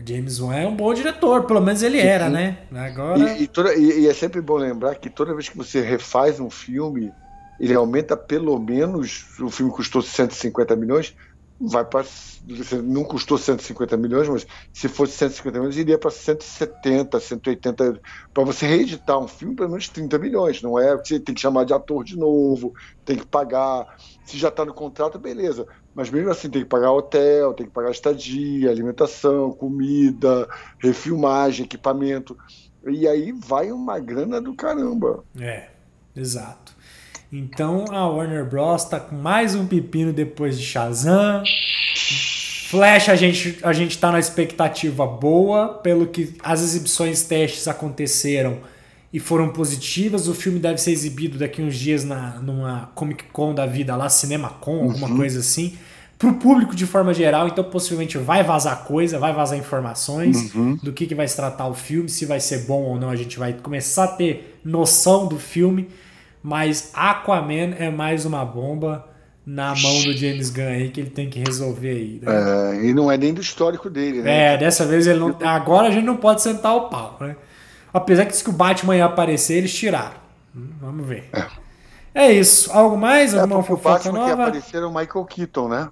James 0.05 0.39
Wan 0.39 0.55
é 0.55 0.67
um 0.67 0.75
bom 0.75 0.93
diretor, 0.93 1.45
pelo 1.45 1.61
menos 1.61 1.83
ele 1.83 1.99
era, 1.99 2.29
né? 2.29 2.57
Agora. 2.73 3.19
E, 3.19 3.43
e, 3.43 3.47
toda, 3.47 3.75
e, 3.75 4.01
e, 4.01 4.07
é 4.07 4.13
sempre 4.13 4.41
bom 4.41 4.55
lembrar 4.55 4.95
que 4.95 5.09
toda 5.09 5.33
vez 5.33 5.49
que 5.49 5.57
você 5.57 5.81
refaz 5.81 6.39
um 6.39 6.49
filme, 6.49 7.11
ele 7.59 7.73
aumenta 7.73 8.17
pelo 8.17 8.59
menos. 8.59 9.25
O 9.39 9.49
filme 9.49 9.71
custou 9.71 10.01
150 10.01 10.75
milhões, 10.75 11.15
vai 11.59 11.85
para. 11.85 12.05
Não 12.83 13.03
custou 13.03 13.37
150 13.37 13.97
milhões, 13.97 14.27
mas 14.27 14.45
se 14.73 14.87
fosse 14.87 15.13
150 15.13 15.57
milhões, 15.57 15.77
iria 15.77 15.97
para 15.97 16.11
170, 16.11 17.19
180. 17.19 18.01
Para 18.33 18.43
você 18.43 18.67
reeditar 18.67 19.17
um 19.19 19.27
filme, 19.27 19.55
pelo 19.55 19.69
menos 19.69 19.87
30 19.87 20.17
milhões. 20.19 20.61
Não 20.61 20.77
é? 20.77 20.95
Você 20.95 21.19
tem 21.19 21.33
que 21.33 21.41
chamar 21.41 21.63
de 21.63 21.73
ator 21.73 22.03
de 22.03 22.17
novo, 22.17 22.73
tem 23.03 23.17
que 23.17 23.25
pagar. 23.25 23.97
Se 24.25 24.37
já 24.37 24.49
está 24.49 24.65
no 24.65 24.73
contrato, 24.73 25.17
beleza. 25.17 25.65
Mas 25.93 26.09
mesmo 26.09 26.29
assim 26.29 26.49
tem 26.49 26.63
que 26.63 26.69
pagar 26.69 26.91
hotel, 26.91 27.53
tem 27.53 27.65
que 27.65 27.71
pagar 27.71 27.91
estadia, 27.91 28.69
alimentação, 28.69 29.51
comida, 29.51 30.47
refilmagem, 30.77 31.65
equipamento. 31.65 32.37
E 32.85 33.07
aí 33.07 33.31
vai 33.31 33.71
uma 33.71 33.97
grana 33.97 34.41
do 34.41 34.53
caramba. 34.53 35.23
É, 35.39 35.69
exato. 36.15 36.74
Então 37.31 37.85
a 37.91 38.07
Warner 38.07 38.45
Bros. 38.45 38.85
tá 38.85 38.99
com 38.99 39.15
mais 39.15 39.55
um 39.55 39.65
pepino 39.65 40.13
depois 40.13 40.57
de 40.57 40.65
Shazam. 40.65 41.43
Flash 42.69 43.09
a 43.09 43.15
gente, 43.15 43.57
a 43.63 43.73
gente 43.73 43.97
tá 43.97 44.11
na 44.11 44.19
expectativa 44.19 45.05
boa, 45.05 45.69
pelo 45.69 46.07
que 46.07 46.35
as 46.43 46.61
exibições 46.61 47.23
testes 47.23 47.67
aconteceram 47.67 48.57
e 49.13 49.19
foram 49.19 49.49
positivas. 49.49 50.27
O 50.27 50.33
filme 50.33 50.59
deve 50.59 50.79
ser 50.79 50.91
exibido 50.91 51.37
daqui 51.37 51.61
uns 51.61 51.75
dias 51.75 52.03
na, 52.03 52.39
numa 52.41 52.91
Comic 52.95 53.25
Con 53.25 53.53
da 53.53 53.65
vida 53.65 53.95
lá, 53.95 54.09
CinemaCon, 54.09 54.83
alguma 54.83 55.07
uhum. 55.07 55.17
coisa 55.17 55.39
assim. 55.39 55.77
Para 56.17 56.29
o 56.29 56.35
público 56.35 56.75
de 56.75 56.85
forma 56.85 57.13
geral, 57.13 57.47
então 57.47 57.63
possivelmente 57.63 58.17
vai 58.17 58.41
vazar 58.41 58.85
coisa, 58.85 59.19
vai 59.19 59.33
vazar 59.33 59.57
informações 59.57 60.53
uhum. 60.55 60.77
do 60.81 60.93
que, 60.93 61.05
que 61.05 61.13
vai 61.13 61.27
se 61.27 61.35
tratar 61.35 61.67
o 61.67 61.73
filme, 61.73 62.07
se 62.07 62.25
vai 62.25 62.39
ser 62.39 62.59
bom 62.65 62.83
ou 62.83 62.99
não, 62.99 63.09
a 63.09 63.15
gente 63.15 63.37
vai 63.37 63.53
começar 63.53 64.05
a 64.05 64.07
ter 64.07 64.59
noção 64.63 65.27
do 65.27 65.37
filme. 65.37 65.89
Mas 66.45 66.91
Aquaman 66.93 67.73
é 67.79 67.89
mais 67.89 68.23
uma 68.23 68.45
bomba 68.45 69.07
na 69.43 69.73
mão 69.73 70.03
do 70.03 70.15
James 70.15 70.51
Gunn 70.51 70.67
aí 70.67 70.89
que 70.91 71.01
ele 71.01 71.09
tem 71.09 71.27
que 71.27 71.39
resolver 71.39 71.89
aí. 71.89 72.21
Né? 72.21 72.31
É, 72.31 72.85
e 72.85 72.93
não 72.93 73.11
é 73.11 73.17
nem 73.17 73.33
do 73.33 73.41
histórico 73.41 73.89
dele, 73.89 74.21
né? 74.21 74.53
É, 74.53 74.57
dessa 74.57 74.85
vez 74.85 75.07
ele 75.07 75.17
não. 75.17 75.35
Agora 75.41 75.87
a 75.87 75.91
gente 75.91 76.03
não 76.03 76.17
pode 76.17 76.43
sentar 76.43 76.75
o 76.75 76.81
pau, 76.87 77.17
né? 77.19 77.35
Apesar 77.91 78.25
que 78.25 78.31
disse 78.31 78.43
que 78.43 78.51
o 78.51 78.53
Batman 78.53 78.95
ia 78.95 79.05
aparecer, 79.05 79.55
eles 79.55 79.73
tiraram. 79.73 80.17
Hum, 80.55 80.67
vamos 80.79 81.07
ver. 81.07 81.27
É. 81.33 82.27
é 82.27 82.31
isso. 82.31 82.71
Algo 82.71 82.95
mais? 82.95 83.33
É, 83.33 83.39
Alguma 83.39 83.63
fofoca 83.63 83.89
o 83.89 83.93
Batman 83.93 84.19
nova? 84.19 84.35
que 84.35 84.41
apareceram 84.41 84.91
o 84.91 84.95
Michael 84.95 85.25
Keaton, 85.25 85.67
né? 85.67 85.89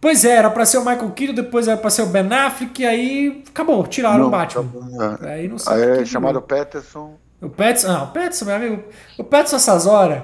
Pois 0.00 0.24
é, 0.24 0.36
era 0.36 0.48
pra 0.48 0.64
ser 0.64 0.78
o 0.78 0.84
Michael 0.84 1.10
Keaton, 1.10 1.34
depois 1.34 1.66
era 1.66 1.76
pra 1.76 1.90
ser 1.90 2.02
o 2.02 2.06
Ben 2.06 2.32
Affleck, 2.32 2.82
e 2.82 2.86
aí 2.86 3.44
acabou, 3.48 3.84
tiraram 3.84 4.20
não, 4.20 4.26
o 4.28 4.30
Batman. 4.30 4.62
Acabou, 4.62 5.26
é. 5.26 5.34
Aí 5.34 5.48
não 5.48 5.58
sei. 5.58 5.72
Aí 5.72 6.02
é 6.02 6.04
chamado 6.04 6.40
Peterson. 6.40 7.16
O 7.40 7.50
Petson, 7.50 7.88
não, 7.88 8.04
o 8.04 8.06
Petson, 8.08 8.44
meu 8.46 8.56
amigo, 8.56 8.84
o 9.18 9.24
Petson 9.24 9.56
essas 9.56 9.86
horas. 9.86 10.22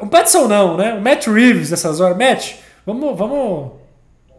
O 0.00 0.06
Petson 0.06 0.48
não, 0.48 0.76
né? 0.76 0.94
O 0.94 1.00
Matt 1.00 1.26
Reeves 1.26 1.72
essas 1.72 2.00
horas. 2.00 2.16
Matt, 2.16 2.56
vamos, 2.84 3.16
vamos, 3.16 3.72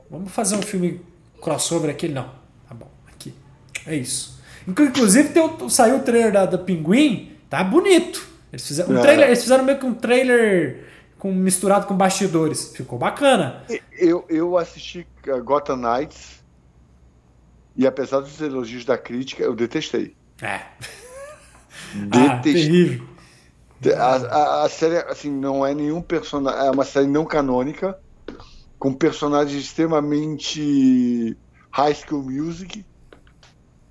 vamos 0.09 0.31
fazer 0.31 0.55
um 0.55 0.61
filme 0.61 1.01
crossover 1.41 1.89
aqui? 1.89 2.07
Não. 2.07 2.29
Tá 2.67 2.73
bom, 2.73 2.89
aqui. 3.07 3.33
É 3.85 3.95
isso. 3.95 4.39
Inclusive 4.67 5.29
tem, 5.29 5.69
saiu 5.69 5.97
o 5.97 5.99
trailer 6.03 6.31
da, 6.31 6.45
da 6.45 6.57
Pinguim, 6.57 7.31
tá 7.49 7.63
bonito. 7.63 8.27
Eles 8.51 8.67
fizeram, 8.67 8.95
um 8.95 9.01
trailer, 9.01 9.27
eles 9.27 9.41
fizeram 9.41 9.63
meio 9.63 9.77
que 9.77 9.85
um 9.85 9.93
trailer 9.93 10.85
com, 11.19 11.31
misturado 11.31 11.85
com 11.85 11.95
bastidores. 11.95 12.71
Ficou 12.75 12.97
bacana. 12.97 13.63
Eu, 13.97 14.25
eu 14.29 14.57
assisti 14.57 15.05
Gotham 15.43 15.77
Knights 15.77 16.43
e 17.75 17.85
apesar 17.85 18.21
dos 18.21 18.39
elogios 18.41 18.85
da 18.85 18.97
crítica, 18.97 19.43
eu 19.43 19.53
detestei. 19.53 20.15
É. 20.45 20.61
Ah, 22.11 22.39
terrível. 22.39 23.07
A, 23.97 24.15
a, 24.15 24.65
a, 24.65 24.69
série 24.69 24.97
assim, 24.97 25.31
não 25.31 25.65
é 25.65 25.73
nenhum 25.73 26.01
personagem. 26.01 26.67
É 26.67 26.71
uma 26.71 26.83
série 26.83 27.07
não 27.07 27.23
canônica, 27.23 27.97
com 28.77 28.93
personagens 28.93 29.63
extremamente 29.63 31.37
high 31.71 31.93
school 31.93 32.23
music. 32.23 32.85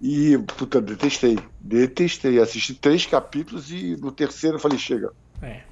E, 0.03 0.37
puta, 0.59 0.83
detestei. 0.83 1.39
Detestei. 1.61 2.39
Assisti 2.41 2.75
três 2.75 3.07
capítulos 3.07 3.71
e 3.71 3.97
no 3.97 4.13
terceiro 4.13 4.57
eu 4.57 4.61
falei, 4.61 4.79
chega. 4.79 5.13
É. 5.41 5.63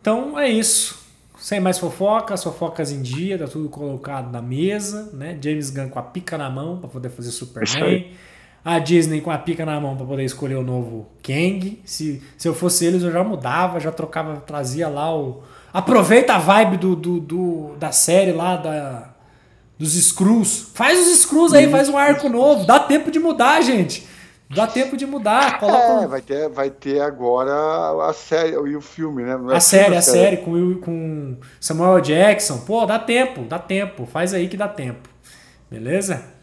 Então 0.00 0.38
é 0.38 0.48
isso. 0.48 0.98
Sem 1.38 1.60
mais 1.60 1.78
fofocas, 1.78 2.42
fofocas 2.42 2.90
em 2.90 3.00
dia, 3.02 3.38
tá 3.38 3.46
tudo 3.46 3.68
colocado 3.68 4.32
na 4.32 4.42
mesa, 4.42 5.10
né? 5.12 5.38
James 5.40 5.70
Gunn 5.70 5.88
com 5.88 5.98
a 5.98 6.02
pica 6.02 6.36
na 6.36 6.50
mão 6.50 6.78
para 6.80 6.88
poder 6.88 7.10
fazer 7.10 7.30
Superman. 7.30 8.12
A 8.64 8.78
Disney 8.78 9.20
com 9.20 9.30
a 9.30 9.38
pica 9.38 9.64
na 9.64 9.80
mão 9.80 9.96
para 9.96 10.06
poder 10.06 10.24
escolher 10.24 10.56
o 10.56 10.62
novo 10.62 11.06
Kang. 11.22 11.80
Se, 11.84 12.22
se 12.36 12.48
eu 12.48 12.54
fosse 12.54 12.84
eles, 12.84 13.02
eu 13.02 13.10
já 13.10 13.24
mudava, 13.24 13.80
já 13.80 13.90
trocava, 13.90 14.36
trazia 14.40 14.88
lá 14.88 15.14
o. 15.16 15.42
Aproveita 15.72 16.34
a 16.34 16.38
vibe 16.38 16.76
do, 16.76 16.96
do, 16.96 17.20
do 17.20 17.76
da 17.78 17.92
série 17.92 18.32
lá 18.32 18.56
da, 18.56 19.10
dos 19.78 19.94
Screws. 19.94 20.70
Faz 20.74 20.98
os 20.98 21.18
Screws 21.20 21.52
aí, 21.52 21.70
faz 21.70 21.88
um 21.88 21.96
arco 21.96 22.28
novo. 22.28 22.66
Dá 22.66 22.80
tempo 22.80 23.10
de 23.10 23.18
mudar, 23.18 23.60
gente. 23.62 24.06
Dá 24.50 24.66
tempo 24.66 24.96
de 24.96 25.06
mudar. 25.06 25.60
Coloca... 25.60 26.04
É, 26.04 26.06
vai 26.06 26.20
ter, 26.22 26.48
vai 26.48 26.70
ter 26.70 27.00
agora 27.00 27.52
a 28.08 28.12
série 28.14 28.52
e 28.52 28.76
o 28.76 28.80
filme, 28.80 29.22
né? 29.22 29.38
É 29.50 29.56
a 29.56 29.60
série, 29.60 29.94
a 29.94 30.02
série, 30.02 30.18
série 30.20 30.36
com, 30.38 30.74
com 30.80 31.36
Samuel 31.60 32.00
Jackson. 32.00 32.58
Pô, 32.58 32.86
dá 32.86 32.98
tempo, 32.98 33.42
dá 33.42 33.58
tempo. 33.58 34.06
Faz 34.06 34.32
aí 34.32 34.48
que 34.48 34.56
dá 34.56 34.66
tempo. 34.66 35.08
Beleza? 35.70 36.37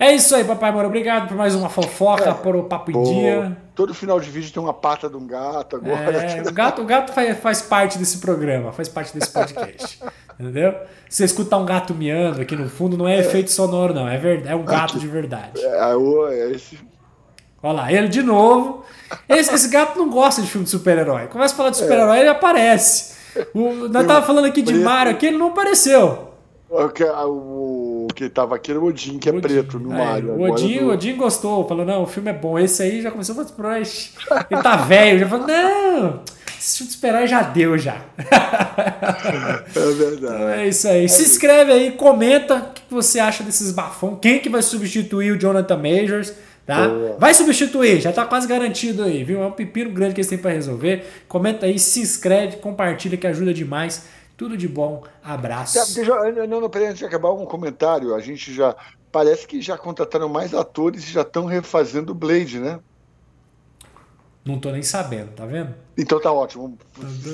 É 0.00 0.14
isso 0.14 0.34
aí, 0.34 0.42
papai 0.42 0.70
amor. 0.70 0.86
Obrigado 0.86 1.28
por 1.28 1.36
mais 1.36 1.54
uma 1.54 1.68
fofoca, 1.68 2.30
é, 2.30 2.32
por 2.32 2.56
o 2.56 2.64
papo 2.64 2.90
pô, 2.90 3.00
em 3.00 3.04
dia. 3.04 3.56
Todo 3.74 3.92
final 3.92 4.18
de 4.18 4.30
vídeo 4.30 4.50
tem 4.50 4.62
uma 4.62 4.72
pata 4.72 5.10
de 5.10 5.16
um 5.16 5.26
gato 5.26 5.76
agora. 5.76 6.16
É, 6.16 6.40
o 6.48 6.52
gato, 6.52 6.80
o 6.80 6.86
gato 6.86 7.12
faz, 7.12 7.38
faz 7.38 7.60
parte 7.60 7.98
desse 7.98 8.16
programa, 8.16 8.72
faz 8.72 8.88
parte 8.88 9.12
desse 9.12 9.30
podcast. 9.30 10.00
entendeu? 10.40 10.74
Você 11.06 11.24
escutar 11.24 11.58
um 11.58 11.66
gato 11.66 11.92
miando 11.92 12.40
aqui 12.40 12.56
no 12.56 12.66
fundo, 12.70 12.96
não 12.96 13.06
é, 13.06 13.16
é. 13.16 13.20
efeito 13.20 13.50
sonoro, 13.50 13.92
não. 13.92 14.08
É, 14.08 14.16
verdade, 14.16 14.48
é 14.48 14.56
um 14.56 14.64
gato 14.64 14.98
de 14.98 15.06
verdade. 15.06 15.60
É, 15.60 15.66
é, 15.66 16.48
é 16.48 16.50
esse 16.52 16.78
Olha 17.62 17.74
lá, 17.74 17.92
ele 17.92 18.08
de 18.08 18.22
novo. 18.22 18.84
Esse, 19.28 19.54
esse 19.54 19.68
gato 19.68 19.98
não 19.98 20.08
gosta 20.08 20.40
de 20.40 20.48
filme 20.48 20.64
de 20.64 20.70
super-herói. 20.70 21.26
Começa 21.26 21.52
a 21.52 21.56
falar 21.58 21.70
de 21.70 21.76
super-herói, 21.76 22.16
é. 22.16 22.20
ele 22.20 22.30
aparece. 22.30 23.16
O, 23.54 23.86
nós 23.88 24.06
tava 24.06 24.24
falando 24.24 24.46
aqui 24.46 24.62
de. 24.62 24.72
Mario 24.74 25.12
aqui, 25.12 25.26
ele 25.26 25.36
não 25.36 25.48
apareceu. 25.48 26.30
O 26.70 26.88
que, 28.12 28.28
tava 28.28 28.56
aqui 28.56 28.70
era 28.70 28.80
o 28.80 28.84
Odin, 28.84 29.18
que 29.18 29.28
é 29.28 29.32
Odin. 29.32 29.40
preto 29.40 29.78
no 29.78 29.92
é, 29.94 29.98
Mario. 29.98 30.32
O 30.32 30.42
Odin, 30.42 30.78
o 30.80 30.90
Odin 30.90 31.16
gostou, 31.16 31.66
falou: 31.66 31.84
não, 31.84 32.02
o 32.02 32.06
filme 32.06 32.30
é 32.30 32.34
bom. 32.34 32.58
Esse 32.58 32.82
aí 32.82 33.02
já 33.02 33.10
começou 33.10 33.40
a 33.40 33.44
falar, 33.44 33.78
ele 33.78 34.62
tá 34.62 34.76
velho. 34.76 35.18
Já 35.18 35.28
falou: 35.28 35.46
não, 35.46 36.22
esse 36.58 36.78
filme 36.78 36.88
de 36.88 36.96
super-herói 36.96 37.26
já 37.26 37.42
deu 37.42 37.78
já. 37.78 37.96
É 39.74 39.92
verdade. 39.92 40.60
É 40.60 40.68
isso 40.68 40.88
aí. 40.88 41.04
É 41.04 41.08
Se 41.08 41.22
inscreve 41.22 41.72
aí, 41.72 41.92
comenta 41.92 42.56
o 42.56 42.72
que 42.72 42.82
você 42.90 43.18
acha 43.18 43.42
desses 43.42 43.72
bafão. 43.72 44.16
Quem 44.16 44.40
que 44.40 44.48
vai 44.48 44.62
substituir 44.62 45.32
o 45.32 45.38
Jonathan 45.38 45.76
Majors? 45.76 46.32
Tá? 46.66 46.88
Vai 47.18 47.34
substituir, 47.34 48.00
já 48.00 48.12
tá 48.12 48.24
quase 48.24 48.46
garantido 48.46 49.02
aí, 49.02 49.24
viu? 49.24 49.42
É 49.42 49.46
um 49.46 49.50
pepino 49.50 49.90
grande 49.90 50.14
que 50.14 50.20
eles 50.20 50.28
têm 50.28 50.38
para 50.38 50.52
resolver. 50.52 51.04
Comenta 51.26 51.66
aí, 51.66 51.78
se 51.78 52.00
inscreve, 52.00 52.58
compartilha 52.58 53.16
que 53.16 53.26
ajuda 53.26 53.52
demais. 53.52 54.04
Tudo 54.40 54.56
de 54.56 54.66
bom, 54.66 55.02
abraço. 55.22 55.94
Deixa, 55.94 56.14
não, 56.46 56.62
não, 56.62 56.70
peraí, 56.70 56.86
antes 56.86 57.00
de 57.00 57.04
acabar 57.04 57.30
um 57.30 57.44
comentário, 57.44 58.14
a 58.14 58.20
gente 58.20 58.54
já. 58.54 58.74
Parece 59.12 59.46
que 59.46 59.60
já 59.60 59.76
contrataram 59.76 60.30
mais 60.30 60.54
atores 60.54 61.04
e 61.04 61.12
já 61.12 61.20
estão 61.20 61.44
refazendo 61.44 62.12
o 62.12 62.14
Blade, 62.14 62.58
né? 62.58 62.80
Não 64.42 64.58
tô 64.58 64.70
nem 64.70 64.82
sabendo, 64.82 65.32
tá 65.32 65.44
vendo? 65.44 65.74
Então 65.94 66.18
tá 66.18 66.32
ótimo. 66.32 66.78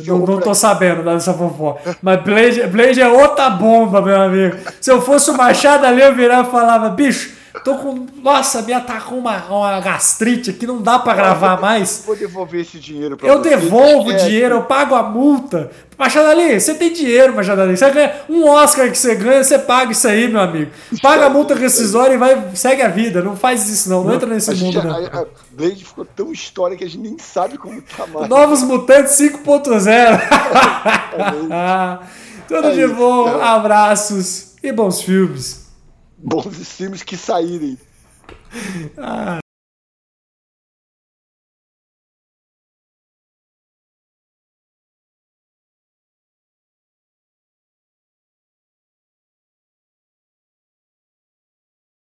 Não, 0.05 0.19
não 0.19 0.41
tô 0.41 0.53
sabendo 0.53 1.05
dessa 1.05 1.33
fofoca. 1.33 1.97
Mas 2.03 2.25
Blade, 2.25 2.67
Blade 2.67 3.01
é 3.01 3.09
outra 3.09 3.51
bomba, 3.51 4.03
meu 4.03 4.21
amigo. 4.21 4.57
Se 4.81 4.91
eu 4.91 5.01
fosse 5.01 5.31
o 5.31 5.37
Machado 5.37 5.87
ali, 5.87 6.03
eu 6.03 6.13
virava 6.13 6.49
e 6.49 6.51
falava, 6.51 6.89
bicho, 6.89 7.36
Tô 7.65 7.77
com. 7.77 8.07
Nossa, 8.23 8.63
me 8.63 8.73
atacou 8.73 9.19
uma, 9.19 9.45
uma 9.47 9.81
gastrite 9.81 10.51
aqui, 10.51 10.67
não 10.67 10.81
dá 10.83 10.99
para 10.99 11.15
gravar 11.15 11.61
mais. 11.61 12.03
Vou 12.07 12.17
devolver 12.17 12.61
esse 12.61 12.79
dinheiro 12.79 13.17
pra 13.17 13.29
Eu 13.29 13.39
você. 13.39 13.51
devolvo 13.51 14.11
o 14.11 14.17
dinheiro, 14.17 14.57
eu 14.57 14.63
pago 14.65 14.95
a 14.95 15.03
multa. 15.03 15.71
Machado 15.99 16.29
Ali, 16.29 16.61
você 16.61 16.75
tem 16.75 16.93
dinheiro, 16.93 17.35
Machado 17.35 17.63
Ali. 17.63 17.77
Você 17.77 17.91
ganha 17.91 18.13
um 18.29 18.49
Oscar 18.49 18.91
que 18.91 18.99
você 18.99 19.15
ganha, 19.15 19.43
você 19.43 19.59
paga 19.59 19.93
isso 19.93 20.07
aí, 20.07 20.29
meu 20.29 20.41
amigo. 20.41 20.71
Paga 21.01 21.27
a 21.27 21.31
multa 21.31 21.55
rescisória 21.55 22.15
e 22.15 22.19
vai, 22.19 22.51
segue 22.55 22.83
a 22.83 22.89
vida. 22.89 23.23
Não 23.23 23.37
faz 23.37 23.69
isso, 23.69 23.89
não. 23.89 24.05
Não, 24.05 24.15
entra 24.15 24.29
nesse 24.29 24.55
mundo, 24.55 24.75
já, 24.75 24.83
não. 24.83 24.95
A, 24.95 25.23
a 25.23 25.27
Blade 25.53 25.85
ficou 25.85 26.05
tão 26.05 26.31
histórica 26.33 26.79
que 26.79 26.85
a 26.85 26.89
gente 26.89 27.01
nem 27.01 27.19
sabe 27.19 27.57
como 27.57 27.81
tá 27.83 28.07
mais. 28.07 28.29
Novos 28.29 28.63
Mutantes 28.63 29.13
5.0. 29.13 30.21
Tudo 32.47 32.69
é 32.69 32.73
de 32.73 32.87
bom, 32.89 33.29
então. 33.29 33.43
abraços 33.43 34.55
e 34.63 34.71
bons 34.71 35.03
filmes 35.03 35.66
bons 36.19 36.73
filmes 36.73 37.03
que 37.03 37.17
saírem. 37.17 37.79
Ah. 38.99 39.39